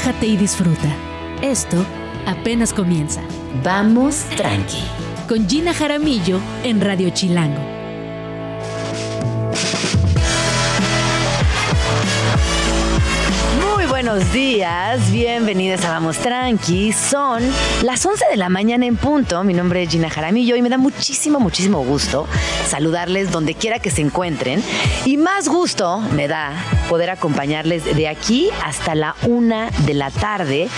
[0.00, 0.88] relájate y disfruta.
[1.42, 1.84] Esto
[2.26, 3.22] apenas comienza.
[3.62, 4.82] Vamos tranqui.
[5.28, 7.79] Con Gina Jaramillo en Radio Chilango
[14.02, 16.90] buenos días, bienvenidos a Vamos Tranqui.
[16.90, 17.42] Son
[17.82, 19.44] las 11 de la mañana en punto.
[19.44, 22.26] Mi nombre es Gina Jaramillo y me da muchísimo, muchísimo gusto
[22.66, 24.64] saludarles donde quiera que se encuentren.
[25.04, 26.54] Y más gusto me da
[26.88, 30.70] poder acompañarles de aquí hasta la una de la tarde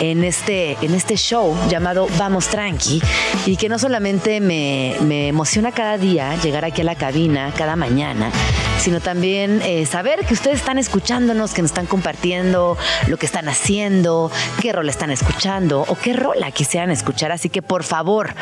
[0.00, 3.02] en este, en este show llamado Vamos Tranqui
[3.44, 7.76] y que no solamente me, me emociona cada día llegar aquí a la cabina, cada
[7.76, 8.32] mañana,
[8.78, 12.69] sino también eh, saber que ustedes están escuchándonos, que nos están compartiendo
[13.06, 17.32] lo que están haciendo, qué rol están escuchando o qué rola quisieran escuchar.
[17.32, 18.34] Así que por favor,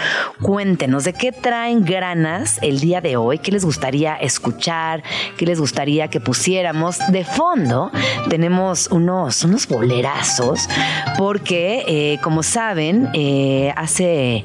[0.42, 5.02] cuéntenos de qué traen granas el día de hoy, qué les gustaría escuchar,
[5.36, 6.98] qué les gustaría que pusiéramos.
[7.08, 7.90] De fondo
[8.28, 10.68] tenemos unos, unos bolerazos
[11.16, 14.44] porque, eh, como saben, eh, hace,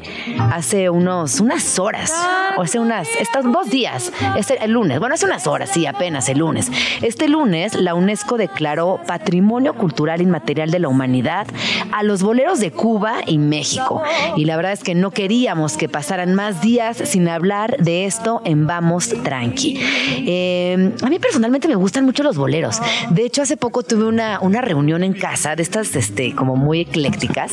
[0.52, 2.13] hace unos, unas horas,
[2.58, 6.30] o hace unas, estos dos días, este, el lunes, bueno, hace unas horas, sí, apenas
[6.30, 6.71] el lunes.
[7.02, 11.47] Este lunes, la UNESCO declaró Patrimonio Cultural Inmaterial de la Humanidad
[11.91, 14.02] a los boleros de Cuba y México.
[14.35, 18.41] Y la verdad es que no queríamos que pasaran más días sin hablar de esto
[18.45, 19.80] en Vamos Tranqui.
[20.25, 22.80] Eh, a mí personalmente me gustan mucho los boleros.
[23.09, 26.81] De hecho, hace poco tuve una, una reunión en casa de estas este, como muy
[26.81, 27.52] eclécticas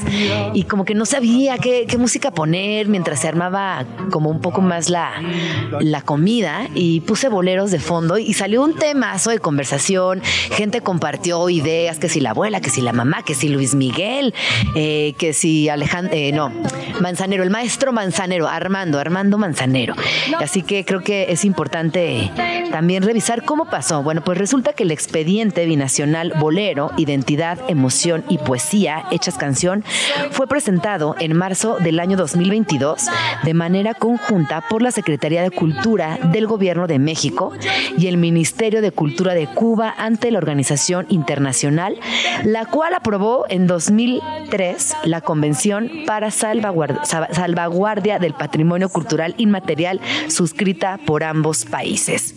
[0.55, 4.61] y como que no sabía qué, qué música poner mientras se armaba como un poco
[4.61, 5.13] más la,
[5.81, 10.23] la comida y puse boleros de fondo y salió un temazo de conversación.
[10.51, 14.35] Gente compartió ideas, que si la abuela, que si la mamá, que si Luis Miguel,
[14.75, 16.53] eh, que si Alejandro, eh, no,
[17.01, 19.95] Manzanero, el maestro Manzanero, Armando, Armando Manzanero.
[20.39, 22.31] Así que creo que es importante
[22.71, 24.03] también revisar cómo pasó.
[24.03, 29.85] Bueno, pues resulta que el expediente binacional Bolero, Identidad, Emoción y Poesía, hechas canción,
[30.31, 33.07] fue presentado en marzo del año 2022
[33.43, 37.53] de manera conjunta por la Secretaría de Cultura del Gobierno de México
[37.97, 42.00] y el Ministerio de Cultura de Cuba ante la Organización Internacional,
[42.45, 51.25] la cual aprobó en 2003 la Convención para Salvaguardia del Patrimonio Cultural Inmaterial suscrita por
[51.25, 52.35] ambos países.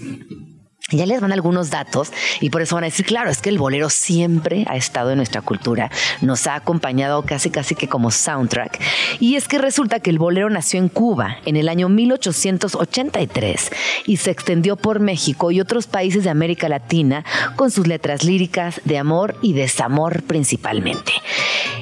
[0.91, 2.11] Ya les van algunos datos
[2.41, 5.17] y por eso van a decir, claro, es que el bolero siempre ha estado en
[5.17, 5.89] nuestra cultura,
[6.19, 8.81] nos ha acompañado casi casi que como soundtrack.
[9.21, 13.71] Y es que resulta que el bolero nació en Cuba en el año 1883
[14.05, 17.23] y se extendió por México y otros países de América Latina
[17.55, 21.13] con sus letras líricas de amor y desamor principalmente.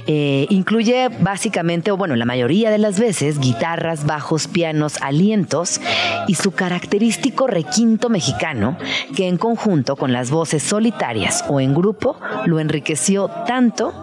[0.08, 5.80] Eh, incluye básicamente, o bueno, la mayoría de las veces, guitarras, bajos, pianos, alientos
[6.28, 8.78] y su característico requinto mexicano,
[9.16, 13.94] que en conjunto con las voces solitarias o en grupo lo enriqueció tanto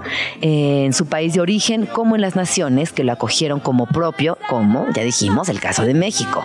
[0.40, 4.38] eh, en su país de origen como en las naciones que lo acogieron como propio,
[4.48, 6.44] como ya dijimos, el caso de México.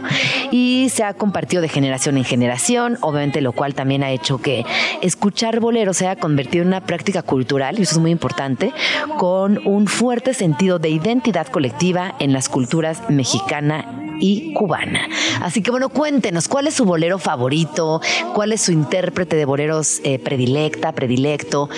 [0.52, 4.66] Y se ha compartido de generación en generación, obviamente lo cual también ha hecho que
[5.02, 8.74] escuchar bolero se haya convertido en una práctica cultural, y eso es muy importante,
[9.18, 13.86] con un fuerte sentido de identidad colectiva en las culturas mexicana
[14.24, 15.10] y cubana.
[15.42, 18.00] Así que bueno, cuéntenos, ¿cuál es su bolero favorito?
[18.34, 21.70] ¿Cuál es su intérprete de boleros eh, predilecta, predilecto?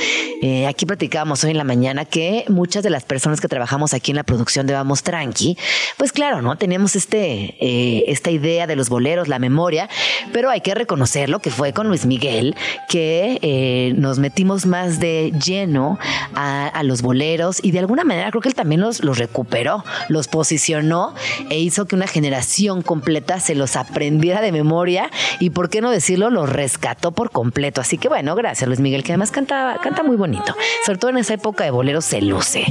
[0.43, 4.11] Eh, aquí platicábamos hoy en la mañana que muchas de las personas que trabajamos aquí
[4.11, 5.57] en la producción de Vamos Tranqui,
[5.97, 6.55] pues claro, ¿no?
[6.55, 9.89] Tenemos este, eh, esta idea de los boleros, la memoria,
[10.31, 12.55] pero hay que reconocerlo que fue con Luis Miguel
[12.89, 15.97] que nos metimos más de lleno
[16.35, 20.27] a, los boleros y de alguna manera creo que él también los, los recuperó, los
[20.27, 21.15] posicionó
[21.49, 22.34] e hizo que una generación
[22.81, 25.09] completa se los aprendiera de memoria
[25.39, 27.81] y, por qué no decirlo, los rescató por completo.
[27.81, 30.55] Así que bueno, gracias Luis Miguel, que además canta, canta muy bonito.
[30.85, 32.65] Sobre todo en esa época de bolero se luce.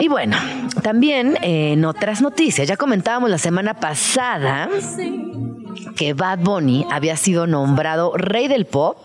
[0.00, 0.36] Y bueno,
[0.82, 4.68] también eh, en otras noticias, ya comentábamos la semana pasada
[5.96, 8.98] que Bad Bunny había sido nombrado rey del pop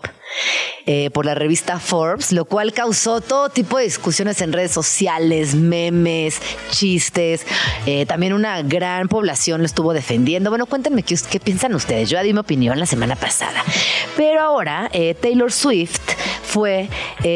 [0.86, 5.54] eh, por la revista Forbes, lo cual causó todo tipo de discusiones en redes sociales,
[5.54, 6.42] memes,
[6.72, 7.46] chistes.
[7.86, 10.50] Eh, también una gran población lo estuvo defendiendo.
[10.50, 12.10] Bueno, cuéntenme qué, piensan ustedes.
[12.10, 13.64] Yo di mi opinión la semana pasada.
[14.16, 16.00] Pero ahora eh, Taylor Swift
[16.44, 16.90] fue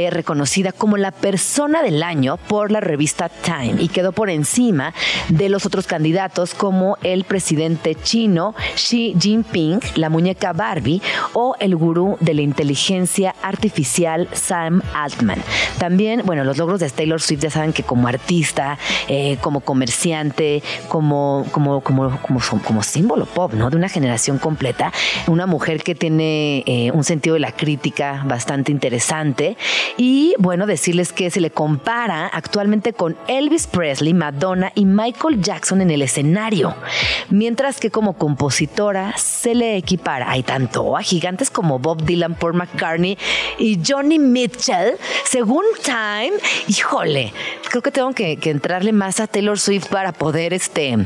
[0.09, 4.93] reconocida como la persona del año por la revista Time y quedó por encima
[5.27, 11.01] de los otros candidatos como el presidente chino Xi Jinping, la muñeca Barbie
[11.33, 12.80] o el gurú de la inteligencia
[13.41, 15.41] artificial Sam Altman.
[15.77, 20.63] También, bueno, los logros de Taylor Swift ya saben que como artista, eh, como comerciante,
[20.87, 23.69] como, como, como, como, símbolo pop, ¿no?
[23.69, 24.91] De una generación completa,
[25.27, 29.57] una mujer que tiene eh, un sentido de la crítica bastante interesante.
[29.97, 35.81] Y bueno, decirles que se le compara actualmente con Elvis Presley, Madonna y Michael Jackson
[35.81, 36.75] en el escenario.
[37.29, 42.53] Mientras que como compositora se le equipara, hay tanto a gigantes como Bob Dylan, Paul
[42.53, 42.70] McCartney
[43.57, 44.97] y Johnny Mitchell.
[45.25, 46.33] Según Time,
[46.67, 47.33] híjole,
[47.69, 50.97] creo que tengo que, que entrarle más a Taylor Swift para poder este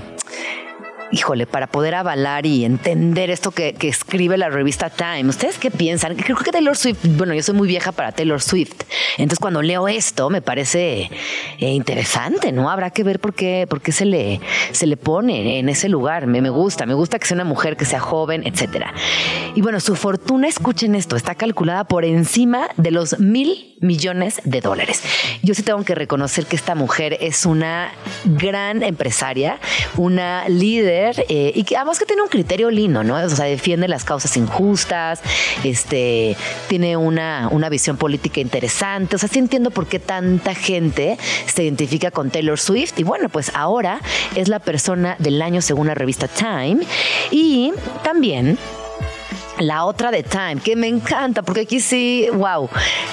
[1.12, 5.30] híjole, para poder avalar y entender esto que, escribe la revista Time.
[5.30, 6.16] ¿Ustedes qué piensan?
[6.16, 8.84] Creo que Taylor Swift, bueno, yo soy muy vieja para Taylor Swift,
[9.18, 11.12] entonces cuando leo esto me parece
[11.60, 12.70] eh, interesante, ¿no?
[12.70, 14.42] Habrá que ver por qué, por qué se, le,
[14.72, 16.26] se le pone en ese lugar.
[16.26, 18.94] Me, me gusta, me gusta que sea una mujer, que sea joven, etcétera.
[19.54, 24.62] Y bueno, su fortuna, escuchen esto, está calculada por encima de los mil millones de
[24.62, 25.04] dólares.
[25.44, 27.92] Yo sí tengo que reconocer que esta mujer es una
[28.26, 29.60] gran empresaria,
[29.98, 33.16] una líder eh, y que además que tiene un criterio lindo, ¿no?
[33.16, 35.22] O sea, defiende las causas injustas,
[35.64, 36.36] este,
[36.68, 39.16] tiene una, una visión política interesante.
[39.16, 42.94] O sea, sí entiendo por qué tanta gente se identifica con Taylor Swift.
[42.98, 44.00] Y bueno, pues ahora
[44.36, 46.86] es la persona del año según la revista Time.
[47.32, 47.72] Y
[48.04, 48.58] también
[49.60, 52.70] la otra de Time, que me encanta, porque aquí sí, wow.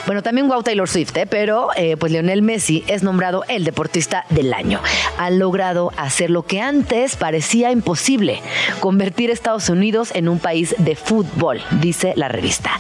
[0.07, 1.27] Bueno, también wow Taylor Swift, ¿eh?
[1.27, 4.81] pero eh, pues Lionel Messi es nombrado el deportista del año.
[5.19, 8.41] Ha logrado hacer lo que antes parecía imposible,
[8.81, 12.73] convertir a Estados Unidos en un país de fútbol, dice la revista.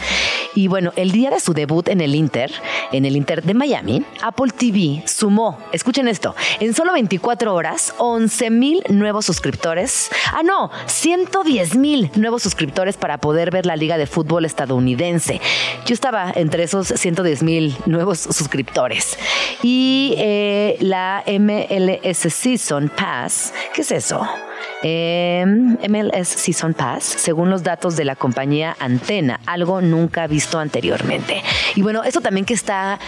[0.54, 2.52] Y bueno, el día de su debut en el Inter,
[2.92, 8.50] en el Inter de Miami, Apple TV sumó, escuchen esto, en solo 24 horas, 11
[8.50, 10.10] mil nuevos suscriptores.
[10.32, 15.40] Ah, no, 110 mil nuevos suscriptores para poder ver la Liga de Fútbol estadounidense.
[15.86, 19.16] Yo estaba entre esos 110 mil nuevos suscriptores.
[19.62, 24.26] Y eh, la MLS Season Pass, ¿qué es eso?
[24.82, 31.42] MLS Season Pass, según los datos de la compañía Antena, algo nunca visto anteriormente.
[31.76, 32.98] Y bueno, eso también que está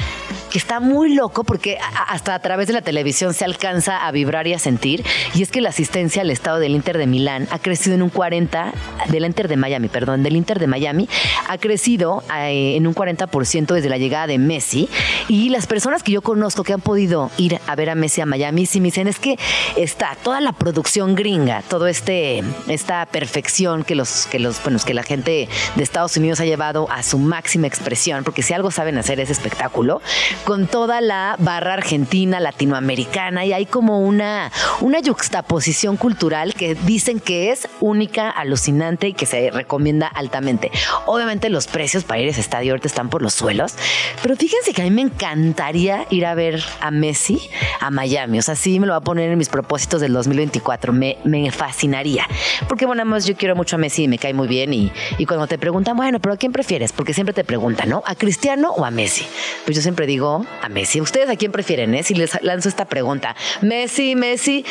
[0.54, 4.46] que está muy loco porque hasta a través de la televisión se alcanza a vibrar
[4.46, 5.04] y a sentir.
[5.34, 8.08] Y es que la asistencia al estado del Inter de Milán ha crecido en un
[8.08, 8.72] 40,
[9.08, 11.08] del Inter de Miami, perdón, del Inter de Miami,
[11.48, 14.88] ha crecido eh, en un 40% desde la llegada de Messi.
[15.26, 18.26] Y las personas que yo conozco que han podido ir a ver a Messi a
[18.26, 19.36] Miami, sí me dicen, es que
[19.74, 24.94] está toda la producción gringa, todo este, esta perfección que los, que los, bueno, que
[24.94, 28.98] la gente de Estados Unidos ha llevado a su máxima expresión, porque si algo saben
[28.98, 30.00] hacer es espectáculo,
[30.44, 37.20] con toda la barra argentina, latinoamericana, y hay como una, una yuxtaposición cultural que dicen
[37.20, 40.70] que es única, alucinante y que se recomienda altamente.
[41.06, 43.74] Obviamente los precios para ir a ese estadio ahorita están por los suelos,
[44.22, 47.40] pero fíjense que a mí me encantaría ir a ver a Messi
[47.80, 48.38] a Miami.
[48.38, 50.92] O sea, sí me lo va a poner en mis propósitos del 2024.
[50.92, 52.26] Me, me fascinaría.
[52.68, 54.72] Porque bueno, además yo quiero mucho a Messi y me cae muy bien.
[54.72, 56.92] Y, y cuando te preguntan, bueno, pero ¿a quién prefieres?
[56.92, 58.02] Porque siempre te preguntan, ¿no?
[58.06, 59.26] ¿A Cristiano o a Messi?
[59.64, 61.00] Pues yo siempre digo, a Messi.
[61.00, 61.94] ¿Ustedes a quién prefieren?
[61.94, 62.02] Eh?
[62.02, 63.36] Si les lanzo esta pregunta.
[63.60, 64.64] Messi, Messi.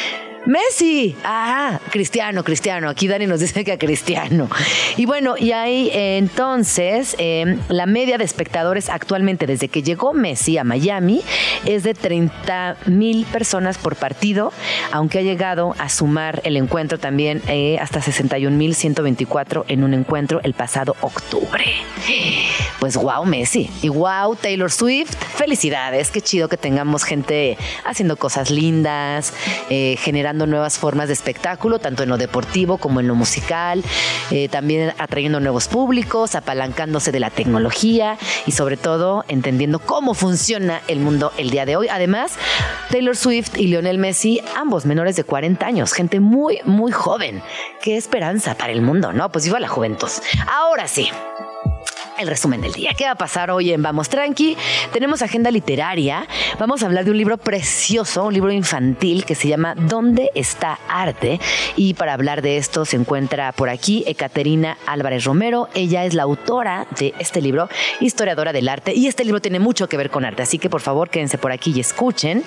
[0.45, 2.89] Messi, ah, Cristiano, Cristiano.
[2.89, 4.49] Aquí Dani nos dice que a Cristiano.
[4.97, 10.57] Y bueno, y ahí entonces em, la media de espectadores actualmente desde que llegó Messi
[10.57, 11.21] a Miami
[11.65, 14.51] es de 30 mil personas por partido,
[14.91, 19.93] aunque ha llegado a sumar el encuentro también eh, hasta 61 mil 124 en un
[19.93, 21.63] encuentro el pasado octubre.
[22.79, 23.69] Pues wow, Messi.
[23.81, 25.15] Y wow, Taylor Swift.
[25.37, 26.11] Felicidades.
[26.11, 29.33] Qué chido que tengamos gente haciendo cosas lindas,
[29.69, 29.95] eh,
[30.33, 33.83] nuevas formas de espectáculo, tanto en lo deportivo como en lo musical,
[34.31, 40.81] eh, también atrayendo nuevos públicos, apalancándose de la tecnología y sobre todo entendiendo cómo funciona
[40.87, 41.87] el mundo el día de hoy.
[41.89, 42.33] Además,
[42.89, 47.41] Taylor Swift y Lionel Messi, ambos menores de 40 años, gente muy, muy joven.
[47.81, 49.31] Qué esperanza para el mundo, ¿no?
[49.31, 50.09] Pues viva la juventud.
[50.47, 51.09] Ahora sí
[52.17, 52.91] el resumen del día.
[52.97, 54.55] ¿Qué va a pasar hoy en Vamos Tranqui?
[54.91, 56.27] Tenemos agenda literaria.
[56.59, 60.79] Vamos a hablar de un libro precioso, un libro infantil que se llama ¿Dónde está
[60.87, 61.39] arte?
[61.75, 65.69] Y para hablar de esto se encuentra por aquí Ekaterina Álvarez Romero.
[65.73, 68.93] Ella es la autora de este libro, historiadora del arte.
[68.93, 71.51] Y este libro tiene mucho que ver con arte, así que por favor quédense por
[71.51, 72.43] aquí y escuchen.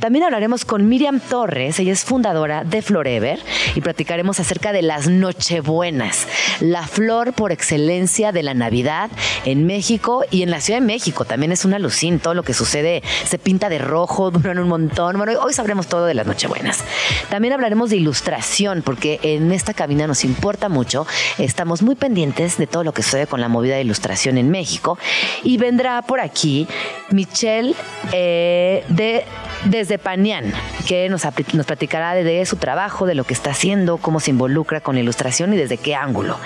[0.00, 1.78] También hablaremos con Miriam Torres.
[1.78, 3.40] Ella es fundadora de Florever
[3.74, 6.26] y platicaremos acerca de las Nochebuenas,
[6.60, 9.10] la flor por excelencia de la Navidad
[9.44, 11.24] en México y en la Ciudad de México.
[11.24, 15.16] También es una lucín, todo lo que sucede se pinta de rojo, duran un montón.
[15.16, 16.84] Bueno, hoy sabremos todo de las Nochebuenas.
[17.30, 21.06] También hablaremos de ilustración, porque en esta cabina nos importa mucho.
[21.38, 24.98] Estamos muy pendientes de todo lo que sucede con la movida de ilustración en México.
[25.42, 26.66] Y vendrá por aquí
[27.10, 27.74] Michelle
[28.12, 29.24] eh, de
[29.64, 30.52] desde Panián,
[30.86, 34.80] que nos, nos platicará de su trabajo, de lo que está haciendo, cómo se involucra
[34.80, 36.38] con la ilustración y desde qué ángulo.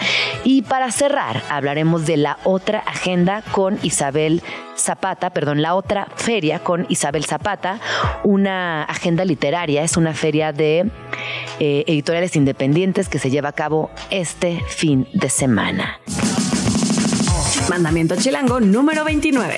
[0.45, 4.43] Y para cerrar, hablaremos de la otra agenda con Isabel
[4.77, 7.81] Zapata, perdón, la otra feria con Isabel Zapata,
[8.23, 10.91] una agenda literaria, es una feria de
[11.59, 15.99] eh, editoriales independientes que se lleva a cabo este fin de semana.
[17.69, 19.57] Mandamiento Chilango número 29.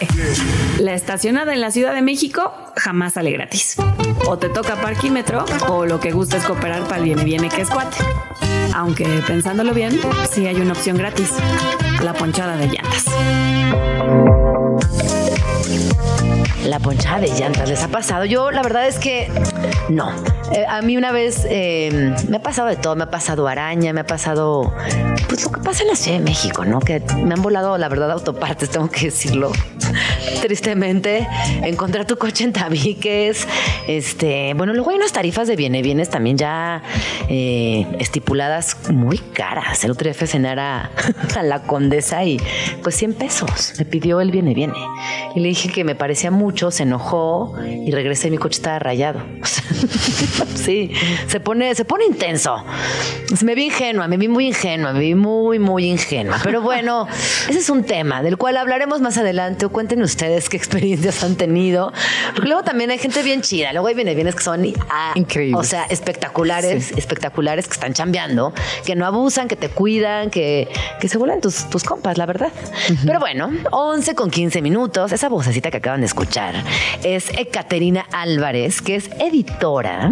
[0.80, 3.76] La estacionada en la Ciudad de México jamás sale gratis.
[4.26, 7.62] O te toca parquímetro o lo que gusta es cooperar para el viene viene que
[7.62, 7.96] es cuate.
[8.74, 9.98] Aunque pensándolo bien,
[10.30, 11.30] sí hay una opción gratis.
[12.02, 14.29] La ponchada de llantas
[16.64, 17.68] la ponchada de llantas.
[17.68, 18.24] ¿Les ha pasado?
[18.24, 19.28] Yo la verdad es que
[19.88, 20.10] no.
[20.52, 22.96] Eh, a mí una vez eh, me ha pasado de todo.
[22.96, 24.72] Me ha pasado araña, me ha pasado
[25.28, 26.80] pues lo que pasa en la Ciudad de México, ¿no?
[26.80, 29.52] Que me han volado la verdad autopartes, tengo que decirlo.
[30.42, 31.26] Tristemente,
[31.62, 33.46] encontrar tu coche en tabiques.
[33.86, 36.82] Este, bueno, luego hay unas tarifas de bienes bienes también ya
[37.28, 39.84] eh, estipuladas muy caras.
[39.84, 40.90] El otro día fue a cenar a,
[41.42, 42.40] la condesa y
[42.82, 43.74] pues 100 pesos.
[43.78, 44.74] Me pidió el viene viene.
[45.34, 48.80] Y le dije que me parecía mucho, se enojó y regresé y mi coche estaba
[48.80, 49.22] rayado.
[50.56, 50.90] sí,
[51.28, 52.64] se pone, se pone intenso.
[53.44, 56.40] Me vi ingenua, me vi muy ingenua, me vi muy, muy ingenua.
[56.42, 57.06] Pero bueno,
[57.48, 59.64] ese es un tema del cual hablaremos más adelante.
[59.66, 61.92] O cuenten ustedes qué experiencias han tenido.
[62.34, 63.72] Porque luego también hay gente bien chida.
[63.72, 65.60] Luego hay viene bienes que son ah, increíbles.
[65.60, 68.52] O sea, espectaculares, espectaculares que están chambeando,
[68.84, 70.68] que no abusan, que te cuidan, que,
[71.00, 72.50] que se vuelan tus, tus compas, la verdad.
[73.06, 75.12] Pero bueno, 11 con 15 minutos.
[75.12, 76.39] Esa vocecita que acaban de escuchar
[77.02, 80.10] es Ekaterina Álvarez, que es editora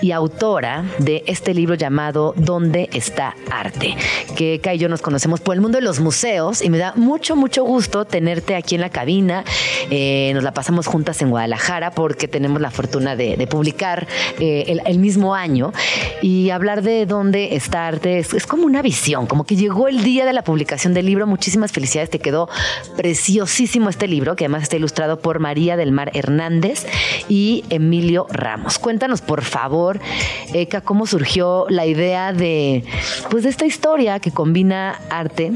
[0.00, 3.96] y autora de este libro llamado ¿Dónde está arte?
[4.36, 6.92] Que Eka y yo nos conocemos por el mundo de los museos y me da
[6.96, 9.44] mucho, mucho gusto tenerte aquí en la cabina.
[9.90, 14.06] Eh, nos la pasamos juntas en Guadalajara porque tenemos la fortuna de, publicar
[14.38, 15.72] eh, el, mismo año
[16.22, 20.02] y hablar de dónde está arte es, es, como una visión, como que llegó el
[20.02, 21.26] día de la publicación del libro.
[21.26, 22.48] Muchísimas felicidades, te quedó
[22.96, 26.86] preciosísimo este libro que además está ilustrado por María del Mar Hernández
[27.28, 28.78] y Emilio Ramos.
[28.78, 30.00] Cuéntanos, por favor,
[30.52, 32.84] Eka, cómo surgió la idea de,
[33.30, 35.52] pues, de esta historia que combina arte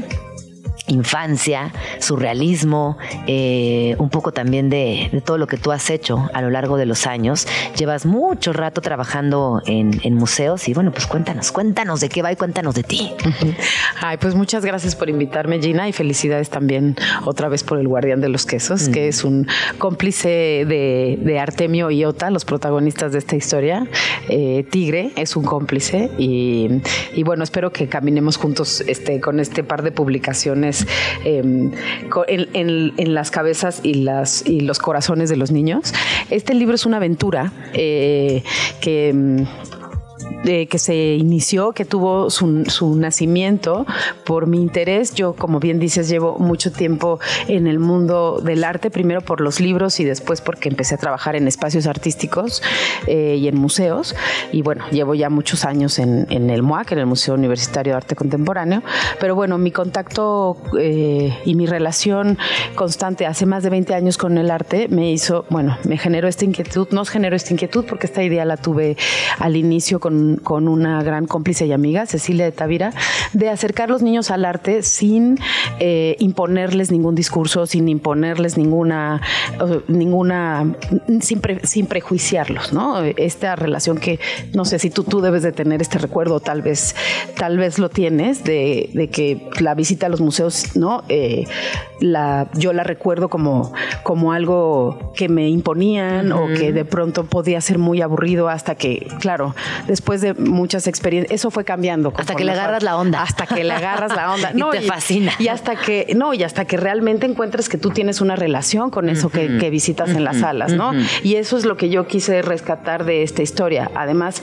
[0.87, 2.97] infancia, surrealismo,
[3.27, 6.85] eh, un poco también de, todo lo que tú has hecho a lo largo de
[6.85, 7.47] los años.
[7.77, 12.35] Llevas mucho rato trabajando en, museos y bueno, pues cuéntanos, cuéntanos de qué va y
[12.35, 13.13] cuéntanos de ti.
[14.01, 18.21] Ay, pues muchas gracias por invitarme, Gina, y felicidades también otra vez por el Guardián
[18.21, 19.47] de los Quesos, que es un
[19.77, 23.87] cómplice de, Artemio y Ota, los protagonistas de esta historia.
[24.29, 26.69] Eh, Tigre es un cómplice y,
[27.15, 30.72] y, bueno, espero que caminemos juntos este, con este par de publicaciones
[31.23, 31.71] Em,
[32.27, 35.93] en, las cabezas y, las, y los corazones de los niños.
[36.29, 38.43] Este libro es una aventura eh,
[38.81, 39.45] que
[40.43, 43.85] que se inició, que tuvo su, nacimiento
[44.25, 45.13] por mi interés.
[45.15, 49.59] Yo, como bien dices, llevo mucho tiempo en el mundo del arte, primero por los
[49.59, 52.61] libros y después porque empecé a trabajar en espacios artísticos
[53.07, 54.15] eh, y en museos.
[54.51, 58.15] Y bueno, llevo ya muchos años en, el MUAC, en el Museo Universitario de Arte
[58.15, 58.83] Contemporáneo.
[59.19, 62.37] Pero bueno, mi contacto eh, y mi relación
[62.75, 66.45] constante hace más de 20 años con el arte me hizo, bueno, me generó esta
[66.45, 68.97] inquietud, nos generó esta inquietud porque esta idea la tuve
[69.39, 72.93] al inicio con con, una gran cómplice y amiga, Cecilia de Tavira,
[73.33, 75.37] de acercar los niños al arte sin
[75.79, 79.21] eh, imponerles ningún discurso, sin imponerles ninguna,
[79.87, 80.75] ninguna,
[81.21, 83.01] sin, sin, prejuiciarlos, ¿no?
[83.01, 84.19] Esta relación que
[84.53, 86.95] no sé si tú, tú debes de tener este recuerdo, tal vez,
[87.37, 91.03] tal vez lo tienes, de, de que la visita a los museos, ¿no?
[91.09, 91.45] Eh,
[91.99, 93.73] la, yo la recuerdo como,
[94.03, 99.07] como algo que me imponían o que de pronto podía ser muy aburrido hasta que,
[99.19, 99.55] claro,
[99.87, 102.11] después de muchas experiencias, eso fue cambiando.
[102.15, 103.21] Hasta que le agarras la onda.
[103.21, 104.51] Hasta que le agarras la onda.
[104.63, 105.33] No, y te fascina.
[105.39, 109.09] Y hasta que, no, y hasta que realmente encuentres que tú tienes una relación con
[109.09, 110.93] eso que, visitas en las salas, ¿no?
[111.23, 113.91] Y eso es lo que yo quise rescatar de esta historia.
[113.95, 114.41] Además,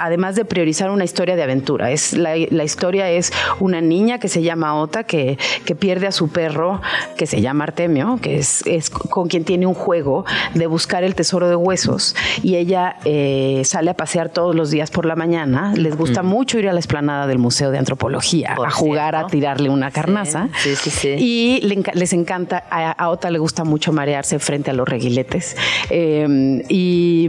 [0.00, 1.90] además de priorizar una historia de aventura.
[1.90, 6.28] Es, la, historia es una niña que se llama Ota, que, que pierde a su
[6.28, 6.80] perro,
[7.16, 10.24] que se llama Artemio, que es, es con quien tiene un juego
[10.54, 12.14] de buscar el tesoro de huesos.
[12.42, 15.72] Y ella eh, sale a pasear todos los días por la mañana.
[15.76, 19.68] Les gusta mucho ir a la esplanada del Museo de Antropología a jugar, a tirarle
[19.68, 20.48] una carnaza.
[20.58, 21.14] Sí, sí, sí.
[21.18, 25.56] Y les encanta, a, Ota le gusta mucho marearse frente a los reguiletes.
[25.90, 27.28] Eh, y,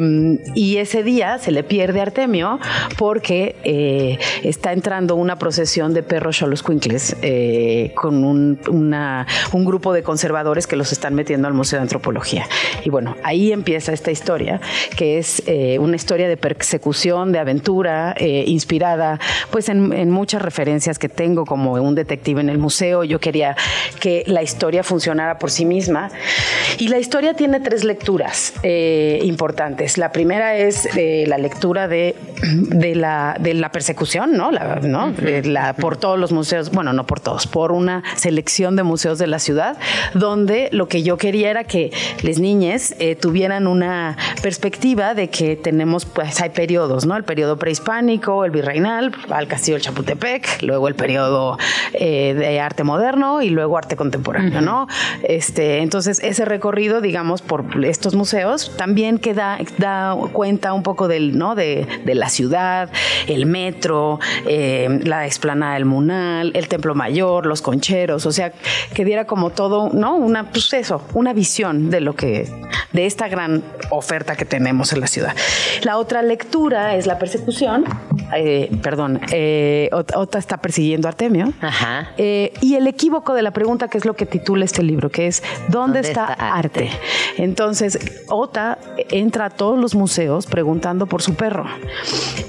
[0.55, 2.55] y ese día se le pierde Artemio
[2.98, 6.64] Porque eh, está entrando una procesión de perros cholos
[7.22, 12.48] eh, con un, grupo de conservadores que los están metiendo al Museo de Antropología.
[12.84, 14.62] Y bueno, ahí empieza esta historia,
[14.96, 19.20] que es eh, una historia de persecución, de aventura, inspirada
[19.50, 23.04] pues en, muchas referencias que tengo como un detective en el museo.
[23.04, 23.56] Yo quería
[24.00, 26.10] que la historia funcionara por sí misma.
[26.78, 29.98] Y la historia tiene tres lecturas eh, importantes.
[29.98, 32.16] La primera es eh, la lectura de,
[32.54, 34.52] de, la, de la persecución, ¿no?
[34.52, 35.14] La, ¿no?
[35.44, 39.28] la, por todos los museos, bueno, no por todos, por una selección de museos de
[39.28, 39.78] la ciudad,
[40.14, 41.92] donde lo que yo quería era que
[42.24, 47.16] las niñas eh, tuvieran una perspectiva de que tenemos, pues hay periodos, ¿no?
[47.16, 51.58] El periodo prehispánico, el virreinal, al castillo del Chapultepec, luego el periodo
[51.94, 54.88] de arte moderno y luego arte contemporáneo, ¿no?
[55.24, 61.38] Este, entonces, ese recorrido, digamos, por estos museos, también queda, da cuenta un poco del,
[61.38, 61.56] ¿no?
[61.56, 62.35] De, la ciudad,
[63.27, 68.51] el metro, eh, la explanada del Munal, el Templo Mayor, los concheros, o sea,
[68.94, 70.15] que diera como todo, ¿no?
[70.15, 72.50] Una, pues eso, una visión de lo que,
[72.94, 75.36] de esta gran oferta que tenemos en la ciudad.
[75.84, 77.86] La otra lectura es la persecución,
[78.36, 82.12] eh, perdón, eh, Ota está persiguiendo a Artemio, Ajá.
[82.18, 85.44] y el equívoco de la pregunta que es lo que titula este libro, que es
[85.70, 86.89] ¿dónde, está, arte?
[87.38, 88.77] Entonces, Ota
[89.10, 91.65] entra a todos los museos preguntando por su perro.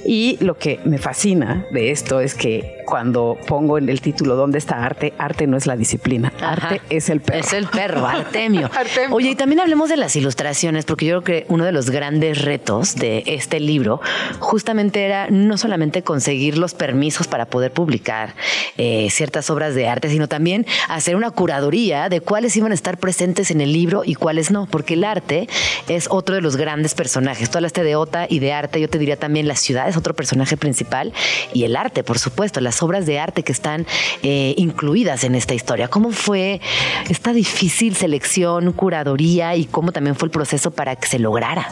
[0.04, 4.58] Y lo que me fascina de esto es que cuando pongo en el título ¿Dónde
[4.58, 5.12] está arte?
[5.18, 7.40] Arte no es la disciplina, arte es el perro.
[7.40, 8.70] Es el perro, Artemio.
[9.11, 12.42] Oye, y también hablemos de las ilustraciones, porque yo creo que uno de los grandes
[12.42, 14.00] retos de este libro
[14.38, 18.35] justamente era no solamente conseguir los permisos para poder publicar
[18.78, 22.99] eh, ciertas obras de arte, sino también hacer una curaduría de cuáles iban a estar
[22.99, 25.49] presentes en el libro y cuáles no, porque el arte
[25.88, 27.50] es otro de los grandes personajes.
[27.50, 30.15] Tú hablaste de Ota y de arte, yo te diría también la ciudad es otro
[30.15, 31.13] personaje principal
[31.53, 33.87] y el arte, por supuesto, las obras de arte que están
[34.23, 35.89] eh, incluidas en esta historia.
[35.89, 36.61] ¿Cómo fue
[37.09, 41.69] esta difícil selección, curaduría y cómo también fue el proceso para que se lograra?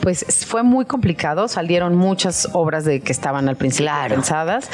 [0.00, 3.76] Pues fue muy complicado, salieron muchas obras de que estaban al principio
[4.08, 4.68] pensadas,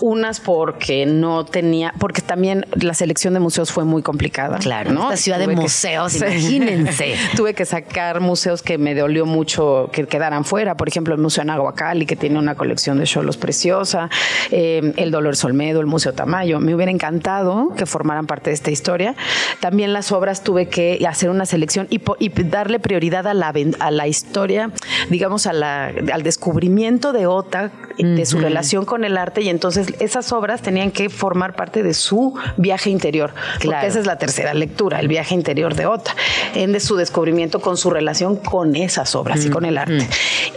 [0.00, 4.58] unas porque no tenía, porque también la selección de museos fue muy complicada.
[4.58, 5.04] Claro, ¿no?
[5.04, 7.16] Esta ciudad de museos, imagínense.
[7.36, 11.44] Tuve que sacar museos que me dolió mucho que quedaran fuera, por ejemplo, el Museo
[11.76, 14.08] Nahuacali, que tiene una colección de cholos preciosa,
[14.50, 16.60] eh, el Dolores Olmedo, el Museo Tamayo.
[16.60, 19.14] Me hubiera encantado que formaran parte de esta historia.
[19.60, 22.00] También las obras tuve que hacer una selección y,
[22.46, 24.70] darle prioridad a la, a la historia,
[25.10, 29.94] digamos, a la, al descubrimiento de Ota, de su relación con el arte, y entonces
[30.00, 33.32] esas obras tenían que formar parte de su viaje interior.
[33.62, 36.14] Porque esa es la tercera lectura, el viaje interior de Ota,
[36.54, 40.06] en de su descubrimiento con su relación con esas obras y con el arte.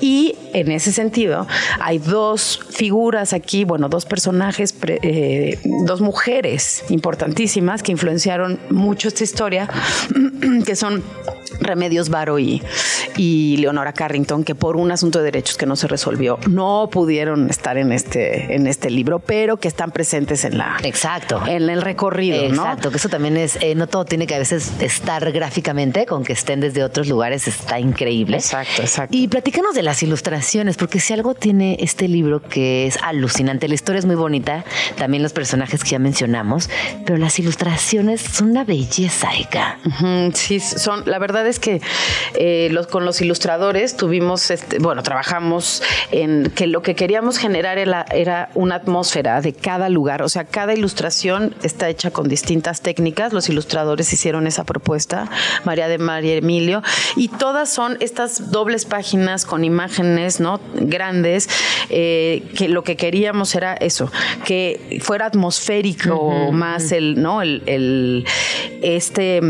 [0.01, 1.08] Y en ese sentido,
[1.79, 9.23] hay dos figuras aquí, bueno, dos personajes, eh, dos mujeres importantísimas que influenciaron mucho esta
[9.23, 9.69] historia,
[10.65, 11.03] que son
[11.59, 12.61] Remedios Varo y,
[13.21, 17.49] y, Leonora Carrington, que por un asunto de derechos que no se resolvió, no pudieron
[17.49, 21.41] estar en este, en este libro, pero que están presentes en la Exacto.
[21.45, 22.41] en el recorrido.
[22.41, 26.23] Exacto, que eso también es, eh, no todo tiene que a veces estar gráficamente, con
[26.23, 28.37] que estén desde otros lugares, está increíble.
[28.37, 29.13] Exacto, exacto.
[29.13, 33.75] Y platícanos de las ilustraciones, porque si algo tiene este libro que es alucinante, la
[33.75, 34.63] historia es muy bonita,
[34.97, 36.69] también los personajes que ya mencionamos,
[37.05, 39.77] pero las ilustraciones son una belleza, Eka.
[40.33, 41.81] sí, son, la verdad es que
[42.35, 47.77] eh, los, con los ilustradores tuvimos, este, bueno, trabajamos en que lo que queríamos generar
[47.77, 52.81] era, era, una atmósfera de cada lugar, o sea, cada ilustración está hecha con distintas
[52.81, 55.29] técnicas, los ilustradores hicieron esa propuesta,
[55.65, 56.81] María de María Emilio,
[57.15, 60.59] y todas son estas dobles páginas con imágenes, ¿no?
[60.75, 61.49] Grandes,
[61.89, 64.11] eh, que lo que queríamos era eso,
[64.45, 67.41] que fuera atmosférico más el, ¿no?
[67.41, 68.25] El, el,
[68.81, 69.41] este,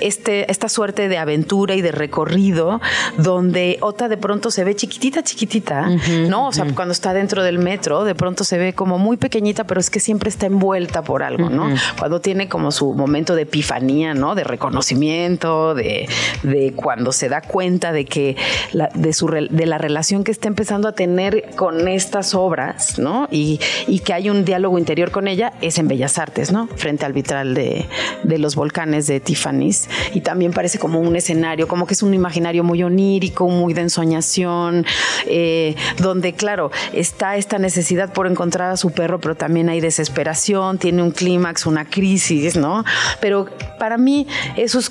[0.00, 2.80] este, esta suerte de aventura y de recorrido
[3.16, 5.88] donde Ota de pronto se ve chiquitita, chiquitita,
[6.28, 6.48] ¿no?
[6.48, 9.80] O sea, cuando está dentro del metro, de pronto se ve como muy pequeñita, pero
[9.80, 11.68] es que siempre está envuelta por algo, ¿no?
[11.98, 14.34] Cuando tiene como su momento de epifanía, ¿no?
[14.34, 16.08] De reconocimiento, de,
[16.42, 18.36] de cuando se da cuenta de que
[18.72, 23.28] la, de, su, de la relación que está empezando a tener con estas obras, ¿no?
[23.30, 26.68] Y, y que hay un diálogo interior con ella, es en Bellas Artes, ¿no?
[26.76, 27.86] Frente al vitral de,
[28.22, 29.88] de los volcanes de Tiffany's.
[30.14, 33.82] Y también parece como un escenario como que es un imaginario muy onírico, muy de
[33.82, 34.84] ensoñación,
[35.26, 40.78] eh, donde, claro, está esta necesidad por encontrar a su perro, pero también hay desesperación,
[40.78, 42.84] tiene un clímax, una crisis, ¿no?
[43.20, 43.46] Pero
[43.78, 44.90] para mí eso es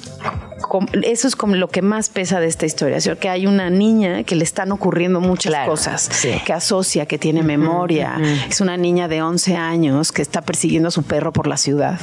[1.03, 4.35] eso es como lo que más pesa de esta historia, que hay una niña que
[4.35, 6.09] le están ocurriendo muchas cosas,
[6.45, 8.19] que asocia, que tiene memoria.
[8.49, 11.99] Es una niña de 11 años que está persiguiendo a su perro por la ciudad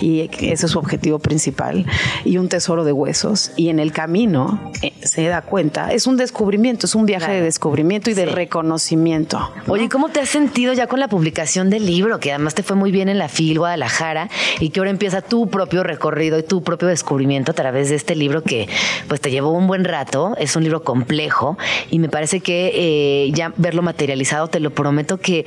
[0.00, 1.86] y ese es su objetivo principal
[2.24, 6.16] y un tesoro de huesos y en el camino eh, se da cuenta, es un
[6.16, 9.52] descubrimiento, es un viaje de descubrimiento y de reconocimiento.
[9.66, 12.20] Oye, ¿cómo te has sentido ya con la publicación del libro?
[12.20, 14.28] Que además te fue muy bien en la FIL Guadalajara
[14.60, 18.14] y que ahora empieza tu propio recorrido y tu propio descubrimiento a través de este
[18.14, 18.68] libro que
[19.08, 21.58] pues te llevó un buen rato, es un libro complejo
[21.90, 25.46] y me parece que eh, ya verlo materializado, te lo prometo que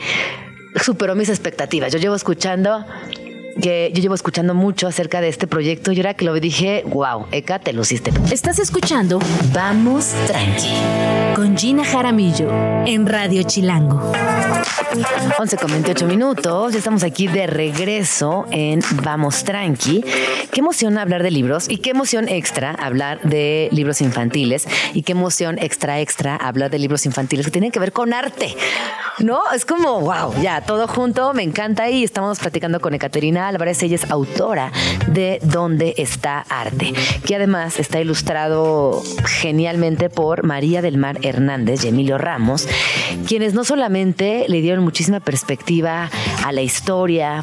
[0.75, 1.91] superó mis expectativas.
[1.91, 2.85] Yo llevo escuchando
[3.61, 7.25] que yo llevo escuchando mucho acerca de este proyecto y ahora que lo dije, wow,
[7.31, 8.11] Eka, te luciste.
[8.31, 9.19] Estás escuchando
[9.53, 10.73] Vamos Tranqui
[11.35, 12.49] con Gina Jaramillo
[12.85, 14.11] en Radio Chilango.
[15.39, 20.03] 11 con 28 minutos, ya estamos aquí de regreso en Vamos Tranqui.
[20.51, 25.13] Qué emoción hablar de libros y qué emoción extra hablar de libros infantiles y qué
[25.13, 28.53] emoción extra extra hablar de libros infantiles que tienen que ver con arte.
[29.19, 29.41] ¿No?
[29.53, 33.95] Es como, wow, ya, todo junto, me encanta y estamos platicando con Ekaterina Álvarez, ella
[33.95, 34.71] es autora
[35.07, 36.93] de ¿Dónde está arte?
[37.25, 42.67] Que además está ilustrado genialmente por María del Mar Hernández y Emilio Ramos,
[43.27, 46.09] quienes no solamente le dieron muchísima perspectiva
[46.43, 47.41] a la historia,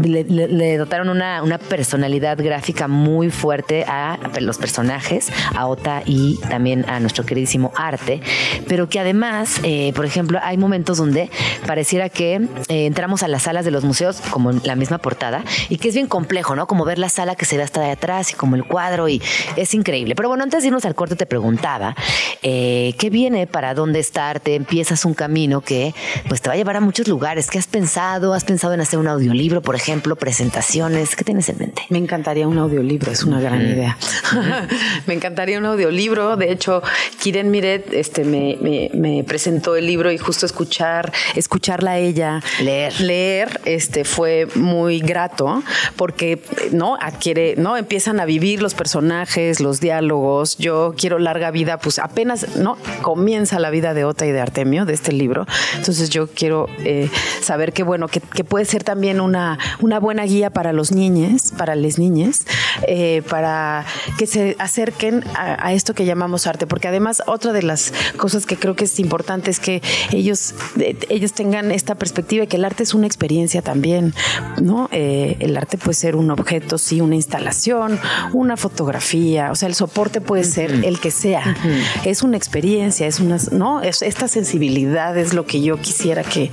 [0.00, 7.00] le, dotaron una, personalidad gráfica muy fuerte a los personajes, a Ota y también a
[7.00, 8.20] nuestro queridísimo arte,
[8.68, 11.30] pero que además, eh, por ejemplo, hay momentos donde
[11.66, 15.78] pareciera que eh, entramos a las salas de los museos como la misma portada y
[15.78, 16.66] que es bien complejo, ¿no?
[16.66, 19.20] Como ver la sala que se ve hasta de atrás y como el cuadro y
[19.56, 20.14] es increíble.
[20.14, 21.94] Pero bueno, antes de irnos al corte te preguntaba,
[22.42, 24.54] eh, ¿qué viene para dónde estarte?
[24.54, 25.87] Empiezas un camino que
[26.28, 27.48] pues te va a llevar a muchos lugares.
[27.50, 28.34] ¿Qué has pensado?
[28.34, 31.16] ¿Has pensado en hacer un audiolibro, por ejemplo, presentaciones?
[31.16, 31.82] ¿Qué tienes en mente?
[31.90, 33.96] Me encantaría un audiolibro, es una gran idea.
[35.06, 36.36] me encantaría un audiolibro.
[36.36, 36.82] De hecho,
[37.20, 38.58] Kiren Miret este, me,
[38.94, 45.00] me, presentó el libro y justo escuchar, escucharla a ella, leer, leer, este, fue muy
[45.00, 45.62] grato
[45.96, 50.56] porque no adquiere, no empiezan a vivir los personajes, los diálogos.
[50.58, 54.84] Yo quiero larga vida, pues apenas no comienza la vida de Ota y de Artemio
[54.84, 55.46] de este libro.
[55.78, 57.08] Entonces yo quiero eh,
[57.40, 61.74] saber que bueno que, puede ser también una una buena guía para los niños, para
[61.74, 62.46] las niñas,
[62.86, 63.84] eh, para
[64.18, 68.56] que se acerquen a, esto que llamamos arte, porque además otra de las cosas que
[68.56, 72.64] creo que es importante es que ellos eh, ellos tengan esta perspectiva de que el
[72.64, 74.14] arte es una experiencia también,
[74.60, 74.88] ¿no?
[74.92, 77.98] Eh, el arte puede ser un objeto, sí, una instalación,
[78.32, 81.56] una fotografía, o sea, el soporte puede ser el que sea.
[82.04, 83.82] Es una experiencia, es una, ¿no?
[83.82, 86.50] Es, esta sensibilidad es lo que yo quisiera que,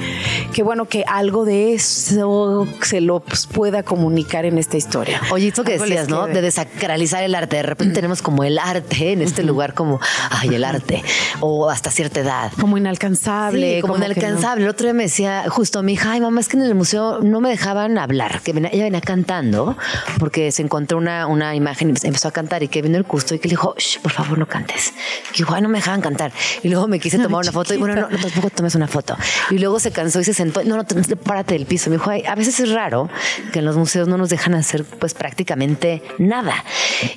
[0.54, 5.22] que bueno, que algo de eso se lo pues, pueda comunicar en esta historia.
[5.32, 6.28] Oye, esto que decías, ¿no?
[6.28, 7.58] De desacralizar el arte.
[7.58, 10.00] De repente tenemos como el arte en este lugar como,
[10.30, 11.04] ay, el arte,
[11.40, 12.52] o hasta cierta edad.
[12.60, 13.82] Como inalcanzable.
[13.82, 14.64] como, inalcanzable.
[14.64, 17.20] El otro día me decía justo mi hija, ay, mamá, es que en el museo
[17.22, 19.78] no me dejaban hablar, que ella venía cantando
[20.20, 23.36] porque se encontró una, una imagen y empezó a cantar y que vino el custo
[23.36, 24.94] y que le dijo, por favor no cantes.
[25.34, 26.32] Y dijo, ay, no me dejaban cantar.
[26.64, 29.05] Y luego me quise tomar una foto y bueno, no, no, tampoco tomes una foto.
[29.52, 30.84] Y luego se cansó y se sentó, no, no,
[31.24, 31.90] párate del piso.
[31.90, 33.10] Me dijo, ay, a veces es raro
[33.52, 36.64] que en los museos no nos dejan hacer pues prácticamente nada.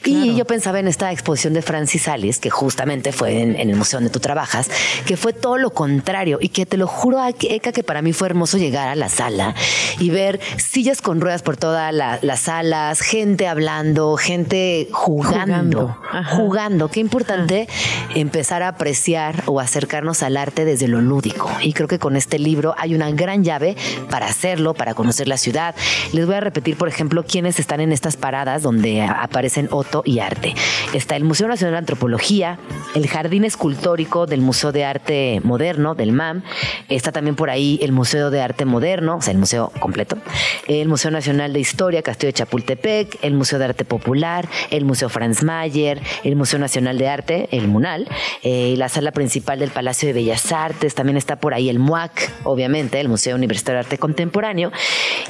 [0.04, 3.98] Y yo pensaba en esta exposición de Francis Alice, que justamente fue en, el museo
[3.98, 4.70] donde tú trabajas,
[5.06, 8.28] que fue todo lo contrario y que te lo juro, Eka, que para mí fue
[8.28, 9.54] hermoso llegar a la sala
[9.98, 15.96] y ver sillas con ruedas por todas las salas, gente hablando, gente jugando,
[16.36, 16.88] jugando.
[16.88, 17.68] Qué importante
[18.14, 21.50] empezar a apreciar o acercarnos al arte desde lo lúdico.
[21.60, 23.76] Y creo que con este libro hay una gran llave
[24.10, 25.76] para hacerlo, para conocer la ciudad.
[26.12, 30.18] Les voy a repetir, por ejemplo, quiénes están en estas paradas donde aparecen Otto y
[30.18, 30.56] Arte.
[30.92, 32.58] Está el Museo Nacional de Antropología,
[32.96, 36.42] el Jardín Escultórico del Museo de Arte Moderno, del MAM.
[36.88, 40.18] Está también por ahí el Museo de Arte Moderno, o sea, el museo completo.
[40.66, 45.08] El Museo Nacional de Historia, Castillo de Chapultepec, el Museo de Arte Popular, el Museo
[45.08, 48.08] Franz Mayer, el Museo Nacional de Arte, el MUNAL,
[48.42, 52.30] eh, la sala principal del Palacio de Bellas Artes, también está por ahí el MUAC,
[52.44, 54.70] obviamente, el Museo Universitario de Arte Contemporáneo,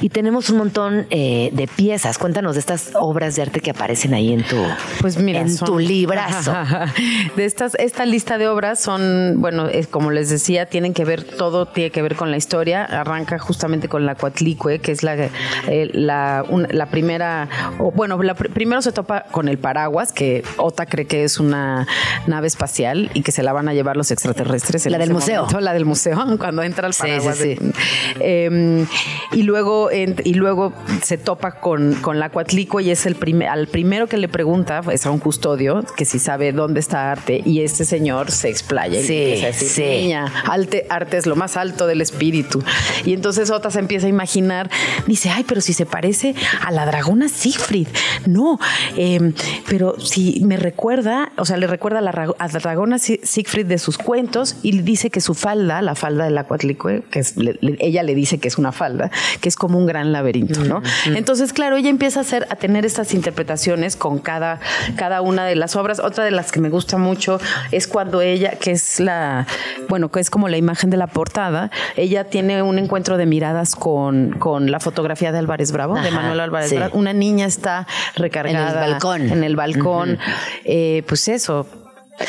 [0.01, 2.17] y tenemos un montón eh, de piezas.
[2.17, 4.57] Cuéntanos de estas obras de arte que aparecen ahí en tu,
[5.01, 6.53] pues mira, en tu librazo.
[7.35, 11.65] de estas, esta lista de obras son, bueno, como les decía, tienen que ver, todo
[11.65, 12.85] tiene que ver con la historia.
[12.85, 17.49] Arranca justamente con la Coatlicue, que es la, eh, la, la, primera,
[17.95, 18.19] bueno,
[18.53, 21.87] primero se topa con el paraguas, que Ota cree que es una
[22.27, 24.85] nave espacial y que se la van a llevar los extraterrestres.
[24.85, 25.47] la del museo.
[25.59, 26.18] la del museo.
[26.25, 26.37] ¿No?
[26.37, 27.37] Cuando entra al paraguas.
[27.37, 27.71] sí, sí.
[28.19, 28.85] Eh,
[29.31, 33.67] y luego y luego se topa con, con la Cuatlico y es el primer al
[33.67, 37.61] primero que le pregunta es a un custodio que si sabe dónde está arte y
[37.61, 39.81] este señor se explaya y Sí, le empieza a decir, sí.
[39.83, 42.63] niña, arte, arte es lo más alto del espíritu.
[43.05, 44.69] Y entonces Ota se empieza a imaginar,
[45.07, 47.87] dice, ay, pero si se parece a la dragona Siegfried.
[48.25, 48.59] No,
[48.97, 49.33] eh,
[49.67, 53.65] pero si me recuerda, o sea, le recuerda a la, a la dragona Si- Siegfried
[53.67, 57.37] de sus cuentos y dice que su falda, la falda de la Coatlicue, que es,
[57.37, 60.63] le- le- ella le dice que es una falda, que es como un gran laberinto,
[60.63, 60.81] ¿no?
[61.05, 64.59] Entonces, claro, ella empieza a hacer, a tener estas interpretaciones con cada,
[64.95, 65.99] cada una de las obras.
[65.99, 67.39] Otra de las que me gusta mucho
[67.71, 69.45] es cuando ella, que es la,
[69.87, 73.75] bueno, que es como la imagen de la portada, ella tiene un encuentro de miradas
[73.75, 76.75] con, con la fotografía de Álvarez Bravo, de Manuel Álvarez sí.
[76.75, 76.97] Bravo.
[76.97, 79.21] Una niña está recargada En el balcón.
[79.31, 80.17] En el balcón.
[80.65, 81.67] Eh, pues eso.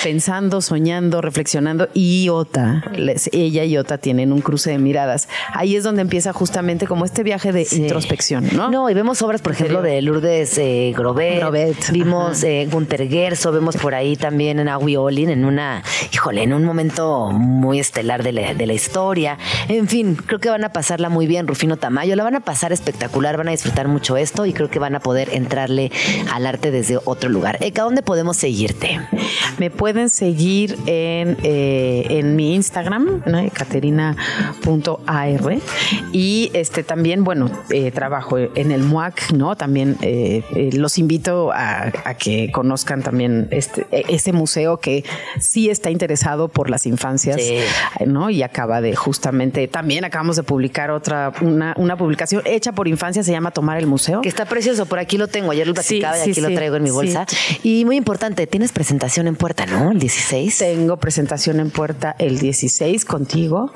[0.02, 5.28] Pensando, soñando, reflexionando, y Ota, les- ella y Ota tienen un cruce de miradas.
[5.52, 7.82] Ahí es donde empieza justamente como este viaje de Sí.
[7.82, 8.70] introspección, ¿no?
[8.70, 11.38] No, y vemos obras, por ejemplo, de Lourdes eh, Grobet.
[11.40, 16.42] Grobet, Vimos eh, Gunter Gerso, vemos por ahí también en Aui Olin en una, híjole,
[16.42, 19.38] en un momento muy estelar de la, de la historia.
[19.68, 22.16] En fin, creo que van a pasarla muy bien, Rufino Tamayo.
[22.16, 25.00] La van a pasar espectacular, van a disfrutar mucho esto y creo que van a
[25.00, 25.90] poder entrarle
[26.32, 27.58] al arte desde otro lugar.
[27.60, 29.00] Eka, ¿dónde podemos seguirte?
[29.58, 33.48] Me pueden seguir en, eh, en mi Instagram, ¿no?
[33.50, 35.58] caterina.ar.
[36.12, 39.56] Y este también, bueno, eh, trabajo en el MUAC, ¿no?
[39.56, 40.42] También eh,
[40.74, 45.02] los invito a, a que conozcan también este, eh, ese museo que
[45.38, 47.60] sí está interesado por las infancias, Sí.
[48.04, 48.28] ¿no?
[48.28, 53.22] Y acaba de justamente, también acabamos de publicar otra, una, una publicación hecha por infancia,
[53.22, 54.20] se llama Tomar el Museo.
[54.20, 56.54] Que está precioso, por aquí lo tengo, ayer lo platicaba Sí, y sí, aquí lo
[56.54, 57.24] traigo en mi bolsa.
[57.62, 59.90] Y muy importante, tienes presentación en puerta, ¿no?
[59.92, 60.58] El 16.
[60.58, 63.72] Tengo presentación en puerta el 16 contigo.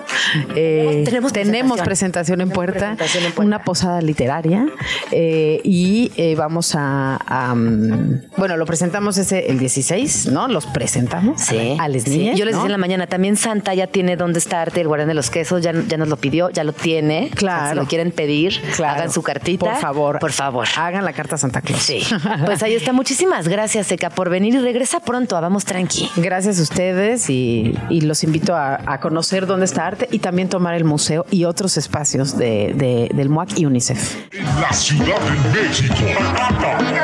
[0.54, 1.84] Eh, Tenemos tenemos presentación.
[1.84, 3.46] presentación en puerta, presentación en puerta.
[3.46, 4.66] una posada literaria
[5.10, 10.48] eh, y eh, vamos a, a, mm, bueno, lo presentamos ese el 16, ¿no?
[10.48, 12.10] Los presentamos Sí, a las sí.
[12.18, 12.38] niñas.
[12.38, 12.60] Yo les ¿no?
[12.60, 15.30] decía en la mañana, también Santa ya tiene dónde está arte, el guardián de los
[15.30, 17.30] quesos, ya, ya nos lo pidió, ya lo tiene.
[17.34, 17.70] Claro.
[17.70, 18.94] Si lo quieren pedir, Claro.
[18.98, 19.64] hagan su cartita.
[19.66, 20.18] Por favor.
[20.18, 20.66] Por favor.
[20.76, 21.82] Hagan la carta a Santa Claus.
[21.82, 22.00] Sí.
[22.44, 22.92] Pues ahí está.
[22.92, 26.10] Muchísimas gracias, Seca, por venir y regresa pronto a Vamos Tranqui.
[26.16, 30.48] Gracias a ustedes y, y los invito a, a conocer dónde está arte y también
[30.48, 34.16] tomar el museo y otros espacios de, de- del MUAC y UNICEF.
[34.32, 35.94] En la Ciudad de México.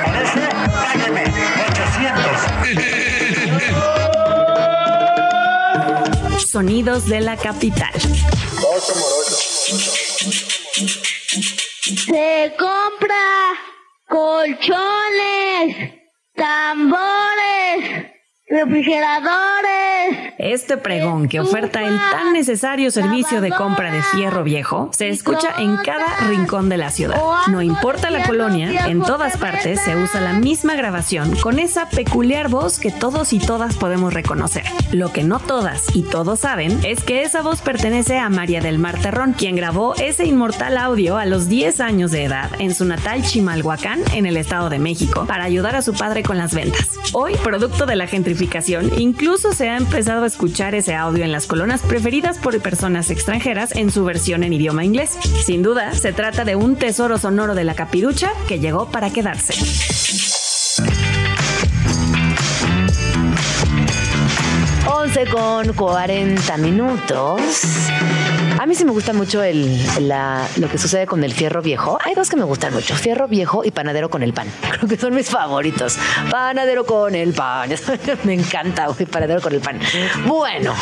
[0.05, 0.41] ¿Parece?
[0.73, 1.23] Págueme
[6.33, 6.43] 800.
[6.51, 7.93] Sonidos de la capital.
[11.85, 13.55] Se compra
[14.09, 15.93] colchones,
[16.35, 18.11] tambores,
[18.51, 20.35] refrigeradores.
[20.39, 25.55] Este pregón que oferta el tan necesario servicio de compra de fierro viejo se escucha
[25.59, 27.21] en cada rincón de la ciudad.
[27.49, 32.49] No importa la colonia, en todas partes se usa la misma grabación con esa peculiar
[32.49, 34.65] voz que todos y todas podemos reconocer.
[34.91, 38.79] Lo que no todas y todos saben es que esa voz pertenece a María del
[38.79, 42.85] Mar Terrón, quien grabó ese inmortal audio a los 10 años de edad en su
[42.85, 46.99] natal Chimalhuacán, en el Estado de México, para ayudar a su padre con las ventas.
[47.13, 48.40] Hoy, producto de la gentrificación,
[48.99, 53.75] incluso se ha empezado a escuchar ese audio en las colonas preferidas por personas extranjeras
[53.77, 55.19] en su versión en idioma inglés.
[55.45, 59.55] Sin duda, se trata de un tesoro sonoro de la capirucha que llegó para quedarse.
[65.31, 67.90] Con 40 minutos.
[68.61, 69.81] A mí sí me gusta mucho el,
[70.59, 71.99] lo que sucede con el fierro viejo.
[72.05, 74.49] Hay dos que me gustan mucho: fierro viejo y panadero con el pan.
[74.71, 75.97] Creo que son mis favoritos.
[76.31, 77.71] Panadero con el pan.
[78.25, 79.81] me encanta, güey, panadero con el pan.
[80.27, 80.75] Bueno,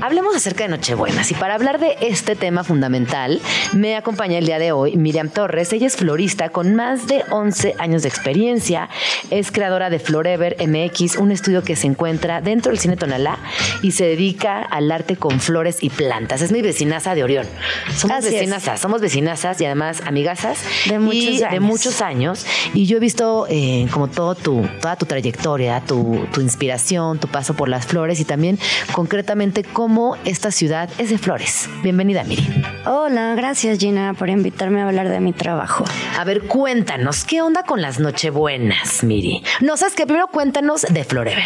[0.00, 1.30] hablemos acerca de Nochebuenas.
[1.30, 3.40] Y para hablar de este tema fundamental,
[3.74, 5.72] me acompaña el día de hoy Miriam Torres.
[5.72, 8.88] Ella es florista con más de 11 años de experiencia.
[9.30, 13.38] Es creadora de Florever MX, un estudio que se encuentra dentro del cine Tonalá
[13.82, 16.42] y se dedica al arte con flores y plantas.
[16.42, 17.46] Es mi vecinaza de Orión.
[17.94, 18.34] Somos Así es.
[18.34, 21.62] vecinazas, somos vecinazas y además amigasas De muchos y de años.
[21.62, 22.46] muchos años.
[22.74, 27.28] Y yo he visto eh, como todo tu, toda tu trayectoria, tu, tu inspiración, tu
[27.28, 28.58] paso por las flores y también
[28.92, 31.68] concretamente cómo esta ciudad es de flores.
[31.82, 32.46] Bienvenida, Miri.
[32.86, 35.84] Hola, gracias Gina por invitarme a hablar de mi trabajo.
[36.18, 39.42] A ver, cuéntanos, ¿qué onda con las Nochebuenas, Miri?
[39.60, 41.44] No, sabes que primero cuéntanos de Florever.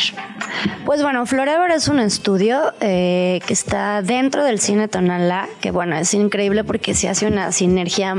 [0.85, 5.97] Pues bueno, Florever es un estudio eh, que está dentro del cine Tonalá, que bueno,
[5.97, 8.15] es increíble porque se hace una sinergia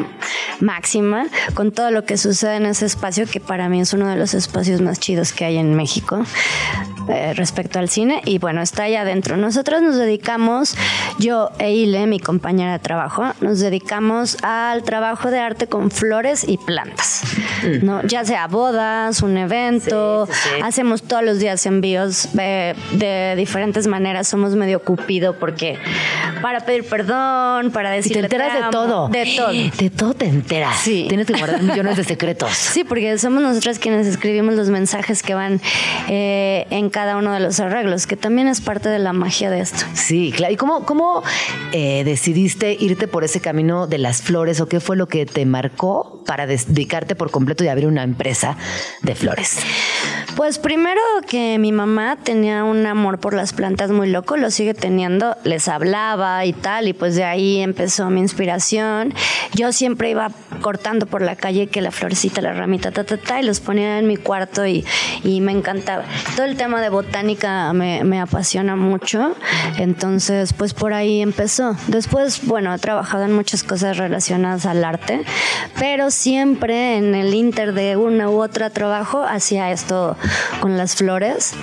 [0.61, 4.15] máxima con todo lo que sucede en ese espacio, que para mí es uno de
[4.15, 6.25] los espacios más chidos que hay en México.
[7.07, 9.37] eh, respecto al cine y bueno, está allá adentro.
[9.37, 10.75] Nosotros nos dedicamos,
[11.19, 16.43] yo e Ile, mi compañera de trabajo, nos dedicamos al trabajo de arte con flores
[16.47, 17.21] y plantas,
[17.61, 17.85] Mm.
[17.85, 18.01] ¿no?
[18.07, 20.61] Ya sea bodas, un evento, Sí, sí, sí.
[20.63, 25.77] hacemos todos los días envíos eh, de diferentes maneras, somos medio cupido porque
[26.41, 27.34] para pedir perdón,
[27.73, 29.07] para Y decir te enteras de todo.
[29.09, 29.51] De todo.
[29.51, 30.77] De todo te enteras.
[30.79, 31.05] Sí.
[31.07, 32.51] Tienes que guardar millones de secretos.
[32.75, 35.61] Sí, porque somos nosotras quienes escribimos los mensajes que van
[36.09, 39.61] eh, en cada uno de los arreglos, que también es parte de la magia de
[39.61, 39.85] esto.
[39.93, 40.53] Sí, claro.
[40.53, 41.23] ¿Y cómo, cómo
[41.71, 45.45] eh, decidiste irte por ese camino de las flores o qué fue lo que te
[45.45, 48.57] marcó para dedicarte por completo y abrir una empresa
[49.01, 49.59] de flores?
[50.35, 54.73] Pues primero que mi mamá tenía un amor por las plantas muy loco, lo sigue
[54.73, 59.13] teniendo, les hablaba y tal, y pues de ahí empezó mi inspiración.
[59.53, 60.29] Yo siempre iba
[60.61, 63.99] cortando por la calle que la florecita, la ramita, ta, ta, ta, y los ponía
[63.99, 64.85] en mi cuarto y,
[65.23, 66.03] y me encantaba.
[66.35, 69.35] Todo el tema de botánica me, me apasiona mucho,
[69.77, 71.75] entonces pues por ahí empezó.
[71.87, 75.21] Después, bueno, he trabajado en muchas cosas relacionadas al arte,
[75.79, 80.17] pero siempre en el inter de una u otra trabajo hacía esto
[80.59, 81.53] con las flores.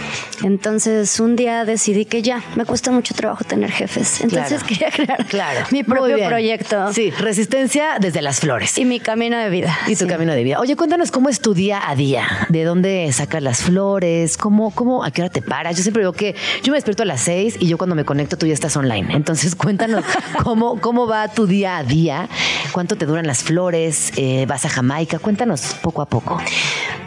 [0.43, 4.21] Entonces un día decidí que ya, me cuesta mucho trabajo tener jefes.
[4.21, 4.67] Entonces Claro.
[4.67, 5.52] quería crear Claro.
[5.71, 8.79] Mi propio proyecto Sí, resistencia desde las flores.
[8.79, 9.77] y mi camino de vida.
[9.87, 10.07] Y tu Sí.
[10.11, 10.59] camino de vida.
[10.61, 12.27] Oye, cuéntanos cómo es tu día a día.
[12.49, 14.37] ¿De dónde sacas las flores?
[14.37, 15.77] ¿Cómo, cómo, a qué hora te paras?
[15.77, 18.37] Yo siempre digo que yo me despierto a las seis y yo cuando me conecto
[18.37, 19.15] tú ya estás online.
[19.15, 20.05] Entonces cuéntanos
[20.43, 22.29] cómo, cómo va tu día a día.
[22.73, 24.13] ¿Cuánto te duran las flores?
[24.17, 25.19] Eh, ¿Vas a Jamaica?
[25.19, 26.39] Cuéntanos poco a poco.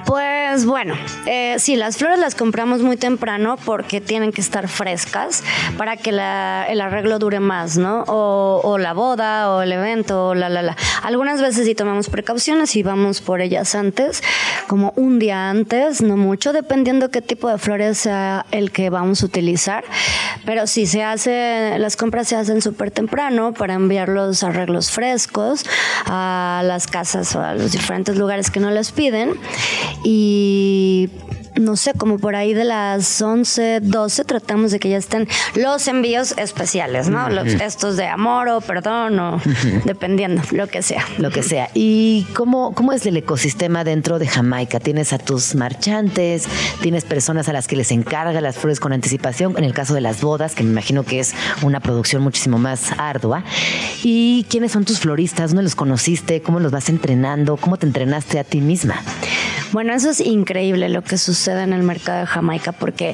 [0.06, 0.94] Pues bueno,
[1.26, 5.44] eh, sí, las flores las compramos muy temprano porque tienen que estar frescas
[5.78, 8.04] para que la- el arreglo dure más, ¿no?
[8.08, 10.76] O, o la boda o el evento, o la, la, la.
[11.04, 14.24] Algunas veces sí tomamos precauciones y vamos por ellas antes,
[14.68, 19.24] como un día antes, no mucho, dependiendo qué tipo de flores sea el que vamos
[19.24, 19.84] a utilizar.
[20.46, 25.66] Pero sí, se hace, las compras se hacen súper temprano para enviar los arreglos frescos
[26.06, 29.34] a las casas o a los diferentes lugares que no les piden.
[30.04, 31.10] Y
[31.60, 35.88] no sé, como por ahí de las 11, 12 tratamos de que ya estén los
[35.88, 37.30] envíos especiales, ¿no?
[37.30, 39.42] Los, estos de amor o perdón o
[39.86, 41.06] dependiendo, lo que sea.
[41.20, 41.70] Lo que sea.
[41.74, 44.80] ¿Y cómo, cómo es el ecosistema dentro de Jamaica?
[44.80, 46.48] ¿Tienes a tus marchantes?
[46.82, 49.56] ¿Tienes personas a las que les encarga las flores con anticipación?
[49.58, 52.92] En el caso de las bodas, que me imagino que es una producción muchísimo más
[52.98, 53.44] ardua.
[54.04, 55.52] ¿Y quiénes son tus floristas?
[55.52, 56.42] ¿Dónde los conociste?
[56.42, 57.58] ¿Cómo los vas entrenando?
[57.58, 58.96] ¿Cómo te entrenaste a ti misma?
[59.72, 63.14] Bueno, eso es increíble lo que sucede en el mercado de Jamaica, porque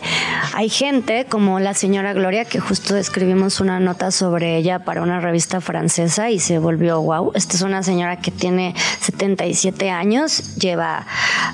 [0.53, 5.21] hay gente como la señora Gloria, que justo escribimos una nota sobre ella para una
[5.21, 7.31] revista francesa y se volvió wow.
[7.33, 11.05] Esta es una señora que tiene 77 años, lleva,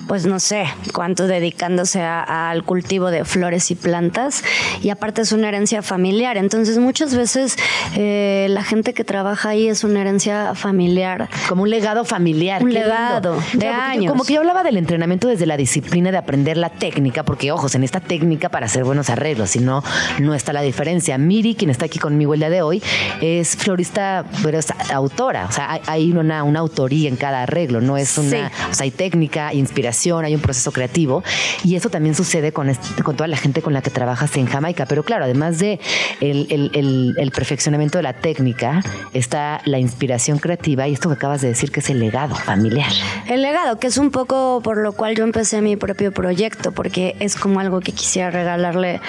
[0.08, 4.44] pues no sé cuánto dedicándose al cultivo de flores y plantas,
[4.82, 6.36] y aparte es una herencia familiar.
[6.38, 7.58] Entonces, muchas veces
[7.96, 11.30] eh, la gente que trabaja ahí es una herencia familiar.
[11.48, 12.64] Como un legado familiar.
[12.64, 12.90] Un qué lindo.
[12.90, 14.12] legado de porque yo- años.
[14.14, 17.76] como que yo hablaba del entrenamiento desde la disciplina de aprender la técnica, porque ojos,
[17.76, 19.84] en esta técnica para hacer buenos arreglos, si no,
[20.18, 21.20] no está la diferencia.
[21.20, 22.82] Miri, quien está aquí conmigo el día de hoy,
[23.28, 25.46] es florista, pero es autora.
[25.48, 28.50] O sea, hay, hay una, una autoría en cada arreglo, no es una.
[28.50, 28.56] Sí.
[28.72, 31.24] O sea, hay técnica, inspiración, hay un proceso creativo.
[31.64, 32.72] Y eso también sucede con,
[33.04, 34.86] con toda la gente con la que trabajas en Jamaica.
[34.86, 35.80] Pero claro, además de
[36.22, 38.82] el, el- el- el perfeccionamiento de la técnica,
[39.14, 42.92] está la inspiración creativa y esto que acabas de decir que es el legado familiar.
[43.28, 47.16] El legado, que es un poco por lo cual yo empecé mi propio proyecto, porque
[47.20, 49.02] es como algo que quisiera regalarle,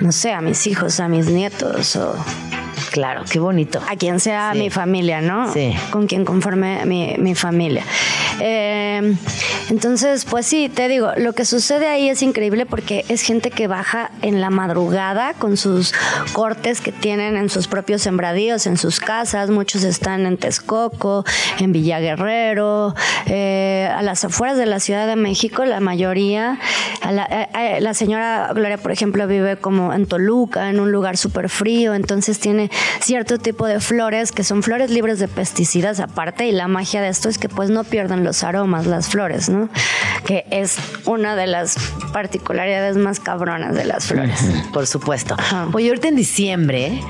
[0.00, 2.14] no sé, a mis hijos, a mis nietos o
[2.90, 3.80] Claro, qué bonito.
[3.88, 4.58] a quien sea Sí.
[4.58, 5.52] mi familia, ¿no?
[5.52, 5.74] Sí.
[5.90, 7.84] Con quien conforme mi, mi familia.
[8.40, 9.14] Eh,
[9.68, 13.66] entonces, pues sí, te digo, lo que sucede ahí es increíble porque es gente que
[13.66, 15.92] baja en la madrugada con sus
[16.32, 19.50] cortes que tienen en sus propios sembradíos, en sus casas.
[19.50, 21.24] Muchos están en Texcoco,
[21.58, 22.94] en Villa Guerrero,
[23.26, 26.58] eh, a las afueras de la Ciudad de México, la mayoría.
[27.02, 30.90] A la, a- a- la señora Gloria, por ejemplo, vive como en Toluca, en un
[30.92, 36.00] lugar súper frío, entonces tiene cierto tipo de flores que son flores libres de pesticidas
[36.00, 39.48] aparte y la magia de esto es que pues no pierden los aromas las flores,
[39.48, 39.68] ¿no?
[40.24, 41.76] Que es una de las
[42.12, 44.40] particularidades más cabronas de las flores.
[44.72, 45.34] Por supuesto.
[45.38, 45.68] Ajá.
[45.72, 47.00] Oye, ahorita en diciembre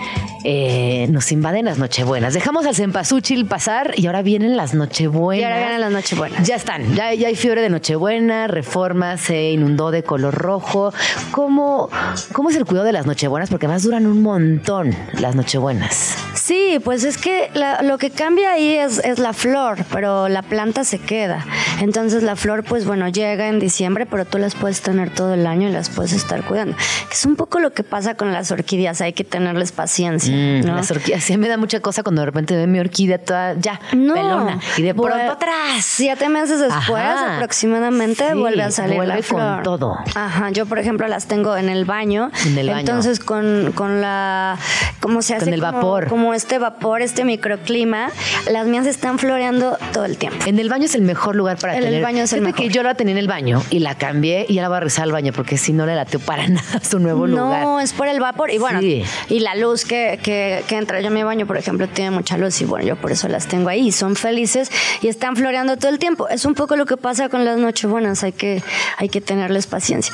[0.44, 2.32] eh, nos invaden las Nochebuenas.
[2.32, 5.40] Dejamos al Cempasúchil pasar y ahora vienen las Nochebuenas.
[5.40, 6.46] Y ahora vienen las Nochebuenas.
[6.46, 10.92] Ya están, ya, ya hay fiebre de Nochebuena, Reforma se inundó de color rojo.
[11.30, 11.90] ¿Cómo,
[12.32, 13.50] ¿Cómo es el cuidado de las Nochebuenas?
[13.50, 15.59] Porque además duran un montón las Nochebuenas.
[15.60, 16.14] Sí,
[16.50, 20.42] Sí, pues es que la- lo que cambia ahí es, es la flor, pero la
[20.42, 21.44] planta se queda.
[21.80, 25.46] Entonces la flor, pues bueno, llega en diciembre, pero tú las puedes tener todo el
[25.46, 26.76] año y las puedes estar cuidando.
[27.10, 30.34] Es un poco lo que pasa con las orquídeas, hay que tenerles paciencia.
[30.34, 30.74] Mm, ¿no?
[30.76, 33.80] Las orquídeas, sí me da mucha cosa cuando de repente veo mi orquídea toda ya
[33.92, 34.14] No.
[34.14, 35.84] pelona y de pronto atrás.
[35.84, 37.36] Siete meses después, Ajá.
[37.36, 39.62] aproximadamente, Sí, vuelve a salir vuelve la con flor.
[39.62, 39.98] todo.
[40.14, 42.30] Ajá, yo por ejemplo las tengo en el baño.
[42.46, 42.80] En el baño.
[42.80, 44.56] Entonces con, con la,
[45.00, 45.49] ¿cómo se hace?
[45.50, 46.08] Con el vapor.
[46.08, 48.10] Como este vapor, este microclima,
[48.50, 50.38] las mías están floreando todo el tiempo.
[50.46, 52.62] En el baño es el mejor lugar para En el baño es el Fíjate que
[52.64, 52.74] mejor.
[52.76, 55.04] yo la tenía en el baño y la cambié y ya la voy a rezar
[55.04, 57.62] al baño porque si no le lateo para nada su nuevo lugar.
[57.62, 58.50] No, es por el vapor.
[58.50, 59.02] Y bueno, Sí.
[59.28, 61.00] y la luz que, que, que entra.
[61.00, 63.46] Yo a mi baño, por ejemplo, tiene mucha luz y bueno, yo por eso las
[63.46, 63.88] tengo ahí.
[63.88, 64.70] Y son felices
[65.02, 66.28] y están floreando todo el tiempo.
[66.28, 68.22] Es un poco lo que pasa con las nochebuenas.
[68.24, 68.62] Hay que,
[68.98, 70.12] hay que tenerles paciencia.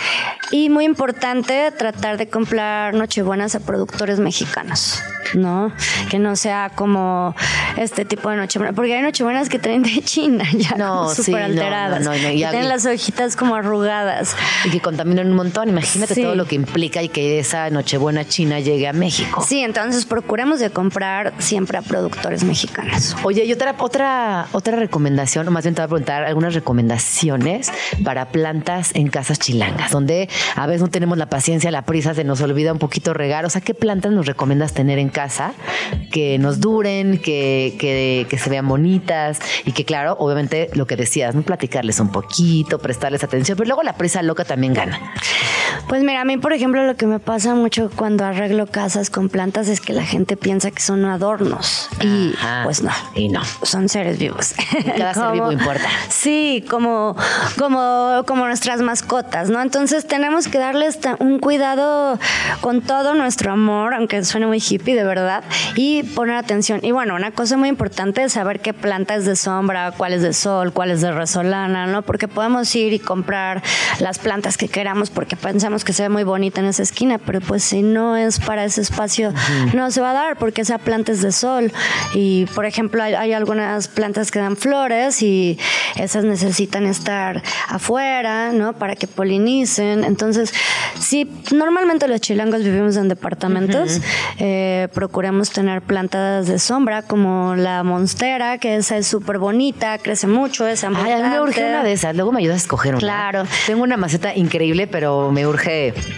[0.50, 5.00] Y muy importante, tratar de comprar nochebuenas a productores mexicanos.
[5.34, 5.72] ¿No?
[6.10, 7.34] Que no sea como
[7.76, 8.72] este tipo de nochebuena.
[8.72, 12.02] Porque hay nochebuenas que traen de China, ya No, sí, súper alteradas.
[12.04, 14.34] no, no, no, y ya tienen las hojitas como arrugadas.
[14.64, 15.68] Y que contaminan un montón.
[15.68, 16.22] Imagínate Sí.
[16.22, 19.44] todo lo que implica y que esa Nochebuena china llegue a México.
[19.46, 23.16] Sí, entonces procuremos de comprar siempre a productores mexicanos.
[23.24, 27.70] Oye, y otra, otra, otra recomendación, o más bien te voy a preguntar algunas recomendaciones
[28.04, 32.24] para plantas en casas chilangas, donde a veces no tenemos la paciencia, la prisa, se
[32.24, 33.44] nos olvida un poquito regar.
[33.44, 35.54] O sea, ¿qué plantas nos recomiendas tener en casa
[36.12, 40.94] que nos duren, que, que, que se vean bonitas y que, claro, obviamente lo que
[40.94, 41.40] decías, ¿no?
[41.40, 45.14] platicarles un poquito, prestarles atención, pero luego la prisa loca también gana.
[45.88, 49.28] Pues mira, a mí, por ejemplo, lo que me pasa mucho cuando arreglo casas con
[49.28, 51.88] plantas es que la gente piensa que son adornos.
[52.00, 52.62] Y Ajá.
[52.64, 52.90] pues no.
[53.14, 53.42] Y no.
[53.62, 54.54] Son seres vivos.
[54.96, 55.88] cada ser vivo importa.
[56.08, 57.16] Sí, como,
[57.58, 59.60] como, como nuestras mascotas, ¿no?
[59.60, 62.18] Entonces tenemos que darles un cuidado
[62.60, 66.80] con todo nuestro amor, aunque suene muy hippie, de verdad, y poner atención.
[66.82, 70.22] Y bueno, una cosa muy importante es saber qué planta es de sombra, cuál es
[70.22, 72.02] de sol, cuál es de resolana, ¿no?
[72.02, 73.62] Porque podemos ir y comprar
[74.00, 77.40] las plantas que queramos porque pensamos que se ve muy bonita en esa esquina, pero
[77.40, 79.32] pues si no es para ese espacio,
[79.74, 81.72] no se va a dar porque esa planta es de sol.
[82.14, 85.58] Y por ejemplo, hay, hay algunas plantas que dan flores y
[85.96, 88.74] esas necesitan estar afuera, ¿no?
[88.74, 90.04] Para que polinicen.
[90.04, 90.52] Entonces,
[90.98, 94.00] sí, normalmente los chilangos vivimos en departamentos,
[94.38, 100.26] eh, procuremos tener plantas de sombra como la monstera, que esa es súper bonita, crece
[100.26, 102.14] mucho, es Ay, a mí me urge una de esas.
[102.14, 103.00] Luego me ayudas a escoger una.
[103.00, 103.44] Claro.
[103.66, 105.55] Tengo una maceta increíble, pero me urge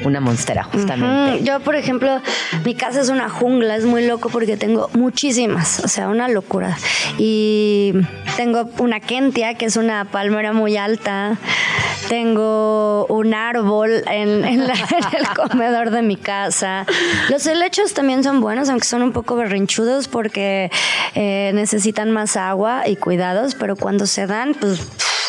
[0.04, 1.44] una monstera, justamente.
[1.44, 2.20] Yo, por ejemplo,
[2.64, 6.76] mi casa es una jungla, es muy loco porque tengo muchísimas, o sea, una locura.
[7.18, 7.92] Y
[8.36, 11.36] tengo una kentia, que es una palmera muy alta.
[12.08, 14.70] Tengo un árbol en el
[15.34, 16.86] comedor de mi casa.
[17.28, 20.70] Los helechos también son buenos, aunque son un poco berrinchudos porque
[21.14, 24.80] eh, necesitan más agua y cuidados, pero cuando se dan, pues,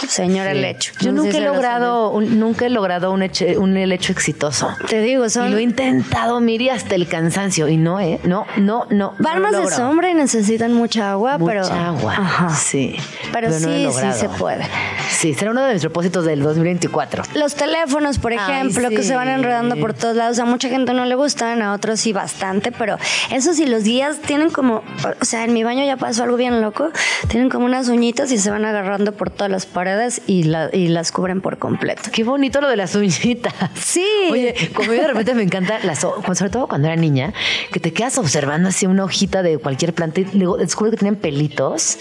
[0.07, 0.57] señor Sí.
[0.57, 0.93] helecho.
[1.01, 4.69] Yo No nunca he logrado, un- nunca he logrado un, hecho, un helecho exitoso.
[4.87, 5.47] Te digo, son...
[5.47, 7.67] Y lo he intentado, Miri, hasta el cansancio.
[7.67, 8.19] Y no, ¿eh?
[8.23, 9.15] No, no, no.
[9.19, 11.65] Van más de sombra y necesitan mucha agua, Mucha pero.
[11.65, 12.13] agua.
[12.17, 12.49] Ajá.
[12.49, 12.95] Sí.
[13.31, 14.65] Pero, sí, sí se puede.
[15.09, 17.23] Sí, será uno de mis propósitos del 2024.
[17.35, 20.39] Los teléfonos, por Ay, ejemplo, que se van enredando por todos lados.
[20.39, 22.97] A mucha gente no le gustan, a otros sí bastante, pero
[23.31, 24.83] eso sí, los guías tienen como,
[25.21, 26.89] o sea, en mi baño ya pasó algo bien loco,
[27.27, 29.88] tienen como unas uñitas y se van agarrando por todas las paredes
[30.27, 32.03] y, la- y las cubren por completo.
[32.11, 33.53] Qué bonito lo de las uñitas.
[33.75, 34.05] Sí.
[34.31, 37.33] Oye, como yo de repente me encanta las sobre todo cuando era niña,
[37.71, 41.15] que te quedas observando así una hojita de cualquier planta y luego descubres que tienen
[41.19, 41.97] pelitos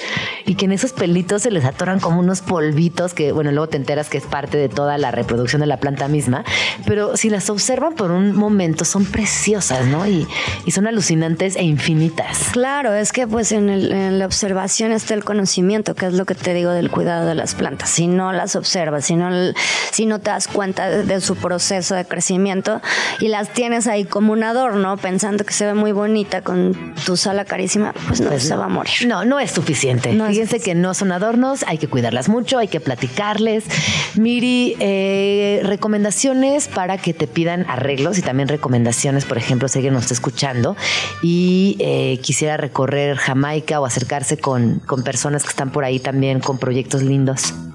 [0.47, 3.77] y que en esos pelitos se les atoran como unos polvitos que, bueno, luego te
[3.77, 6.45] enteras que es parte de toda la reproducción de la planta misma,
[6.87, 10.07] pero si las observan por un momento son preciosas, ¿no?
[10.07, 10.27] Y,
[10.67, 12.49] y son alucinantes e infinitas.
[12.53, 16.25] Claro, es que pues en, el- en la observación está el conocimiento, que es lo
[16.27, 17.78] que te digo del cuidado de las plantas.
[17.87, 19.31] Si no las observas, si no,
[19.93, 22.81] si no te das cuenta de, su proceso de crecimiento
[23.21, 27.17] y las tienes ahí como un adorno, pensando que se ve muy bonita con tu
[27.17, 28.61] sala carísima, pues no, Pues se no.
[28.61, 29.07] va a morir.
[29.07, 30.13] No, no es suficiente.
[30.13, 33.65] No es Fíjense que no son adornos, hay que cuidarlas mucho, hay que platicarles.
[34.15, 39.95] Miri, eh, recomendaciones para que te pidan arreglos y también recomendaciones, por ejemplo, si alguien
[39.95, 40.77] nos está escuchando
[41.23, 46.41] y eh, quisiera recorrer Jamaica o acercarse con, con personas que están por ahí también
[46.41, 47.55] con proyectos lindos.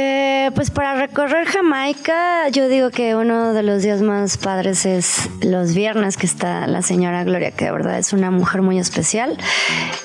[0.00, 5.28] Eh, pues para recorrer Jamaica, yo digo que uno de los días más padres es
[5.42, 9.36] los viernes, que está la señora Gloria, que de verdad es una mujer muy especial.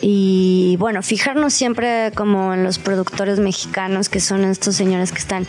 [0.01, 5.45] Y bueno, fijarnos siempre como en los productores mexicanos, que son estos señores que están,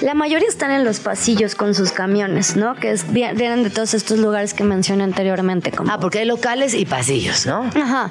[0.00, 2.74] la mayoría están en los pasillos con sus camiones, ¿no?
[2.76, 5.70] Que es, vienen de todos estos lugares que mencioné anteriormente.
[5.70, 5.92] Como...
[5.92, 7.68] Ah, porque hay locales y pasillos, ¿no?
[7.74, 8.10] Ajá.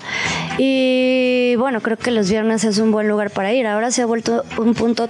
[0.60, 3.66] Y bueno, creo que los viernes es un buen lugar para ir.
[3.66, 5.08] Ahora se ha vuelto un punto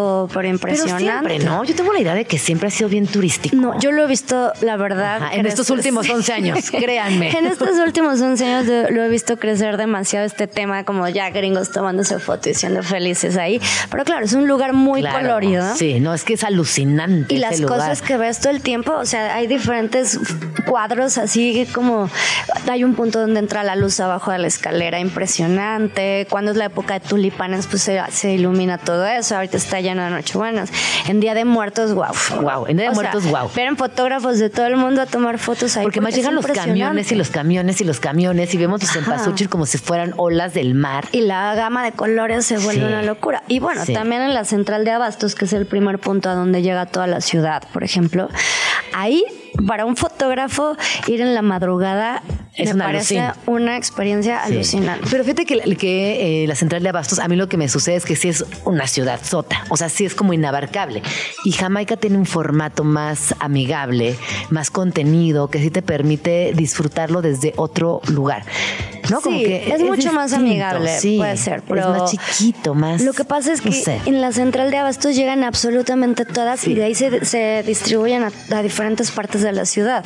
[0.00, 1.04] turístico pero impresionante.
[1.04, 1.64] Pero siempre, ¿no?
[1.64, 3.56] Yo tengo la idea de que siempre ha sido bien turístico.
[3.56, 5.22] No, yo lo he visto, la verdad.
[5.22, 7.30] Ajá, en estos últimos 11 años, créanme.
[7.36, 11.70] En estos últimos 11 años lo he visto crecer demasiado este tema, como ya gringos
[11.72, 13.60] tomándose fotos y siendo felices ahí.
[13.90, 15.74] Pero claro, es un lugar muy Claro, colorido.
[15.76, 17.34] Sí, no, es que es alucinante.
[17.34, 17.78] Y ese las lugar.
[17.78, 20.18] cosas que ves todo el tiempo, o sea, hay diferentes
[20.66, 22.08] cuadros así como
[22.70, 26.26] hay un punto donde entra la luz abajo de la escalera impresionante.
[26.30, 29.36] Cuando es la época de tulipanes, pues se, se ilumina todo eso.
[29.36, 30.70] Ahorita está lleno de nochebuenas.
[31.08, 32.06] En Día de Muertos, wow.
[32.40, 33.50] Guau, en Día de O sea, Muertos, guau.
[33.54, 35.82] Vienen fotógrafos de todo el mundo a tomar fotos ahí.
[35.84, 39.48] Porque más llegan los camiones y los camiones y los camiones y vemos los cempasúchiles
[39.50, 41.04] como si fueran olas del mar.
[41.12, 42.86] y la gama de colores se vuelve Sí.
[42.86, 43.42] una locura.
[43.48, 43.92] Y bueno, Sí.
[43.92, 47.06] también en la central de Abastos, que es el primer punto a donde llega toda
[47.06, 48.28] la ciudad, por ejemplo,
[48.92, 49.24] ahí
[49.66, 50.76] para un fotógrafo
[51.06, 52.22] ir en la madrugada
[52.56, 53.42] Es me una parece alucin.
[53.46, 54.52] una experiencia Sí.
[54.54, 55.06] alucinante.
[55.10, 57.68] Pero fíjate que, la- que eh, la central de Abastos, a mí lo que me
[57.68, 61.02] sucede es que sí es una ciudad sota, o sea, sí es como inabarcable.
[61.44, 64.16] Y Jamaica tiene un formato más amigable,
[64.50, 68.44] más contenido, que sí te permite disfrutarlo desde otro lugar.
[69.10, 69.20] ¿No?
[69.20, 73.02] Sí, es mucho más amigable, puede ser, pero es más chiquito, más.
[73.02, 74.00] Lo que pasa es que no sé.
[74.06, 76.72] en la central de Abastos llegan absolutamente todas Sí.
[76.72, 80.04] y de ahí se, se distribuyen a, a diferentes partes de la ciudad.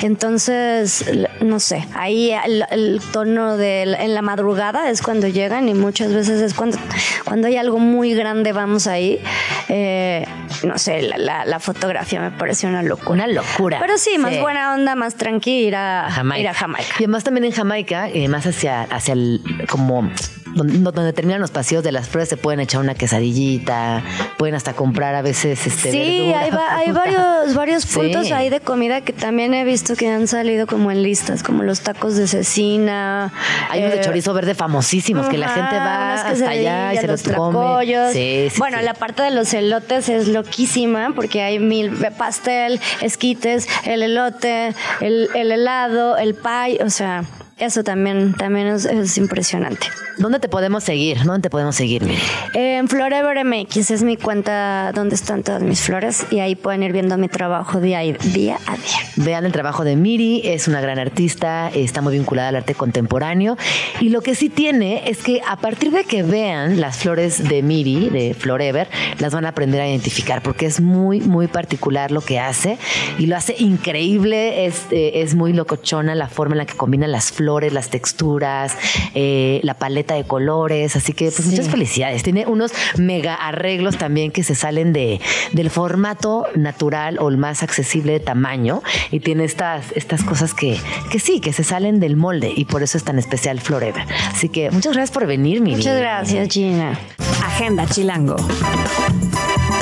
[0.00, 1.04] Entonces,
[1.40, 6.12] no sé, ahí el, el tono de en la madrugada es cuando llegan y muchas
[6.12, 6.78] veces es cuando,
[7.24, 9.20] cuando hay algo muy grande, vamos ahí.
[9.68, 10.26] Eh,
[10.64, 13.12] no sé, la, la- la fotografía me parece una locura.
[13.12, 13.78] Una locura.
[13.80, 14.40] Pero sí, más Sí.
[14.40, 16.40] buena onda, más tranqui ir a, Jamaica.
[16.40, 16.88] ir a Jamaica.
[16.98, 20.10] Y además también en Jamaica, eh, más hacia, hacia el, como
[20.56, 24.02] donde, donde terminan los pasillos de las flores, se pueden echar una quesadillita,
[24.38, 25.98] pueden hasta comprar a veces este Sí,
[26.32, 27.00] verdura, hay, va- hay fruta.
[27.00, 27.98] varios, varios Sí.
[27.98, 31.62] puntos ahí de comida que también he visto que han salido como en listas, como
[31.62, 33.32] los tacos de cecina.
[33.70, 37.06] Hay unos de eh, chorizo verde famosísimos que la gente va hasta allá y se
[37.06, 38.12] los los come.
[38.12, 43.68] Sí, sí, bueno, la parte de los elotes es loquísima porque hay mil pastel, esquites,
[43.84, 47.24] el elote, el, el helado, el pie, o sea,
[47.58, 49.86] eso también, también es, es impresionante.
[50.18, 51.18] ¿Dónde te podemos seguir?
[51.24, 52.18] ¿Dónde te podemos seguir, Miri?
[52.54, 56.92] En Florever MX es mi cuenta donde están todas mis flores y ahí pueden ir
[56.92, 58.98] viendo mi trabajo día, y- día a día.
[59.16, 63.58] Vean el trabajo de Miri, es una gran artista, está muy vinculada al arte contemporáneo.
[64.00, 67.62] Y lo que sí tiene es que a partir de que vean las flores de
[67.62, 68.88] Miri, de Florever,
[69.18, 72.78] las van a aprender a identificar, porque es muy, muy particular lo que hace
[73.18, 74.64] y lo hace increíble.
[74.64, 78.76] Es, eh, es muy locochona la forma en la que combina las flores, las texturas,
[79.14, 80.96] eh, la paleta de colores.
[80.96, 82.22] Así que, pues, muchas felicidades.
[82.22, 85.20] Tiene unos mega arreglos también que se salen de,
[85.52, 90.78] del formato natural o el más accesible de tamaño y tiene estas, estas cosas que,
[91.10, 94.04] que sí, que se salen del molde y por eso es tan especial Forever.
[94.32, 95.76] Así que muchas gracias por venir, Miri.
[95.76, 96.98] Muchas gracias, Gina.
[97.44, 98.36] Agenda Chilango.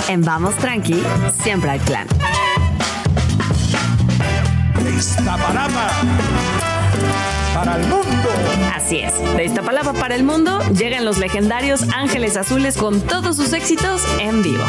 [0.08, 1.02] En Vamos Tranqui,
[1.42, 2.06] siempre hay plan.
[4.96, 5.90] Iztapalapa
[7.54, 8.04] para el mundo.
[8.74, 13.52] Así es, de Iztapalapa para el mundo llegan los legendarios Ángeles Azules con todos sus
[13.52, 14.64] éxitos en vivo.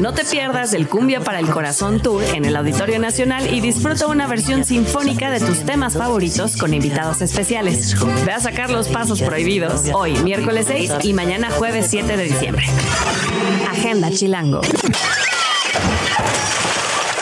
[0.00, 4.08] No te pierdas el Cumbia para el Corazón Tour en el Auditorio Nacional y disfruta
[4.08, 7.94] una versión sinfónica de tus temas favoritos con invitados especiales.
[8.26, 12.66] Ve a sacar los pasos prohibidos hoy, miércoles 6 y mañana jueves 7 de diciembre.
[13.70, 14.60] Agenda Chilango.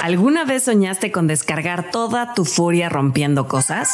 [0.05, 3.88] ¿Alguna vez soñaste con descargar toda tu furia rompiendo cosas?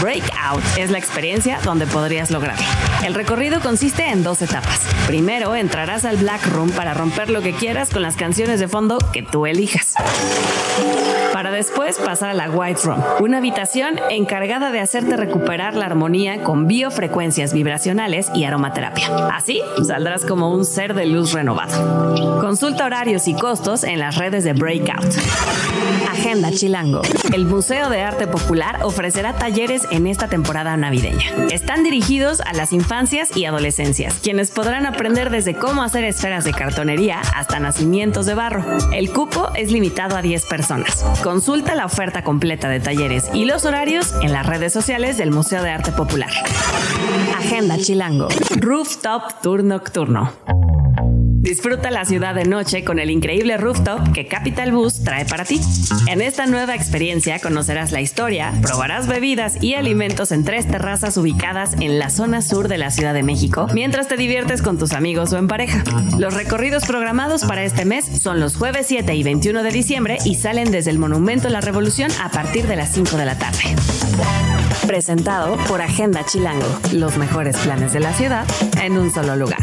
[0.00, 2.64] Breakout es la experiencia donde podrías lograrlo.
[3.04, 4.82] El recorrido consiste en dos etapas.
[5.08, 8.98] Primero, entrarás al Black Room para romper lo que quieras con las canciones de fondo
[9.12, 9.94] que tú elijas.
[11.32, 16.42] Para después pasar a la White Room, una habitación encargada de hacerte recuperar la armonía
[16.42, 19.08] con biofrecuencias vibracionales y aromaterapia.
[19.32, 22.40] Así saldrás como un ser de luz renovado.
[22.40, 25.15] Consulta horarios y costos en las redes de Breakout.
[26.10, 27.02] Agenda Chilango.
[27.32, 31.30] El Museo de Arte Popular ofrecerá talleres en esta temporada navideña.
[31.50, 36.52] Están dirigidos a las infancias y adolescencias, quienes podrán aprender desde cómo hacer esferas de
[36.52, 38.64] cartonería hasta nacimientos de barro.
[38.92, 41.04] El cupo es limitado a 10 personas.
[41.22, 45.62] Consulta la oferta completa de talleres y los horarios en las redes sociales del Museo
[45.62, 46.30] de Arte Popular.
[47.36, 48.28] Agenda Chilango.
[48.56, 50.32] Rooftop Tour Nocturno.
[51.46, 55.60] Disfruta la ciudad de noche con el increíble rooftop que Capital Bus trae para ti.
[56.08, 61.74] En esta nueva experiencia conocerás la historia, probarás bebidas y alimentos en tres terrazas ubicadas
[61.74, 65.32] en la zona sur de la Ciudad de México, mientras te diviertes con tus amigos
[65.34, 65.84] o en pareja.
[66.18, 70.34] Los recorridos programados para este mes son los jueves 7 y 21 de diciembre y
[70.34, 73.60] salen desde el Monumento a la Revolución a partir de las 5 de la tarde.
[74.88, 78.44] Presentado por Agenda Chilango, los mejores planes de la ciudad
[78.82, 79.62] en un solo lugar.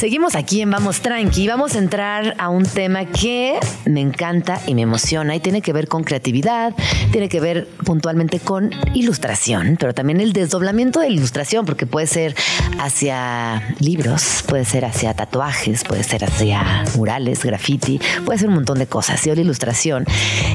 [0.00, 1.46] Seguimos aquí en Vamos Tranqui.
[1.46, 5.74] Vamos a entrar a un tema que me encanta y me emociona y tiene que
[5.74, 6.74] ver con creatividad,
[7.12, 12.34] tiene que ver puntualmente con ilustración, pero también el desdoblamiento de ilustración, porque puede ser
[12.78, 18.78] hacia libros, puede ser hacia tatuajes, puede ser hacia murales, graffiti, puede ser un montón
[18.78, 19.26] de cosas.
[19.26, 20.06] Y la ilustración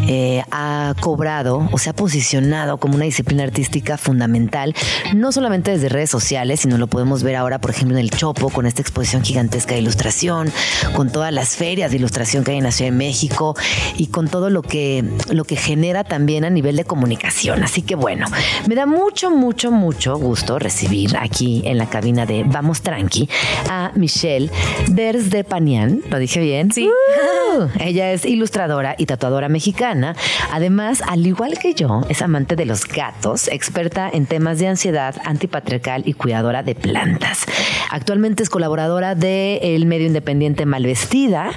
[0.08, 4.74] eh, ha cobrado o se ha posicionado como una disciplina artística fundamental,
[5.14, 8.50] no solamente desde redes sociales, sino lo podemos ver ahora, por ejemplo, en el Chopo,
[8.50, 10.50] con esta exposición gigantesca de ilustración,
[10.94, 13.54] con todas las ferias de ilustración que hay en la Ciudad de México
[13.98, 17.62] y con todo lo que, lo que genera también a nivel de comunicación.
[17.62, 18.28] Así que bueno,
[18.70, 23.28] me da mucho, mucho, mucho gusto recibir aquí en la cabina de Vamos Tranqui
[23.70, 24.50] a Michelle
[24.88, 26.02] Ders de Panian.
[26.10, 26.72] ¿Lo dije bien?
[26.72, 26.88] Sí.
[26.88, 30.16] Uh, ella es ilustradora y tatuadora mexicana.
[30.54, 35.16] Además, al igual que yo, es amante de los gatos, experta en temas de ansiedad
[35.26, 37.46] antipatriarcal y cuidadora de plantas.
[37.92, 41.52] Actualmente es colaboradora de el medio independiente Malvestida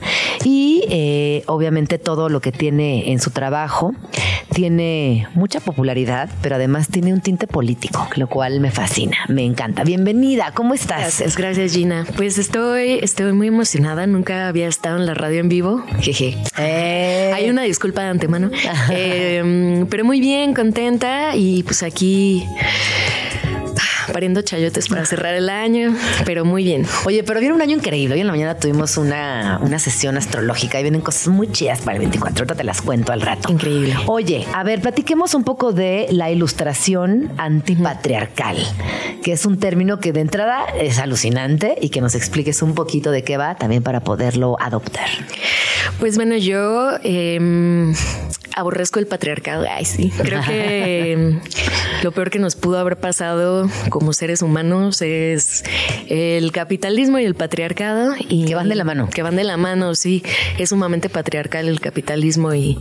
[0.44, 3.94] y eh, obviamente todo lo que tiene en su trabajo
[4.54, 9.84] tiene mucha popularidad, pero además tiene un tinte político, lo cual me fascina, me encanta.
[9.84, 11.00] Bienvenida, ¿cómo estás?
[11.00, 12.06] Gracias, gracias Gina.
[12.16, 16.36] Pues estoy, estoy muy emocionada, nunca había estado en la radio en vivo, jeje.
[16.58, 18.50] Eh, Hay una disculpa de antemano,
[18.90, 22.44] Eh, pero muy bien, contenta y pues aquí
[24.12, 25.94] pariendo chayotes para cerrar el año,
[26.24, 26.86] pero muy bien.
[27.04, 28.14] Oye, pero viene un año increíble.
[28.14, 31.96] Hoy en la mañana tuvimos una, una sesión astrológica y vienen cosas muy chidas para
[31.96, 32.42] el 24.
[32.42, 33.50] Ahorita te las cuento al rato.
[33.52, 33.94] Increíble.
[34.06, 38.56] Oye, a ver, platiquemos un poco de la ilustración antipatriarcal,
[39.22, 43.10] que es un término que de entrada es alucinante y que nos expliques un poquito
[43.10, 45.08] de qué va también para poderlo adoptar.
[45.98, 47.92] Pues bueno, yo eh,
[48.58, 49.64] aborrezco el patriarcado.
[49.70, 50.12] Ay, sí.
[50.16, 51.40] Creo que em,
[52.02, 53.68] lo peor que nos pudo haber pasado
[53.98, 55.64] como seres humanos es
[56.06, 58.14] el capitalismo y el patriarcado.
[58.28, 59.08] Y Que van de la mano.
[59.12, 60.22] Que van de la mano, sí.
[60.56, 62.78] Es sumamente patriarcal el capitalismo y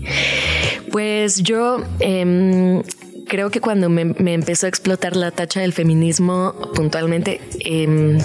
[0.91, 1.84] pues yo...
[1.99, 2.84] em,
[3.28, 8.17] Creo que cuando me, me empezó a explotar la tacha del feminismo puntualmente, em,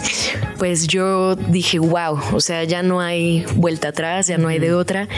[0.58, 4.72] pues yo dije, wow, o sea, ya no hay vuelta atrás, ya no hay de
[4.72, 5.08] otra.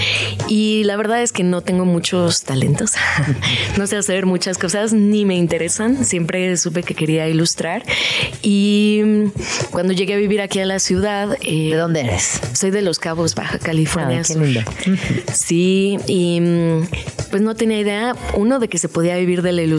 [0.48, 2.92] Y la verdad es que no tengo muchos talentos,
[3.78, 6.04] no sé hacer muchas cosas, ni me interesan.
[6.04, 7.82] Siempre supe que quería ilustrar.
[8.42, 9.24] Y mm,
[9.70, 12.40] cuando llegué a vivir aquí a la ciudad, eh, ¿De dónde eres?
[12.54, 14.18] soy de Los Cabos, Baja California.
[14.18, 14.60] Ay, qué lindo.
[15.32, 16.86] Sí, y mm,
[17.30, 19.73] pues no tenía idea, uno, de que se podía vivir de la ilustración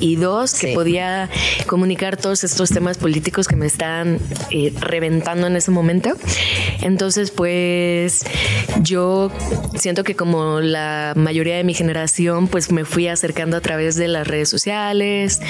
[0.00, 1.28] y dos, que podía
[1.66, 4.18] comunicar todos estos temas políticos que me están
[4.50, 6.10] eh, reventando en ese momento.
[6.82, 8.24] Entonces, pues
[8.82, 9.30] yo
[9.76, 14.08] siento que como la mayoría de mi generación, pues me fui acercando a través de
[14.08, 15.40] las redes sociales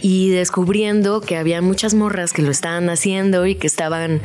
[0.00, 4.20] y descubriendo que había muchas morras que lo estaban haciendo y que estaban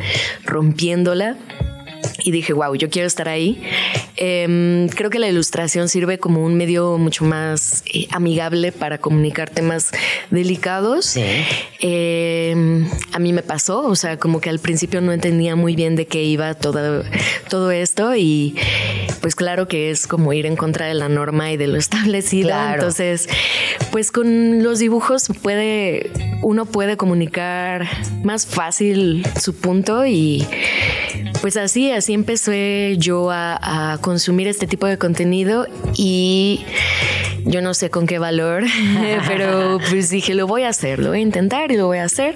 [0.45, 1.37] rompiéndola
[2.23, 3.61] y dije, wow, yo quiero estar ahí.
[4.15, 9.49] Em, creo que la ilustración sirve como un medio mucho más eh, amigable para comunicar
[9.49, 9.91] temas
[10.29, 11.05] delicados.
[11.05, 11.23] Sí.
[11.79, 15.95] Em, a mí me pasó, o sea, como que al principio no entendía muy bien
[15.95, 17.03] de qué iba todo,
[17.49, 18.55] todo esto y
[19.21, 22.49] pues claro que es como ir en contra de la norma y de lo establecido.
[22.49, 22.75] Claro.
[22.75, 23.29] Entonces,
[23.91, 27.87] pues con los dibujos puede, uno puede comunicar
[28.23, 30.45] más fácil su punto y
[31.41, 36.65] pues así, así empecé yo a, a consumir este tipo de contenido y
[37.45, 38.63] yo no sé con qué valor,
[39.27, 42.03] pero pues dije, lo voy a hacer, lo voy a intentar y lo voy a
[42.05, 42.35] hacer.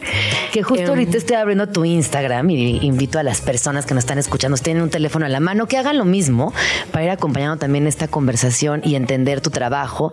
[0.52, 4.04] Que justo Em, ahorita estoy abriendo tu Instagram y invito a las personas que nos
[4.04, 6.54] están escuchando, si tienen un teléfono a la mano, que hagan lo mismo
[6.92, 10.12] para ir acompañando también esta conversación y entender tu trabajo.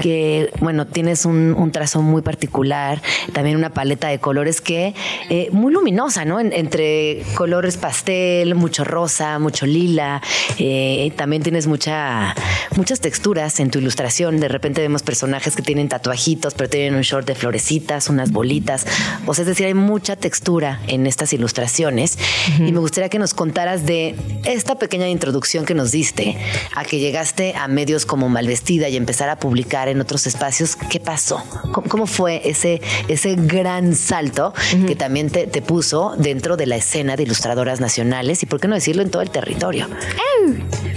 [0.00, 3.00] Que, bueno, tienes un, un trazo muy particular,
[3.32, 4.94] también una paleta de colores que
[5.30, 6.40] eh, muy luminosa, ¿no?
[6.40, 10.20] En- entre colores pastel, mucho rosa, mucho lila.
[10.58, 12.34] eh, también tienes mucha,
[12.76, 17.02] muchas texturas en tu ilustración de repente vemos personajes que tienen tatuajitos, pero tienen un
[17.02, 18.86] short de florecitas, unas bolitas.
[19.26, 22.18] O sea, es decir, hay mucha textura en estas ilustraciones.
[22.58, 24.14] Y me gustaría que nos contaras de
[24.44, 26.36] esta pequeña introducción que nos diste
[26.74, 30.76] a que llegaste a medios como Malvestida y empezar a publicar en otros espacios.
[30.76, 31.42] ¿Qué pasó?
[31.72, 34.52] ¿Cómo, cómo fue ese, ese gran salto
[34.86, 38.68] que también te, te puso dentro de la escena de ilustradoras nacionales y, por qué
[38.68, 39.88] no decirlo, en todo el territorio?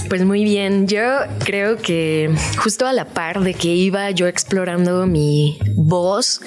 [0.09, 1.01] Pues muy bien, yo
[1.39, 6.41] creo que justo a la par de que iba yo explorando mi voz,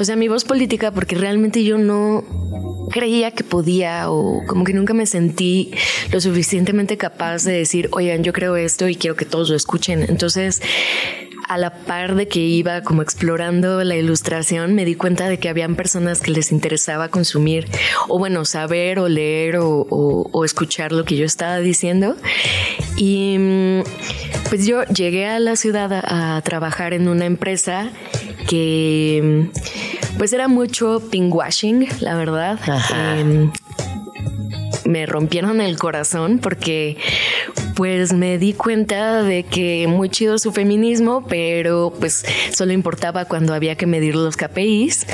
[0.00, 2.24] o sea, mi voz política, porque realmente yo no
[2.90, 5.72] creía que podía o como que nunca me sentí
[6.10, 10.04] lo suficientemente capaz de decir, oigan, yo creo esto y quiero que todos lo escuchen.
[10.08, 10.60] Entonces,
[11.48, 15.48] a la par de que iba como explorando la ilustración, me di cuenta de que
[15.48, 17.68] habían personas que les interesaba consumir
[18.08, 22.16] o bueno, saber o leer o, o escuchar lo que yo estaba diciendo.
[22.96, 23.82] Y mm,
[24.48, 27.90] pues yo llegué a la ciudad a, a trabajar en una empresa
[28.48, 32.58] que mm, pues era mucho washing, la verdad.
[32.94, 33.50] Eh,
[34.84, 36.96] me rompieron el corazón porque
[37.74, 43.54] pues me di cuenta de que muy chido su feminismo, pero pues solo importaba cuando
[43.54, 45.06] había que medir los KPIs.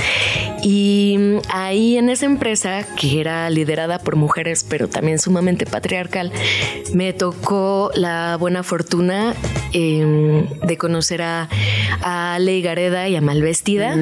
[0.62, 6.32] Y ahí en esa empresa, que era liderada por mujeres, pero también sumamente patriarcal,
[6.92, 9.34] me tocó la buena fortuna
[9.72, 11.48] eh, de conocer a,
[12.02, 13.96] a Ale Gareda y a Malvestida.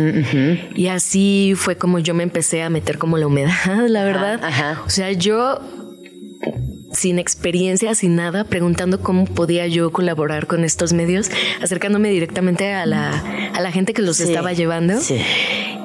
[0.74, 4.40] Y así fue como yo me empecé a meter como la humedad, la verdad.
[4.84, 5.60] O sea, yo
[6.92, 11.30] sin experiencia, sin nada, preguntando cómo podía yo colaborar con estos medios,
[11.62, 13.10] acercándome directamente a la,
[13.54, 14.94] a la gente que los estaba llevando.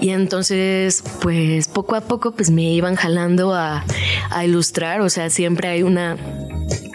[0.01, 3.85] Y entonces, pues poco a poco, pues me iban jalando a,
[4.29, 6.17] a ilustrar, o sea, siempre hay una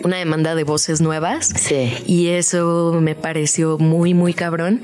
[0.05, 1.53] una demanda de voces nuevas.
[1.57, 1.93] Sí.
[2.07, 4.83] Y eso me pareció muy, muy cabrón,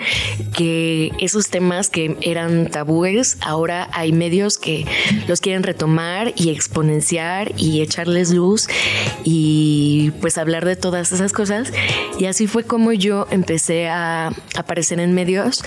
[0.56, 4.86] que esos temas que eran tabúes, ahora hay medios que
[5.28, 8.68] los quieren retomar y exponenciar y echarles luz
[9.24, 11.72] y pues hablar de todas esas cosas.
[12.18, 15.62] Y así fue como yo empecé a aparecer en medios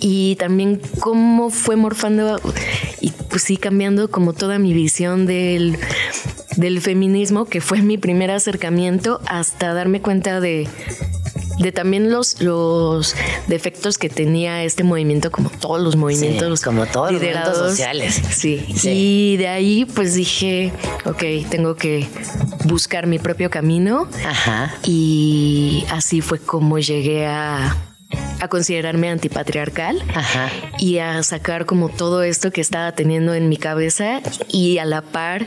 [0.00, 2.40] y también cómo fue morfando
[3.00, 5.78] y pues sí cambiando como toda mi visión del
[6.60, 10.68] del feminismo, que fue mi primer acercamiento, hasta darme cuenta de,
[11.58, 13.16] de también los, los
[13.48, 16.60] defectos que tenía este movimiento, como todos los movimientos.
[16.60, 18.20] como todos los movimientos sociales.
[18.30, 18.64] Sí.
[18.84, 20.72] Y de ahí pues dije,
[21.06, 22.06] ok, tengo que
[22.64, 24.08] buscar mi propio camino.
[24.26, 24.74] Ajá.
[24.84, 27.76] Y así fue como llegué a
[28.40, 30.50] a considerarme antipatriarcal Ajá.
[30.78, 35.02] y a sacar como todo esto que estaba teniendo en mi cabeza y a la
[35.02, 35.46] par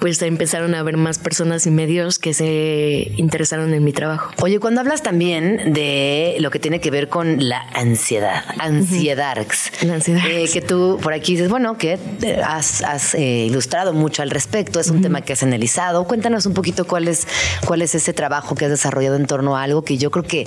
[0.00, 4.32] pues empezaron a haber más personas y medios que se interesaron en mi trabajo.
[4.40, 9.94] Oye, cuando hablas también de lo que tiene que ver con la ansiedad, ansiedarx, La
[9.94, 10.22] ansiedad.
[10.26, 11.98] eh, que tú por aquí dices, bueno, que
[12.44, 16.04] has, has, eh, ilustrado mucho al respecto, es un tema que has analizado.
[16.04, 17.26] Cuéntanos un poquito cuál es,
[17.66, 20.46] cuál es ese trabajo que has desarrollado en torno a algo que yo creo que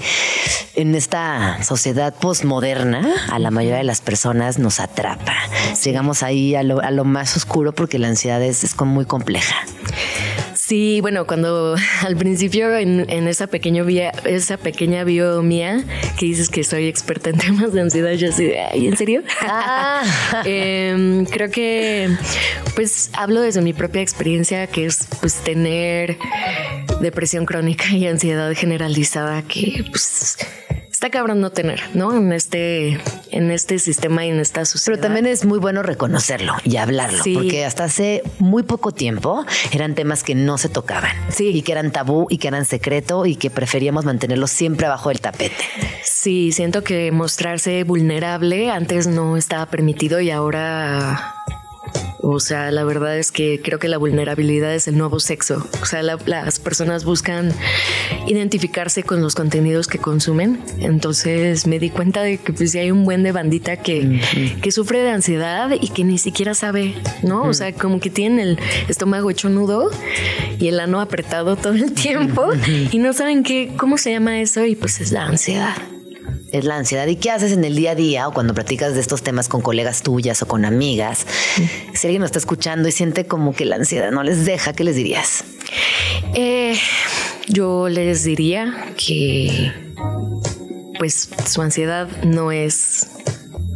[0.76, 5.36] en esta sociedad postmoderna a la mayoría de las personas nos atrapa.
[5.84, 9.43] Llegamos ahí a lo, a lo más oscuro porque la ansiedad es, es muy compleja.
[10.56, 15.84] Sí, bueno, cuando al principio en, en esa, pequeño vía, esa pequeña bio mía
[16.18, 19.24] que dices que soy experta en temas de ansiedad, yo así, de, "Ay, ¿en serio?
[19.42, 20.04] Ah.
[20.46, 22.10] Em, creo que
[22.76, 26.18] pues hablo desde mi propia experiencia, que es pues tener
[27.02, 30.38] depresión crónica y ansiedad generalizada que pues
[30.94, 32.16] está cabrón no tener, ¿no?
[32.16, 33.00] En este,
[33.32, 34.96] en este sistema y en esta sociedad.
[34.98, 37.34] Pero también es muy bueno reconocerlo y hablarlo, Sí.
[37.34, 41.48] porque hasta hace muy poco tiempo eran temas que no se tocaban Sí.
[41.50, 45.20] y que eran tabú y que eran secreto y que preferíamos mantenerlos siempre abajo del
[45.20, 45.56] tapete.
[46.04, 51.36] Sí, siento que mostrarse vulnerable antes no estaba permitido y ahora,
[52.26, 55.68] o sea, la verdad es que creo que la vulnerabilidad es el nuevo sexo.
[55.82, 57.52] O sea, la- las personas buscan
[58.28, 60.60] identificarse con los contenidos que consumen.
[60.80, 64.22] Entonces me di cuenta de que pues hay un buen de bandita que,
[64.62, 67.44] que sufre de ansiedad y que ni siquiera sabe, ¿no?
[67.44, 69.92] O sea, como que tienen el estómago hecho nudo
[70.60, 72.48] y el ano apretado todo el tiempo
[72.92, 75.76] y no saben qué, cómo se llama eso y pues es la ansiedad.
[76.54, 77.08] Es la ansiedad.
[77.08, 79.62] ¿Y qué haces en el día a día o cuando platicas de estos temas con
[79.62, 81.26] colegas tuyas o con amigas?
[81.94, 84.84] Si alguien nos está escuchando y siente como que la ansiedad no les deja, ¿qué
[84.84, 85.44] les dirías?
[86.36, 86.78] Eh,
[87.48, 89.72] yo les diría que
[91.00, 93.08] pues su ansiedad no es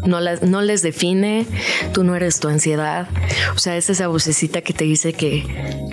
[0.05, 1.45] no, las- no les define,
[1.93, 3.09] tú no eres tu ansiedad.
[3.55, 5.43] O sea, es esa vocecita que te dice que,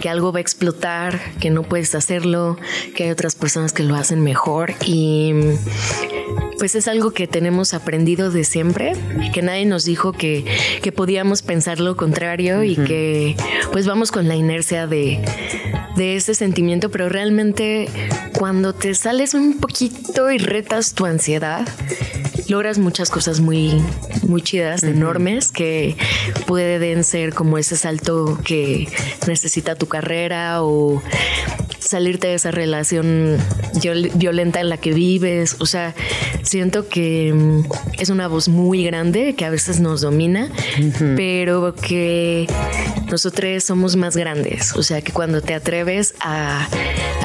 [0.01, 2.57] que algo va a explotar, que no puedes hacerlo,
[2.95, 4.75] que hay otras personas que lo hacen mejor.
[4.85, 5.33] Y
[6.59, 8.95] pues es algo que tenemos aprendido de siempre,
[9.33, 10.45] que nadie nos dijo que,
[10.83, 13.37] que podíamos pensar lo contrario y que
[13.73, 15.21] pues vamos con la inercia de,
[15.97, 17.89] de ese sentimiento, pero realmente
[18.39, 21.67] cuando te sales un poquito y retas tu ansiedad,
[22.49, 23.83] logras muchas cosas muy,
[24.27, 25.97] muy chidas, enormes, que
[26.47, 28.89] pueden ser como ese salto que
[29.27, 31.03] necesita tu carrera o
[31.85, 33.39] salirte de esa relación
[34.15, 35.57] violenta en la que vives.
[35.61, 35.95] O sea,
[36.43, 37.65] siento que mm,
[38.01, 40.51] es una voz muy grande que a veces nos domina,
[41.17, 42.47] pero que
[43.11, 44.75] nosotros somos más grandes.
[44.77, 46.69] O sea, que cuando te atreves a,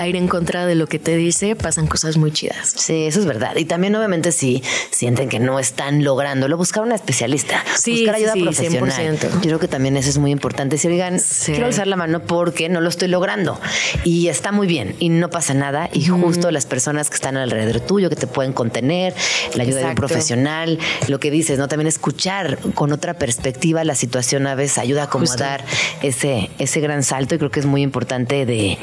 [0.08, 2.74] ir en contra de lo que te dice, pasan cosas muy chidas.
[2.76, 3.56] Sí, eso es verdad.
[3.56, 8.34] Y también, obviamente, si sienten que no están lográndolo, buscar una especialista, sí, buscar ayuda
[8.34, 9.18] sí, profesional.
[9.20, 9.32] 100%.
[9.36, 10.78] Yo creo que también eso es muy importante.
[10.78, 11.52] Si oigan, Sí.
[11.52, 13.60] quiero alzar la mano porque no lo estoy logrando
[14.04, 15.90] y está muy bien y no pasa nada.
[15.94, 19.14] Y justo las personas que están alrededor tuyo, que te pueden contener,
[19.56, 21.68] la ayuda de un profesional, lo que dices, ¿no?
[21.68, 25.64] También escuchar con otra perspectiva la situación a veces ayuda a acomodar
[26.02, 28.78] ese, ese gran salto y creo que es muy importante de,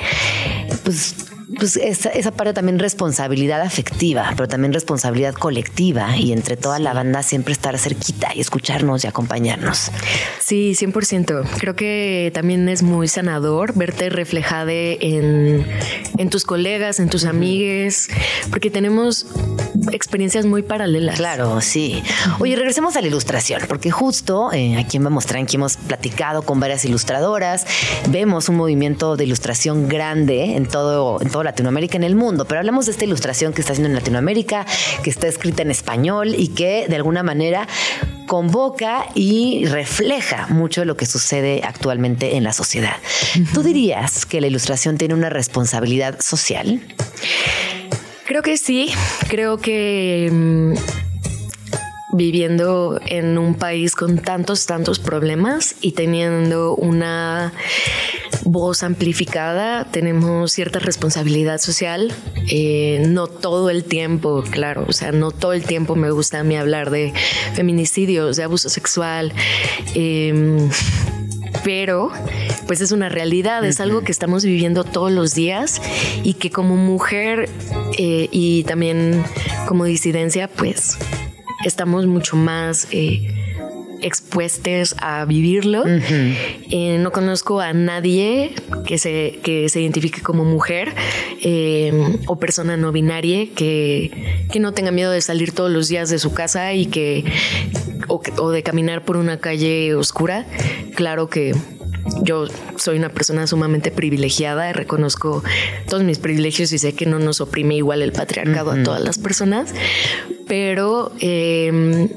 [0.84, 1.05] pues,
[1.58, 6.92] pues esa, esa parte también responsabilidad afectiva, pero también responsabilidad colectiva y entre toda la
[6.92, 9.90] banda siempre estar cerquita y escucharnos y acompañarnos.
[10.40, 11.46] Sí, 100%.
[11.58, 15.66] Creo que también es muy sanador verte reflejada en,
[16.18, 18.08] en tus colegas, en tus amigues,
[18.50, 19.26] porque tenemos
[19.92, 21.16] experiencias muy paralelas.
[21.16, 22.02] Claro, sí.
[22.38, 26.58] Oye, regresemos a la ilustración, porque justo eh, aquí en Vamos Tranqui hemos platicado con
[26.58, 27.66] varias ilustradoras,
[28.08, 32.58] vemos un movimiento de ilustración grande en todo, en toda Latinoamérica, en el mundo, pero
[32.60, 34.66] hablamos de esta ilustración que está haciendo en Latinoamérica,
[35.02, 37.66] que está escrita en español y que de alguna manera
[38.26, 42.96] convoca y refleja mucho de lo que sucede actualmente en la sociedad.
[43.54, 46.80] ¿Tú dirías que la ilustración tiene una responsabilidad social?
[48.26, 48.92] Creo que sí.
[49.28, 50.74] Creo que mm,
[52.12, 57.52] viviendo en un país con tantos, tantos problemas y teniendo una
[58.44, 62.12] voz amplificada, tenemos cierta responsabilidad social.
[62.48, 66.44] Eh, no todo el tiempo, claro, o sea, no todo el tiempo me gusta a
[66.44, 67.12] mí hablar de
[67.54, 69.32] feminicidios, de abuso sexual.
[69.94, 70.70] em,
[71.64, 72.12] pero
[72.66, 75.80] pues es una realidad, es algo que estamos viviendo todos los días
[76.22, 77.48] y que como mujer
[77.98, 79.24] eh, y también
[79.66, 80.98] como disidencia, pues
[81.64, 83.34] estamos mucho más eh,
[84.00, 85.84] expuestos a vivirlo.
[85.86, 88.52] Eh, no conozco a nadie
[88.86, 90.94] que se, que se identifique como mujer
[91.42, 96.10] eh, o persona no binaria que, que no tenga miedo de salir todos los días
[96.10, 97.24] de su casa y que
[98.08, 100.46] o, de caminar por una calle oscura.
[100.94, 101.54] Claro que
[102.22, 102.46] yo
[102.76, 105.42] soy una persona sumamente privilegiada, reconozco
[105.88, 109.18] todos mis privilegios y sé que no nos oprime igual el patriarcado a todas las
[109.18, 109.74] personas,
[110.46, 112.08] pero eh,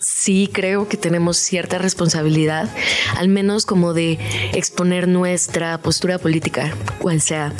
[0.00, 2.68] sí creo que tenemos cierta responsabilidad,
[3.16, 4.18] al menos como de
[4.52, 7.52] exponer nuestra postura política, cual sea.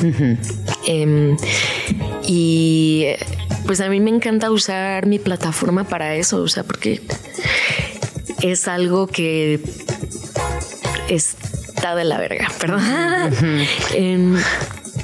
[0.87, 1.37] Em,
[2.27, 3.19] y eh,
[3.67, 7.01] pues a mí me encanta usar mi plataforma para eso, o sea, porque
[8.43, 9.61] es algo que
[11.09, 12.83] está de la verga, perdón.
[13.95, 14.37] Em,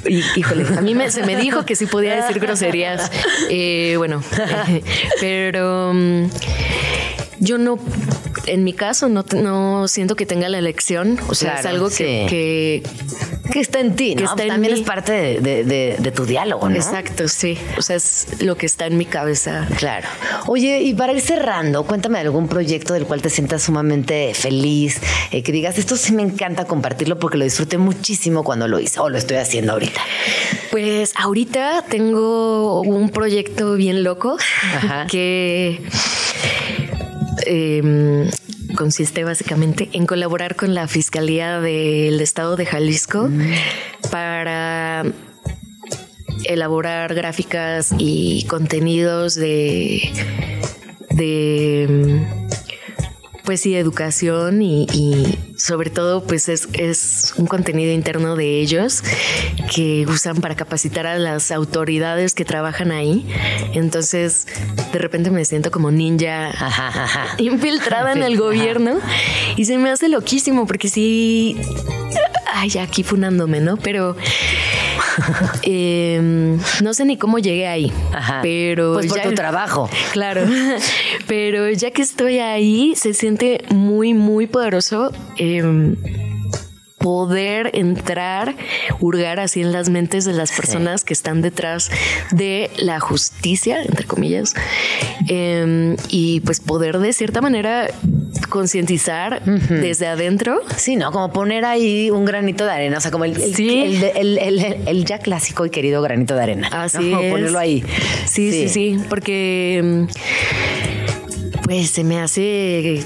[0.09, 3.11] y- híjole, a mí me- se me dijo que sí podía decir groserías.
[3.49, 4.21] Eh, bueno,
[5.21, 6.25] pero mm,
[7.39, 7.77] yo no,
[8.47, 11.19] en mi caso, no, no siento que tenga la elección.
[11.29, 12.03] O sea, es algo sí.
[12.03, 12.83] que, que
[13.53, 14.29] Que está en ti, Que ¿no?
[14.31, 16.75] está También es parte de, de- de- de tu diálogo, ¿no?
[16.75, 17.57] Exacto, sí.
[17.77, 19.67] O sea, es lo que está en mi cabeza.
[19.77, 20.07] Claro.
[20.47, 24.99] Oye, y para ir cerrando, cuéntame de algún proyecto del cual te sientas sumamente feliz,
[25.31, 28.99] eh, que digas, esto sí me encanta compartirlo porque lo disfruté muchísimo cuando lo hice
[28.99, 30.01] o lo estoy haciendo ahorita.
[30.71, 34.37] Pues ahorita tengo un proyecto bien loco
[34.75, 35.07] Ajá.
[35.07, 35.81] que
[37.47, 38.29] em,
[38.75, 43.29] consiste básicamente en colaborar con la Fiscalía del Estado de Jalisco
[44.11, 45.05] para
[46.45, 50.11] elaborar gráficas y contenidos de,
[51.09, 52.25] de
[53.47, 59.01] pues sí, educación y, y sobre todo pues es, es un contenido interno de ellos
[59.73, 63.25] que usan para capacitar a las autoridades que trabajan ahí.
[63.73, 64.47] Entonces
[64.91, 67.27] de repente me siento como ninja Ajá, ajá.
[67.37, 68.41] infiltrada en el Ajá.
[68.41, 68.99] gobierno
[69.55, 71.55] y se me hace loquísimo porque sí,
[72.53, 73.77] ay, aquí funándome, ¿no?
[73.77, 74.17] Pero
[75.63, 78.39] em, no sé ni cómo llegué ahí, Ajá.
[78.41, 79.89] pero Pues por ya- tu trabajo.
[80.13, 80.41] Claro,
[81.27, 85.11] pero ya que estoy ahí, se siente muy, muy poderoso.
[85.37, 85.95] em,
[86.99, 88.55] poder entrar,
[88.99, 91.89] hurgar así en las mentes de las personas que están detrás
[92.31, 94.55] de la justicia, entre comillas,
[95.29, 97.87] em, y pues poder de cierta manera
[98.49, 100.61] concientizar desde adentro.
[100.75, 101.11] Sí, ¿no?
[101.11, 105.69] Como poner ahí un granito de arena, o sea, como el, el, ya clásico y
[105.69, 106.69] querido granito de arena.
[106.71, 107.31] Así es.
[107.31, 107.83] Ponerlo ahí.
[108.25, 110.07] Sí, sí, sí, porque em,
[111.63, 113.03] pues se me hace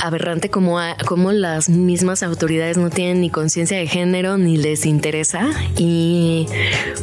[0.00, 5.50] aberrante como, como las mismas autoridades no tienen ni conciencia de género ni les interesa.
[5.76, 6.46] Y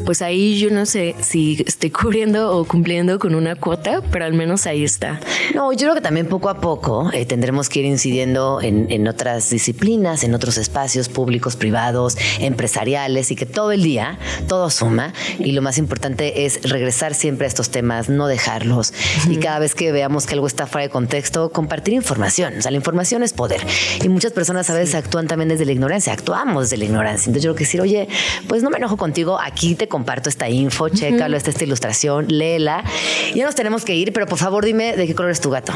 [0.05, 4.33] pues ahí yo no sé si estoy cubriendo o cumpliendo con una cuota, pero al
[4.33, 5.19] menos ahí está.
[5.55, 9.07] No, yo creo que también poco a poco eh, tendremos que ir incidiendo en, en
[9.07, 15.13] otras disciplinas, en otros espacios públicos, privados, empresariales y que todo el día todo suma.
[15.39, 18.93] Y lo más importante es regresar siempre a estos temas, no dejarlos.
[19.29, 22.57] Y cada vez que veamos que algo está fuera de contexto, compartir información.
[22.57, 23.61] O sea, la información es poder.
[24.03, 27.29] Y muchas personas a veces actúan también desde la ignorancia, actuamos desde la ignorancia.
[27.29, 28.07] Entonces yo creo que decir, oye,
[28.47, 32.83] pues no me enojo contigo, aquí te comparto esta info, chécalo, esta, esta ilustración, léela.
[33.35, 35.73] Ya nos tenemos que ir, pero por favor dime de qué color es tu gato.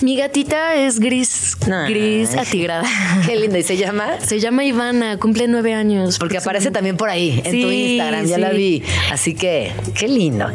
[0.00, 1.56] Mi gatita es gris,
[1.88, 2.84] gris atigrada.
[3.26, 3.58] Qué linda.
[3.58, 4.20] ¿Y se llama?
[4.26, 6.18] Se llama Ivana, cumple nueve años.
[6.18, 8.82] Porque aparece también por ahí, en tu Instagram, ya la vi.
[9.12, 10.48] Así que, qué lindo.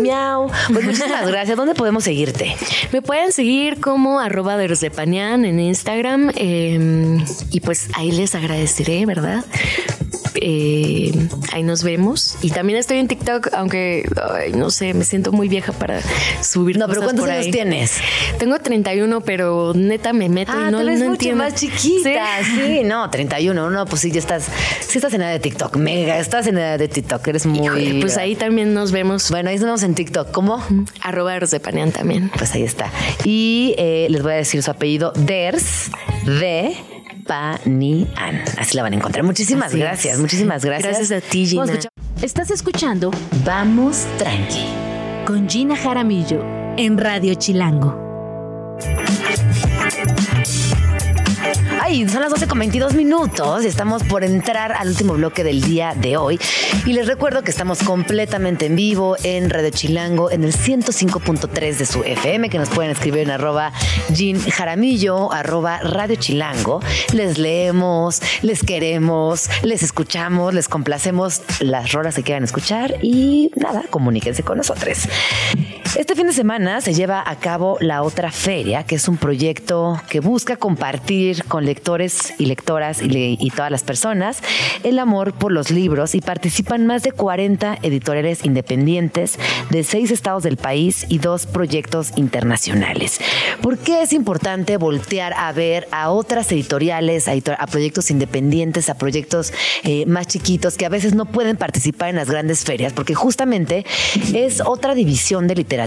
[0.00, 1.56] miau, Pues muchísimas gracias.
[1.56, 2.56] ¿Dónde podemos seguirte?
[2.92, 4.66] Me pueden seguir como arroba de
[5.44, 9.44] en Instagram em, y pues ahí les agradeceré, ¿verdad?
[10.40, 12.36] Eh, ahí nos vemos.
[12.42, 14.08] Y también estoy en TikTok, aunque
[14.54, 16.00] no sé, me siento muy vieja para
[16.42, 16.78] subir.
[16.78, 17.98] No, pero ¿cuántos años tienes?
[18.38, 21.42] Tengo 31, pero neta me meto y ah, no, no entiendo.
[21.42, 22.42] más chiquita.
[22.44, 22.82] ¿Sí?
[22.84, 23.70] no, 31.
[23.70, 24.48] No, pues sí, ya estás,
[24.80, 25.76] sí estás en edad de TikTok.
[25.76, 27.26] Mega, estás en edad de TikTok.
[27.28, 28.00] Eres muy.
[28.00, 29.30] pues ahí también nos vemos.
[29.30, 30.30] Bueno, ahí nos vemos en TikTok.
[30.30, 30.62] ¿Cómo?
[31.00, 32.30] Arroba Panean también.
[32.36, 32.90] Pues ahí está.
[33.24, 35.90] Y eh, les voy a decir su apellido: Ders
[36.24, 36.76] de
[37.26, 38.42] Panian.
[38.58, 39.24] Así la van a encontrar.
[39.24, 40.98] Muchísimas gracias, muchísimas gracias.
[40.98, 41.78] Gracias a ti, Gina.
[42.22, 43.10] Estás escuchando
[43.44, 44.64] Vamos Tranqui
[45.26, 46.42] con Gina Jaramillo
[46.76, 48.06] en Radio Chilango.
[51.86, 55.94] Son las 12 con 22 minutos y estamos por entrar al último bloque del día
[55.94, 56.38] de hoy.
[56.84, 61.86] Y les recuerdo que estamos completamente en vivo en Radio Chilango en el 105.3 de
[61.86, 63.72] su FM, que nos pueden escribir en arroba
[64.12, 66.18] Jean Jaramillo, arroba Radio.
[67.12, 73.84] Les leemos, les queremos, les escuchamos, les complacemos las rolas que quieran escuchar y nada,
[73.90, 75.08] comuníquense con nosotros.
[75.96, 79.98] Este fin de semana se lleva a cabo la otra feria, que es un proyecto
[80.10, 84.42] que busca compartir con lectores y lectoras y, todas las personas
[84.84, 89.38] el amor por los libros y participan más de 40 editoriales independientes
[89.70, 93.18] de seis estados del país y dos proyectos internacionales.
[93.62, 99.54] ¿Por qué es importante voltear a ver a otras editoriales, a, proyectos independientes, a proyectos
[99.82, 102.92] eh, más chiquitos que a veces no pueden participar en las grandes ferias?
[102.92, 103.86] Porque justamente
[104.34, 105.85] es otra división de literatura,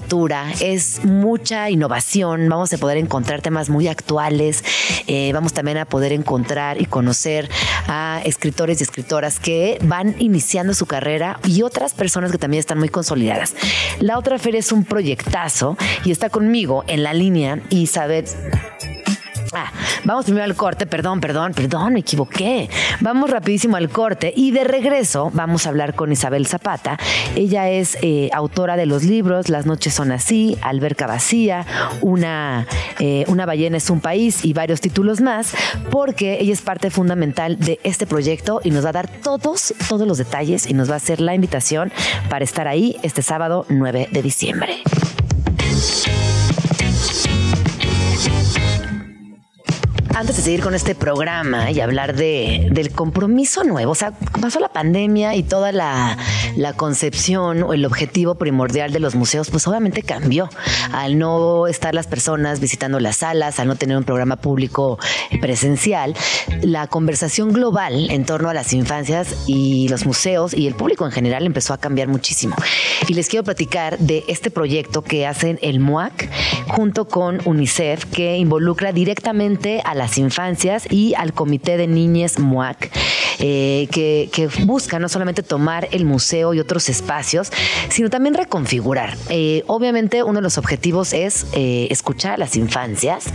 [0.59, 4.63] es mucha innovación, vamos a poder encontrar temas muy actuales,
[5.07, 7.49] eh, vamos también a poder encontrar y conocer
[7.87, 12.79] a escritores y escritoras que van iniciando su carrera y otras personas que también están
[12.79, 13.55] muy consolidadas.
[13.99, 18.25] La otra feria es un proyectazo y está conmigo en la línea Isabel
[19.53, 19.71] Ah,
[20.03, 22.69] vamos primero al corte, perdón, perdón, perdón, me equivoqué.
[22.99, 26.99] Vamos rapidísimo al corte y de regreso vamos a hablar con Isabel Zapata.
[27.35, 31.65] Ella es eh, autora de los libros Las noches son así, Alberca vacía,
[32.01, 32.67] una,
[32.99, 35.53] eh, una ballena es un país y varios títulos más,
[35.89, 40.07] porque ella es parte fundamental de este proyecto y nos va a dar todos, todos
[40.07, 41.91] los detalles y nos va a hacer la invitación
[42.29, 44.83] para estar ahí este sábado 9 de diciembre.
[50.19, 54.11] Antes de seguir con este programa y hablar de, del compromiso nuevo, o sea,
[54.41, 56.17] pasó la pandemia y toda la,
[56.57, 60.49] la concepción o el objetivo primordial de los museos, pues obviamente cambió.
[60.91, 64.99] Al no estar las personas visitando las salas, al no tener un programa público
[65.39, 66.13] presencial,
[66.63, 71.13] la conversación global en torno a las infancias y los museos y el público en
[71.13, 72.57] general empezó a cambiar muchísimo.
[73.07, 76.29] Y les quiero platicar de este proyecto que hacen el MUAC
[76.67, 82.89] junto con UNICEF, que involucra directamente a las infancias y al Comité de Niñez MUAC.
[83.41, 87.51] Eh, que, que busca no solamente tomar el museo y otros espacios,
[87.89, 89.15] sino también reconfigurar.
[89.29, 93.25] Eh, obviamente uno de los objetivos es eh, escuchar a las infancias,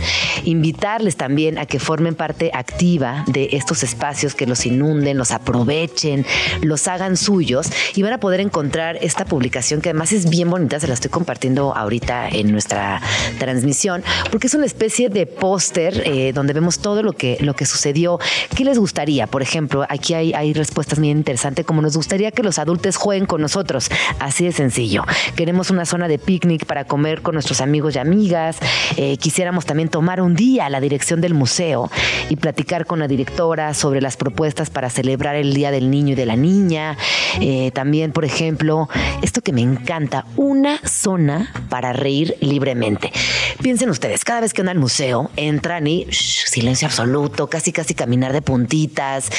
[0.43, 6.23] invitarles también a que formen parte activa de estos espacios, que los inunden, los aprovechen,
[6.61, 10.79] los hagan suyos y van a poder encontrar esta publicación que además es bien bonita,
[10.79, 13.01] se la estoy compartiendo ahorita en nuestra
[13.39, 18.19] transmisión, porque es una especie de póster donde vemos todo lo que, lo que sucedió.
[18.55, 19.25] ¿Qué les gustaría?
[19.27, 23.41] Por ejemplo, aquí hay, respuestas muy interesantes, como nos gustaría que los adultos jueguen con
[23.41, 23.89] nosotros,
[24.19, 25.03] así de sencillo.
[25.35, 28.57] Queremos una zona de picnic para comer con nuestros amigos y amigas.
[28.97, 31.89] Eh, quisiéramos también tomar un día la dirección del museo
[32.29, 36.15] y platicar con la directora sobre las propuestas para celebrar el Día del Niño y
[36.15, 36.97] de la Niña.
[37.41, 38.87] Eh, también, por ejemplo,
[39.21, 43.11] esto que me encanta, una zona para reír libremente.
[43.61, 48.33] Piensen ustedes, cada vez que van al museo, entran y silencio absoluto, casi casi caminar
[48.33, 49.29] de puntitas,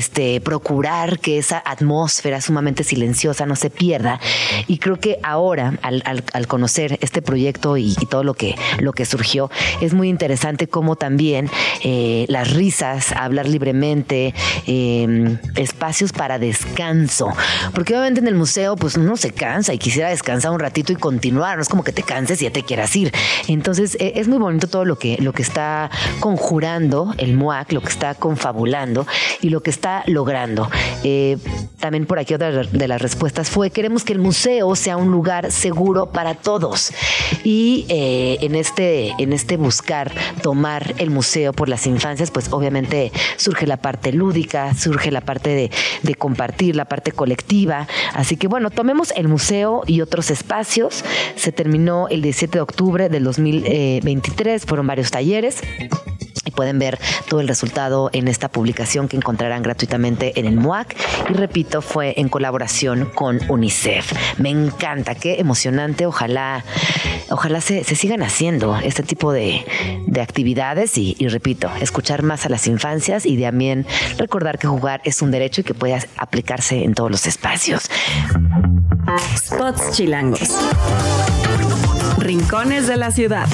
[0.00, 4.18] este, procurar que esa atmósfera sumamente silenciosa no se pierda.
[4.66, 9.50] Y creo que ahora, al, conocer este proyecto y, todo lo que, lo que surgió,
[9.82, 11.50] es muy interesante cómo también
[11.84, 14.34] eh, las risas, hablar libremente,
[14.66, 17.28] em, espacios para descanso.
[17.74, 20.96] Porque obviamente en el museo, pues uno se cansa y quisiera descansar un ratito y
[20.96, 21.56] continuar.
[21.56, 23.12] No es como que te canses y ya te quieras ir.
[23.48, 25.90] Entonces, e, es muy bonito todo lo que, lo que está
[26.20, 29.06] conjurando el MUAC, lo que está confabulando
[29.42, 30.70] y lo que está logrando.
[31.04, 31.38] Eh,
[31.78, 35.50] también por aquí otra de las respuestas fue, queremos que el museo sea un lugar
[35.50, 36.92] seguro para todos.
[37.42, 40.12] Y eh, en, este, en este buscar
[40.42, 45.50] tomar el museo por las infancias, pues obviamente surge la parte lúdica, surge la parte
[45.50, 45.70] de,
[46.02, 47.86] de compartir, la parte colectiva.
[48.14, 51.04] Así que bueno, tomemos el museo y otros espacios.
[51.36, 55.62] Se terminó el 17 de octubre del 2023, fueron varios talleres
[56.44, 60.96] y pueden ver todo el resultado en esta publicación que encontrarán gratuitamente en el MUAC.
[61.28, 64.12] Y repito, fue en colaboración con UNICEF.
[64.38, 66.06] Me encanta, qué emocionante.
[66.06, 66.64] Ojalá,
[67.30, 69.64] ojalá se, sigan haciendo este tipo de,
[70.20, 73.86] actividades y, y, repito, escuchar más a las infancias y también
[74.18, 77.90] recordar que jugar es un derecho y que puede aplicarse en todos los espacios.
[79.36, 80.50] Spots chilangos.
[82.18, 83.48] Rincones de la ciudad.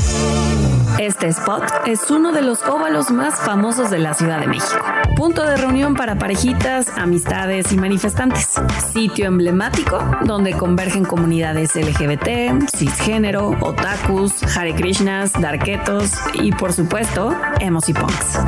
[0.98, 4.82] Este spot es uno de los óvalos más famosos de la Ciudad de México.
[5.14, 8.54] Punto de reunión para parejitas, amistades y manifestantes.
[8.92, 17.88] Sitio emblemático donde convergen comunidades LGBT, cisgénero, otakus, Hare Krishnas, darketos y por supuesto, emos
[17.90, 18.38] y punks.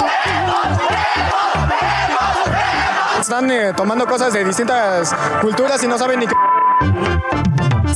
[3.21, 6.35] Están eh, tomando cosas de distintas culturas y no saben ni qué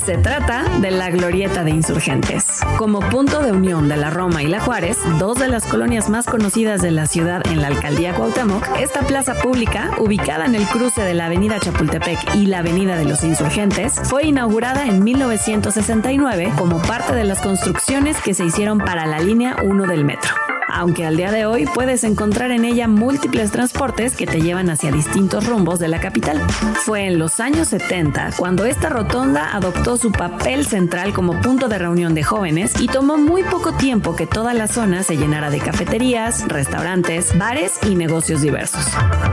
[0.04, 2.60] se trata de la Glorieta de Insurgentes.
[2.76, 6.26] Como punto de unión de la Roma y la Juárez, dos de las colonias más
[6.26, 11.02] conocidas de la ciudad en la alcaldía Cuauhtémoc, esta plaza pública, ubicada en el cruce
[11.02, 16.78] de la avenida Chapultepec y la avenida de los Insurgentes, fue inaugurada en 1969 como
[16.82, 20.41] parte de las construcciones que se hicieron para la línea 1 del metro
[20.72, 24.90] aunque al día de hoy puedes encontrar en ella múltiples transportes que te llevan hacia
[24.90, 26.40] distintos rumbos de la capital.
[26.84, 31.78] Fue en los años 70 cuando esta rotonda adoptó su papel central como punto de
[31.78, 35.58] reunión de jóvenes y tomó muy poco tiempo que toda la zona se llenara de
[35.58, 38.84] cafeterías, restaurantes, bares y negocios diversos.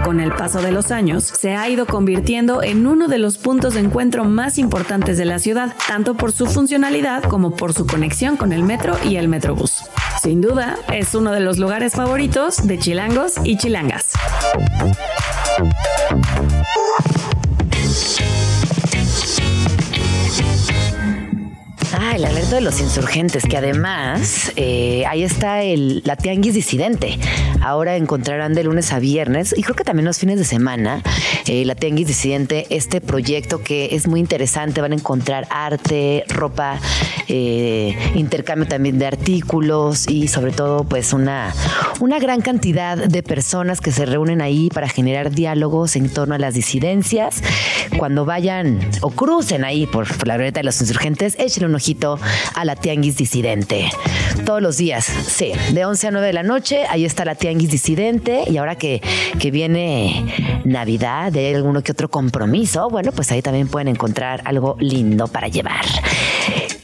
[0.04, 3.74] Con el paso de los años, se ha ido convirtiendo en uno de los puntos
[3.74, 8.38] de encuentro más importantes de la ciudad, tanto por su funcionalidad como por su conexión
[8.38, 9.84] con el metro y el metrobús.
[10.22, 14.12] Sin duda, es uno de los lugares favoritos de chilangos y chilangas.
[22.12, 27.20] Ah, el alerta de los insurgentes, que además eh, ahí está el, la tianguis disidente.
[27.62, 31.04] Ahora encontrarán de lunes a viernes y creo que también los fines de semana
[31.46, 34.82] eh, la tianguis disidente, este proyecto que es muy interesante.
[34.82, 36.80] Van a encontrar arte, ropa,
[37.28, 41.54] eh, intercambio también de artículos y sobre todo pues una,
[42.00, 46.40] una gran cantidad de personas que se reúnen ahí para generar diálogos en torno a
[46.40, 47.44] las disidencias.
[48.00, 51.99] Cuando vayan o crucen ahí por, la glorieta de los insurgentes, échenle un ojito
[52.56, 53.90] a la Tianguis Disidente.
[54.46, 57.70] Todos los días, sí, de 11 a 9 de la noche, ahí está la Tianguis
[57.70, 59.02] Disidente y ahora que,
[59.40, 64.78] que viene Navidad, de alguno que otro compromiso, bueno, pues ahí también pueden encontrar algo
[64.80, 65.86] lindo para llevar.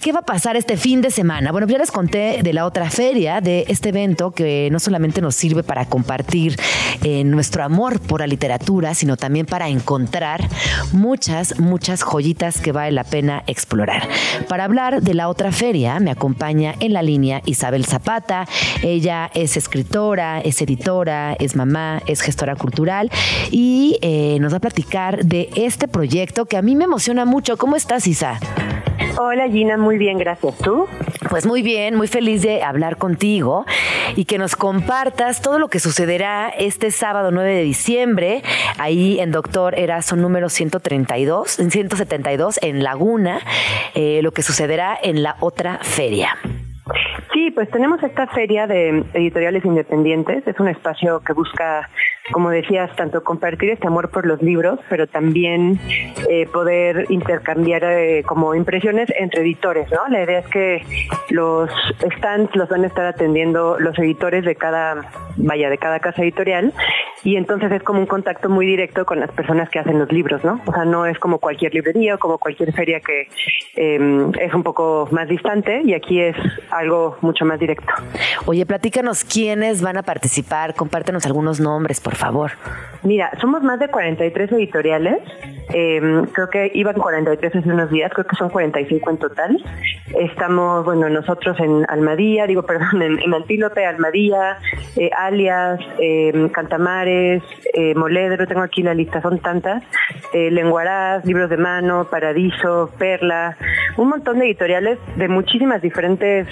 [0.05, 1.51] ¿Qué va a pasar este fin de semana?
[1.51, 5.33] Bueno, ya les conté de la otra feria, de este evento que no solamente nos
[5.33, 6.57] sirve para compartir
[7.03, 10.47] eh, nuestro amor por la literatura, sino también para encontrar
[10.91, 14.07] muchas, muchas joyitas que vale la pena explorar.
[14.47, 18.47] Para hablar de la otra feria, me acompaña en la línea Isabel Zapata.
[18.83, 23.09] Ella es escritora, es editora, es mamá, es gestora cultural
[23.49, 27.57] y eh, nos va a platicar de este proyecto que a mí me emociona mucho.
[27.57, 28.39] ¿Cómo estás, Isa?
[29.17, 30.57] Hola Gina, muy bien, gracias.
[30.57, 30.87] ¿Tú?
[31.29, 33.65] Pues muy bien, muy feliz de hablar contigo
[34.17, 38.43] y que nos compartas todo lo que sucederá este sábado 9 de diciembre,
[38.77, 43.39] ahí en Doctor Eraso número 132, 172 en Laguna,
[43.93, 46.37] eh, lo que sucederá en la otra feria.
[47.33, 50.45] Sí, pues tenemos esta feria de editoriales independientes.
[50.47, 51.89] Es un espacio que busca
[52.31, 55.79] como decías, tanto compartir este amor por los libros, pero también
[56.27, 60.07] eh, poder intercambiar eh, como impresiones entre editores, ¿no?
[60.09, 60.83] La idea es que
[61.29, 61.69] los
[62.17, 65.05] stands los van a estar atendiendo los editores de cada,
[65.37, 66.73] vaya, de cada casa editorial,
[67.25, 70.43] y entonces es como un contacto muy directo con las personas que hacen los libros,
[70.43, 70.61] ¿no?
[70.67, 73.27] O sea, no es como cualquier librería o como cualquier feria que
[73.75, 76.35] em, es un poco más distante, y aquí es
[76.69, 77.91] algo mucho más directo.
[78.45, 82.51] Oye, platícanos quiénes van a participar, compártenos algunos nombres, por favor.
[83.01, 85.19] Mira, somos más de 43 editoriales.
[85.69, 89.63] Em, creo que iban 43 hace unos días, creo que son 45 en total.
[90.19, 94.57] Estamos, bueno, nosotros en Almadía, digo, perdón, en, Antílope, Almadía,
[94.95, 96.49] eh, Alias, em,
[97.73, 99.83] Eh, Moledro, tengo aquí la lista, son tantas.
[100.33, 103.57] Eh, Libros de Mano, Paradiso, Perla,
[103.97, 106.47] un montón de editoriales de muchísimas diferentes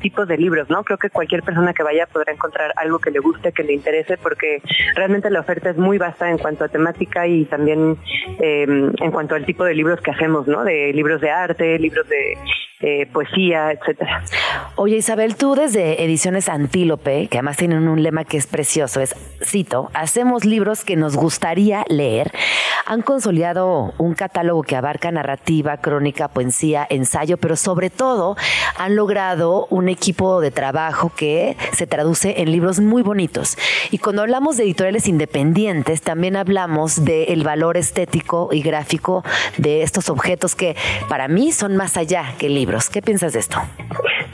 [0.00, 0.82] tipos de libros, ¿no?
[0.84, 4.16] Creo que cualquier persona que vaya podrá encontrar algo que le guste, que le interese,
[4.16, 4.62] porque
[4.94, 7.96] realmente la oferta es muy vasta en cuanto a temática y también
[8.40, 10.64] em, en cuanto al tipo de libros que hacemos, ¿no?
[10.64, 12.38] De libros de arte, libros de
[12.82, 14.24] eh, poesía, etcétera.
[14.76, 19.14] Oye Isabel, tú desde Ediciones Antílope, que además tienen un lema que es precioso, es,
[19.42, 22.32] cito, hacemos libros que nos gustaría leer,
[22.86, 28.36] han consolidado un catálogo que abarca narrativa, crónica, poesía, ensayo, pero sobre todo
[28.76, 33.56] han logrado un equipo de trabajo que se traduce en libros muy bonitos.
[33.90, 39.24] Y cuando hablamos de editoriales independientes, también hablamos del valor estético y gráfico
[39.58, 40.76] de estos objetos que
[41.08, 43.58] para mí son más allá que libros ¿Qué piensas de esto?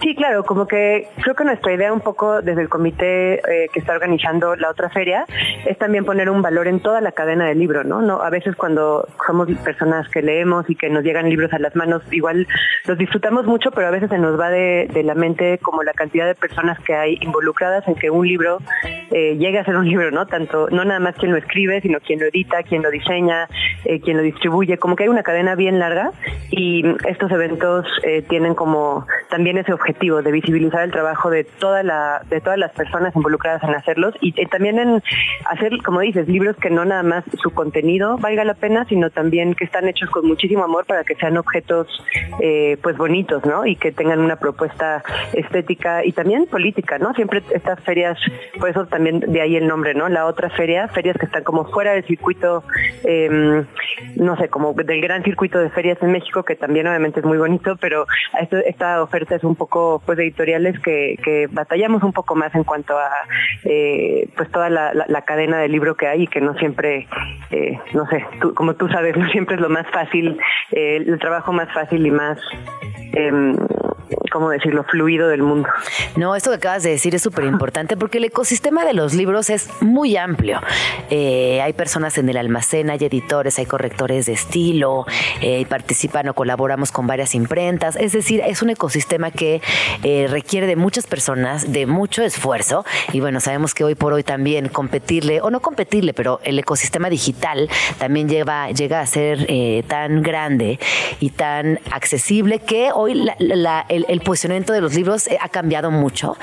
[0.01, 3.81] Sí, claro, como que creo que nuestra idea un poco desde el comité eh, que
[3.81, 5.25] está organizando la otra feria
[5.67, 8.23] es también poner un valor en toda la cadena del libro, ¿no?
[8.23, 12.03] A veces cuando somos personas que leemos y que nos llegan libros a las manos,
[12.11, 12.47] igual
[12.87, 16.27] los disfrutamos mucho, pero a veces se nos va de, la mente como la cantidad
[16.27, 18.59] de personas que hay involucradas en que un libro
[19.11, 20.27] eh, llegue a ser un libro, ¿no?
[20.27, 23.49] Tanto, no nada más quien lo escribe, sino quien lo edita, quien lo diseña,
[23.85, 26.13] eh, quien lo distribuye, como que hay una cadena bien larga
[26.51, 27.87] y estos eventos
[28.29, 32.73] tienen como también ese objetivo de visibilizar el trabajo de toda la de todas las
[32.73, 35.03] personas involucradas en hacerlos y también en
[35.47, 39.55] hacer, como dices, libros que no nada más su contenido valga la pena, sino también
[39.55, 41.89] que están hechos con muchísimo amor para que sean objetos
[42.41, 43.67] eh, pues bonitos, ¿no?
[43.67, 47.15] Y que tengan una propuesta estética y también política, ¿no?
[47.15, 48.19] Siempre estas ferias,
[48.59, 50.09] por eso también de ahí el nombre, ¿no?
[50.09, 52.65] La otra feria, ferias que están como fuera del circuito,
[53.05, 53.65] em,
[54.17, 57.39] no sé, como del gran circuito de ferias en México, que también obviamente es muy
[57.39, 58.07] bonito, pero
[58.67, 62.99] esta oferta es un poco pues editoriales que, que batallamos un poco más en cuanto
[62.99, 63.11] a
[63.65, 67.07] eh, pues toda la, cadena de libro que hay y que no siempre
[67.51, 68.25] eh, no sé
[68.55, 70.39] como tú sabes no siempre es lo más fácil
[70.73, 72.39] eh, el trabajo más fácil y más
[73.13, 73.57] em,
[74.31, 75.69] ¿cómo decirlo?, fluido del mundo.
[76.17, 79.51] No, esto que acabas de decir es súper importante porque el ecosistema de los libros
[79.51, 80.61] es muy amplio.
[81.11, 85.07] Eh, hay personas en el almacén, hay editores, hay correctores de estilo,
[85.41, 87.97] eh, participan o colaboramos con varias imprentas.
[87.97, 89.61] Es decir, es un ecosistema que
[90.03, 92.85] eh, requiere de muchas personas, de mucho esfuerzo.
[93.13, 97.11] Y bueno, sabemos que hoy por hoy también competirle, o no competirle, pero el ecosistema
[97.11, 99.47] digital también lleva, llega a ser
[99.87, 100.79] tan grande
[101.21, 106.37] y tan accesible que hoy la, el, posicionamiento de los libros eh, ha cambiado mucho.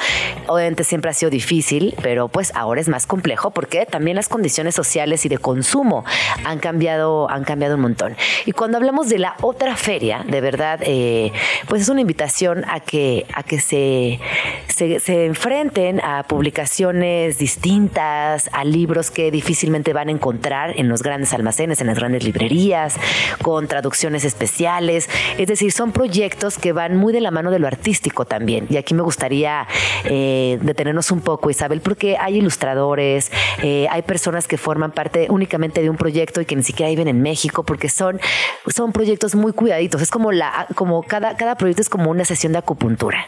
[0.48, 4.76] Obviamente siempre ha sido difícil, pero pues ahora es más complejo porque también las condiciones
[4.76, 6.06] sociales y de consumo
[6.46, 8.16] han cambiado, han cambiado un montón.
[8.46, 11.32] Y cuando hablamos de la otra feria, de verdad, eh,
[11.68, 14.20] pues es una invitación a que, a que se,
[14.68, 21.04] se, se enfrenten a publicaciones distintas, a libros que difícilmente van a encontrar en los
[21.04, 22.96] grandes almacenes, en las grandes librerías,
[23.42, 25.10] con traducciones especiales.
[25.38, 28.68] Es decir, son proyectos que van muy de la mano de artístico también.
[28.70, 29.68] Y aquí me gustaría
[30.06, 33.32] eh, detenernos un poco, Isabel, porque hay ilustradores,
[33.62, 37.08] eh, hay personas que forman parte únicamente de un proyecto y que ni siquiera viven
[37.08, 38.20] en México, porque son,
[38.68, 40.02] son proyectos muy cuidaditos.
[40.02, 43.28] Es como la, como cada, cada proyecto es como una sesión de acupuntura.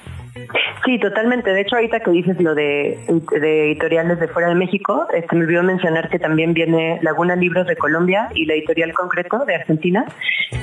[0.86, 1.52] Sí, totalmente.
[1.52, 3.00] De hecho, ahorita que dices lo de,
[3.32, 7.66] de, editoriales de fuera de México, este, me olvidó mencionar que también viene Laguna Libros
[7.66, 10.06] de Colombia y la editorial Concreto de Argentina.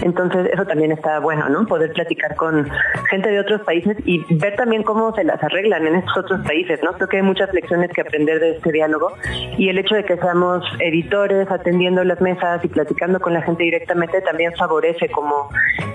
[0.02, 1.66] Entonces, eso también está bueno, ¿no?
[1.66, 2.70] Poder platicar con
[3.10, 6.80] gente de otros países y ver también cómo se las arreglan en estos otros países,
[6.82, 6.92] ¿no?
[6.92, 9.12] Creo que hay muchas lecciones que aprender de este diálogo
[9.56, 13.64] y el hecho de que seamos editores atendiendo las mesas y platicando con la gente
[13.64, 15.50] directamente también favorece como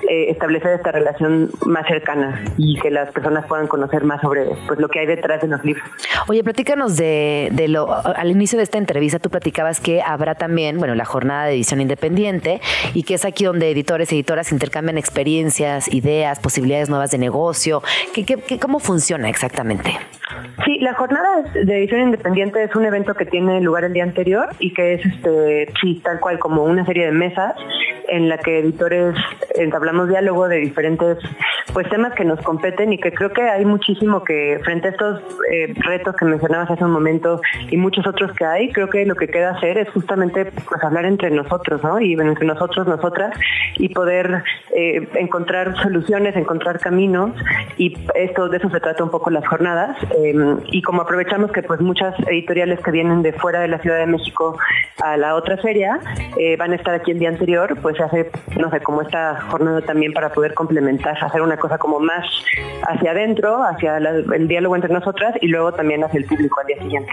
[0.09, 4.79] eh, establecer esta relación más cercana y que las personas puedan conocer más sobre pues
[4.79, 5.87] lo que hay detrás de los libros.
[6.27, 10.77] Oye, platícanos de, de lo al inicio de esta entrevista tú platicabas que habrá también,
[10.77, 12.61] bueno, la jornada de edición independiente
[12.93, 17.37] y que es aquí donde editores y editoras intercambian experiencias, ideas, posibilidades nuevas de negocio.
[18.13, 19.97] ¿Qué, qué, cómo funciona exactamente?
[20.65, 24.49] Sí, la jornada de edición independiente es un evento que tiene lugar el día anterior
[24.59, 27.55] y que es este sí, tal cual como una serie de mesas
[28.09, 29.15] en la que editores
[29.55, 31.17] entablamos diálogo de diferentes
[31.73, 35.21] pues temas que nos competen y que creo que hay muchísimo que frente a estos
[35.51, 39.15] eh, retos que mencionabas hace un momento y muchos otros que hay, creo que lo
[39.15, 41.99] que queda hacer es justamente pues hablar entre nosotros, ¿no?
[41.99, 43.37] Y entre nosotros, nosotras
[43.77, 44.43] y poder
[44.73, 47.31] eh, encontrar soluciones, encontrar caminos
[47.77, 51.63] y esto de eso se trata un poco las jornadas em, y como aprovechamos que
[51.63, 54.57] pues muchas editoriales que vienen de fuera de la Ciudad de México
[55.03, 55.99] a la otra feria
[56.37, 59.41] eh, van a estar aquí el día anterior, pues se hace, no sé, como esta
[59.49, 62.25] jornada también para poder complementar, hacer una cosa como más
[62.87, 66.81] hacia adentro, hacia el diálogo entre nosotras y luego también hacia el público al día
[66.81, 67.11] siguiente.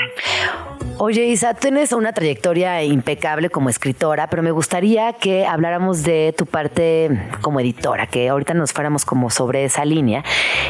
[0.98, 6.46] Oye, Isa, tienes una trayectoria impecable como escritora, pero me gustaría que habláramos de tu
[6.46, 7.10] parte
[7.40, 10.22] como editora, que ahorita nos fuéramos como sobre esa línea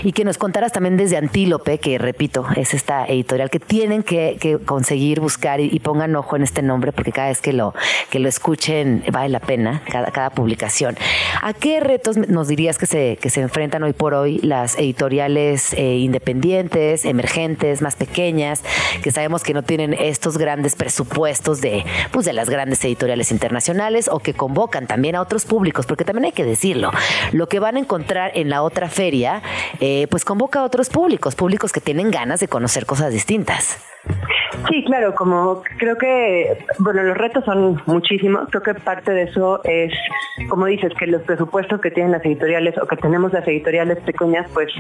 [0.02, 4.59] y que nos contaras también desde Antílope, que repito, es esta editorial que tienen que,
[4.64, 7.74] conseguir buscar y, pongan ojo en este nombre porque cada vez que lo,
[8.09, 10.96] que lo escuchen vale la pena, cada, cada publicación.
[11.42, 15.74] ¿A qué retos nos dirías que se, que se enfrentan hoy por hoy las editoriales
[15.74, 18.62] eh, independientes, emergentes, más pequeñas,
[19.02, 24.09] que sabemos que no tienen estos grandes presupuestos de, pues, de las grandes editoriales internacionales
[24.11, 26.91] o que convocan también a otros públicos, porque también hay que decirlo,
[27.32, 29.43] lo que van a encontrar en la otra feria,
[29.81, 33.77] eh, pues convoca a otros públicos, públicos que tienen ganas de conocer cosas distintas.
[34.69, 38.49] Sí, claro, como creo que, bueno, los retos son muchísimos.
[38.51, 39.93] Creo que parte de eso es,
[40.49, 44.49] como dices, que los presupuestos que tienen las editoriales o que tenemos las editoriales pequeñas,
[44.55, 44.73] pues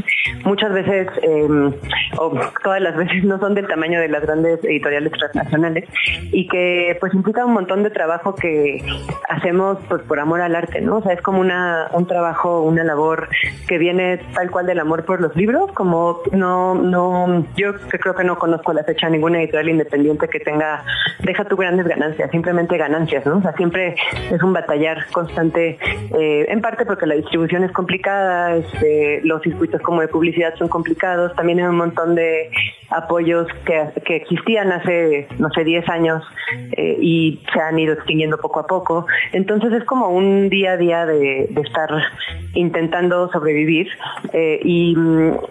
[0.44, 1.72] muchas veces, em,
[2.18, 2.32] o
[2.62, 5.88] todas las veces, no son del tamaño de las grandes editoriales transnacionales
[6.32, 8.82] y que pues implica un montón de trabajo que
[9.28, 10.96] hacemos pues por amor al arte, ¿no?
[10.96, 13.28] O sea, es como una, un trabajo, una labor
[13.68, 18.24] que viene tal cual del amor por los libros, como no, no, yo creo que
[18.24, 20.84] no conozco la fecha ninguna editorial independiente que tenga,
[21.20, 23.38] deja tu grandes ganancias, simplemente ganancias, ¿no?
[23.38, 23.94] O sea, siempre
[24.30, 25.78] es un batallar constante,
[26.18, 30.68] eh, en parte porque la distribución es complicada, este, los circuitos como de publicidad son
[30.68, 32.50] complicados, también hay un montón de
[32.90, 36.22] apoyos que, que existían hace, no sé, 10 años
[36.76, 39.06] eh, y se han ido extinguiendo poco a poco.
[39.32, 41.90] Entonces es como un día a día de, estar
[42.54, 43.88] intentando sobrevivir
[44.32, 44.94] eh, y,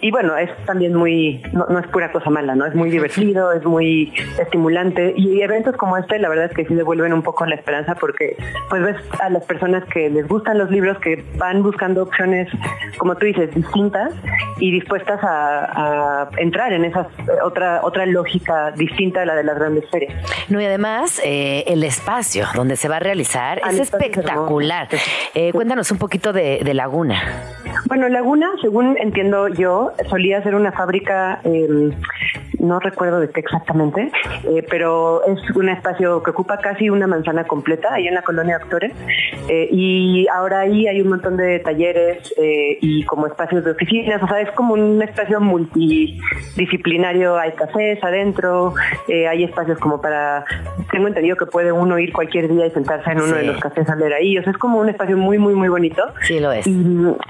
[0.01, 2.65] y, bueno, es también muy, no, no, es pura cosa mala, ¿no?
[2.65, 6.75] Es muy divertido, es muy estimulante y eventos como este la verdad es que sí
[6.75, 8.35] devuelven un poco la esperanza porque
[8.69, 12.49] pues ves a las personas que les gustan los libros que van buscando opciones,
[12.97, 14.13] como tú dices, distintas
[14.59, 17.07] y dispuestas a, entrar en esa
[17.43, 20.13] otra, otra lógica distinta a la de las grandes ferias.
[20.49, 24.87] No, y además eh, el espacio donde se va a realizar es espectacular.
[25.33, 27.21] Eh, cuéntanos un poquito de, Laguna.
[27.85, 31.91] Bueno, Laguna, según entiendo yo, solía ser una fábrica em,
[32.63, 34.09] no recuerdo de qué exactamente,
[34.45, 38.55] eh, pero es un espacio que ocupa casi una manzana completa ahí en la colonia
[38.55, 38.93] Actores
[39.49, 44.23] eh, y ahora ahí hay un montón de talleres eh, y como espacios de oficinas,
[44.23, 48.73] o sea, es como un espacio multidisciplinario, hay cafés adentro,
[49.09, 50.45] hay espacios como para,
[50.91, 53.89] tengo entendido que puede uno ir cualquier día y sentarse en uno de los cafés
[53.89, 56.01] a leer ahí, o sea, es como un espacio muy, muy, muy bonito.
[56.21, 56.65] Sí, lo es.
[56.65, 56.81] Y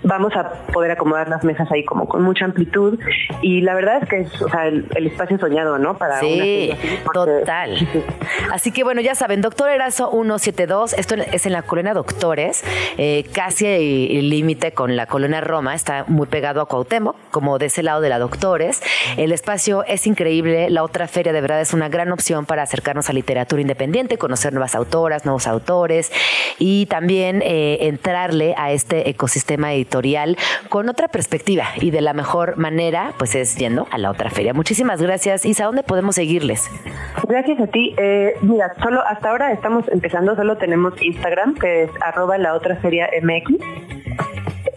[0.04, 3.00] vamos a poder acomodar las mesas ahí como con mucha amplitud
[3.42, 5.98] y la verdad es que es, o sea, el, el espacio espacio soñado, ¿no?
[5.98, 6.72] Para Sí,
[7.04, 7.88] una total.
[8.52, 12.64] Así que bueno, ya saben, Doctor Erazo 172, esto es en la colonia Doctores,
[12.98, 17.68] eh, casi el límite con la colonia Roma, está muy pegado a Cuauhtémoc, como de
[17.68, 18.82] ese lado de la Doctores.
[19.18, 23.10] El espacio es increíble, la otra feria de verdad es una gran opción para acercarnos
[23.10, 26.12] a literatura independiente, conocer nuevas autoras, nuevos autores
[26.60, 30.38] y también eh, entrarle a este ecosistema editorial
[30.70, 34.54] con otra perspectiva y de la mejor manera, pues es yendo a la otra feria.
[34.54, 35.13] Muchísimas gracias.
[35.16, 36.70] Isa, ¿dónde podemos seguirles?
[37.28, 37.94] Gracias a ti.
[37.98, 42.76] Eh, mira, solo hasta ahora estamos empezando, solo tenemos Instagram, que es arroba la otra
[42.78, 43.58] feria MX.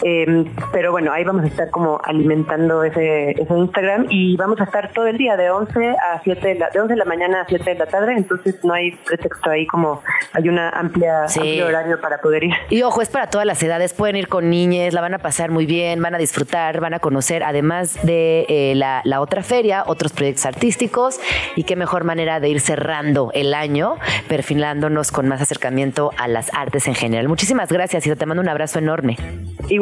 [0.05, 4.65] Eh, pero bueno, ahí vamos a estar como alimentando ese, ese Instagram y vamos a
[4.65, 7.41] estar todo el día de 11 a 7 de la, de 11 de la mañana
[7.43, 10.03] a 7 de la tarde, entonces no hay pretexto ahí como
[10.33, 11.41] hay una amplia Sí.
[11.41, 12.55] amplio horario para poder ir.
[12.71, 15.51] Y ojo, es para todas las edades, pueden ir con niñes, la van a pasar
[15.51, 19.85] muy bien, van a disfrutar, van a conocer, además de eh, la, la otra feria,
[19.87, 21.21] otros proyectos artísticos
[21.57, 23.97] y qué mejor manera de ir cerrando el año,
[24.29, 27.29] perfilándonos con más acercamiento a las artes en general.
[27.29, 29.17] Muchísimas gracias y te mando un abrazo enorme.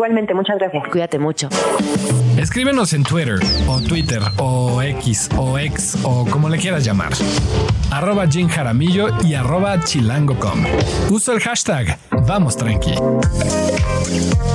[0.04, 0.86] Igualmente, muchas gracias.
[0.92, 1.48] Cuídate mucho.
[2.36, 7.14] Escríbenos en Twitter o Twitter o X o X o como le quieras llamar.
[7.90, 10.66] Arroba Jim Jaramillo y arroba chilango.com.
[11.08, 12.92] Uso el hashtag Vamos Tranqui.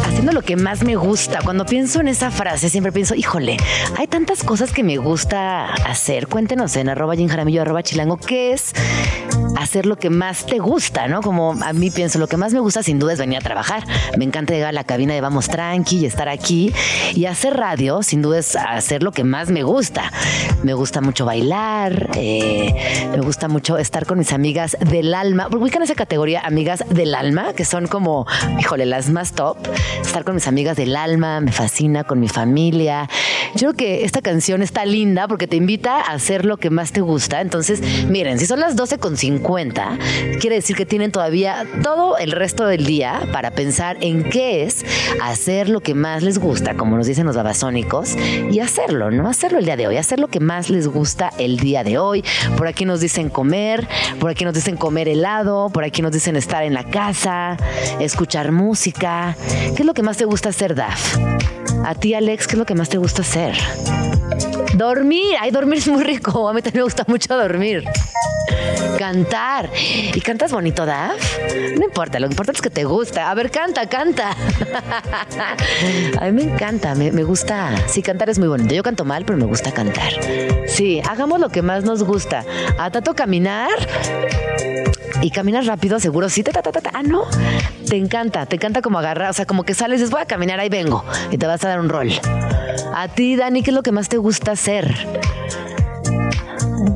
[0.06, 1.40] haciendo lo que más me gusta.
[1.44, 3.58] Cuando pienso en esa frase, siempre pienso, híjole,
[3.98, 6.28] hay tantas cosas que me gusta hacer.
[6.28, 8.74] Cuéntenos en arroba Jim Jaramillo, arroba chilango, ¿qué es
[9.58, 11.08] hacer lo que más te gusta?
[11.08, 11.22] ¿No?
[11.22, 13.84] Como a mí pienso, lo que más me gusta sin duda es venir a trabajar.
[14.18, 16.74] Me encanta llegar a la cabina de Vamos Tranqui y estar aquí.
[17.16, 20.12] Y hacer radio, sin duda, es hacer lo que más me gusta.
[20.64, 25.48] Me gusta mucho bailar, eh, me gusta mucho estar con mis amigas del alma.
[25.52, 28.26] Ubican esa categoría, amigas del alma, que son como,
[28.60, 29.58] híjole, las más top.
[30.02, 33.10] Estar con mis amigas del alma, me fascina, con mi familia.
[33.56, 36.92] Yo creo que esta canción está linda porque te invita a hacer lo que más
[36.92, 37.42] te gusta.
[37.42, 39.98] Entonces, miren, si son las 12 con 50,
[40.40, 44.86] quiere decir que tienen todavía todo el resto del día para pensar en qué es
[45.32, 48.16] hacer lo que más les gusta, como nos dicen los babasónicos,
[48.52, 49.30] y hacerlo, ¿no?
[49.30, 52.24] Hacerlo el día de hoy, hacer lo que más les gusta el día de hoy.
[52.58, 53.88] Por aquí nos dicen comer,
[54.20, 57.58] por aquí nos dicen comer helado, por aquí nos dicen estar en la casa,
[58.00, 59.36] escuchar música.
[59.76, 61.18] ¿Qué es lo que más te gusta hacer, Daf?
[61.86, 63.56] A ti, Alex, ¿qué es lo que más te gusta hacer?
[64.80, 65.36] Dormir.
[65.42, 66.48] Ay, dormir es muy rico.
[66.48, 67.84] A mí también me gusta mucho dormir.
[68.98, 69.70] Cantar.
[69.76, 71.20] ¿Y cantas bonito, Daf?
[71.78, 73.30] No importa, lo importante es que te gusta.
[73.30, 74.30] A ver, canta, canta.
[76.22, 77.76] A mí me encanta, me, me gusta.
[77.88, 78.74] Sí, cantar es muy bonito.
[78.74, 80.14] Yo canto mal, pero me gusta cantar.
[80.66, 82.46] Sí, hagamos lo que más nos gusta.
[82.78, 83.72] A Tato caminar.
[85.22, 86.42] Y caminas rápido, seguro sí.
[86.42, 86.90] Ta, ta, ta.
[86.94, 87.26] Ah, no.
[87.90, 89.30] Te encanta, te encanta como agarrar.
[89.30, 91.04] O sea, como que sales y dices, voy a caminar, ahí vengo.
[91.32, 92.14] Y te vas a dar un rol.
[92.94, 94.69] A ti, Dani, ¿qué es lo que más te gusta hacer?
[94.70, 94.94] ser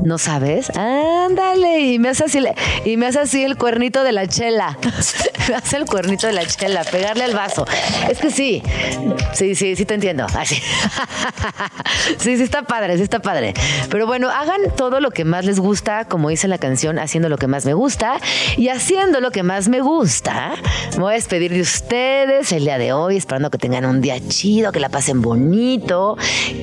[0.02, 0.70] ¿No sabes?
[0.76, 2.42] Ándale, y me hace así,
[2.84, 4.78] y me hace así el cuernito de la chela.
[5.48, 7.66] me hace el cuernito de la chela, pegarle al vaso.
[8.08, 8.62] Es que sí,
[9.32, 10.26] sí, sí, sí te entiendo.
[10.34, 10.56] Así.
[12.18, 13.54] sí, sí está padre, sí está padre.
[13.90, 17.38] Pero bueno, hagan todo lo que más les gusta, como dice la canción, haciendo lo
[17.38, 18.18] que más me gusta
[18.56, 20.54] y haciendo lo que más me gusta.
[20.92, 24.16] Me voy a despedir de ustedes el día de hoy, esperando que tengan un día
[24.28, 26.16] chido, que la pasen bonito,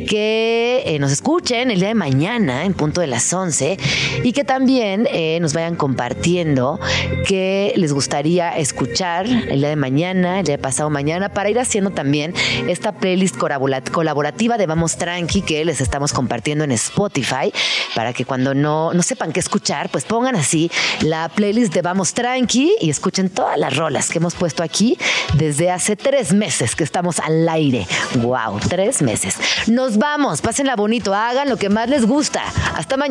[0.07, 3.77] que eh, nos escuchen el día de mañana en punto de las 11
[4.23, 6.79] y que también eh, nos vayan compartiendo
[7.27, 11.59] qué les gustaría escuchar el día de mañana, el día de pasado mañana, para ir
[11.59, 12.33] haciendo también
[12.67, 17.51] esta playlist colaborativa de Vamos Tranqui que les estamos compartiendo en Spotify,
[17.95, 20.71] para que cuando no, no sepan qué escuchar, pues pongan así
[21.01, 24.97] la playlist de Vamos Tranqui y escuchen todas las rolas que hemos puesto aquí
[25.35, 27.87] desde hace tres meses que estamos al aire.
[28.15, 28.59] ¡Wow!
[28.67, 29.35] Tres meses.
[29.67, 32.43] Nos vamos, pásenla bonito, hagan lo que más les gusta.
[32.75, 33.10] Hasta mañana.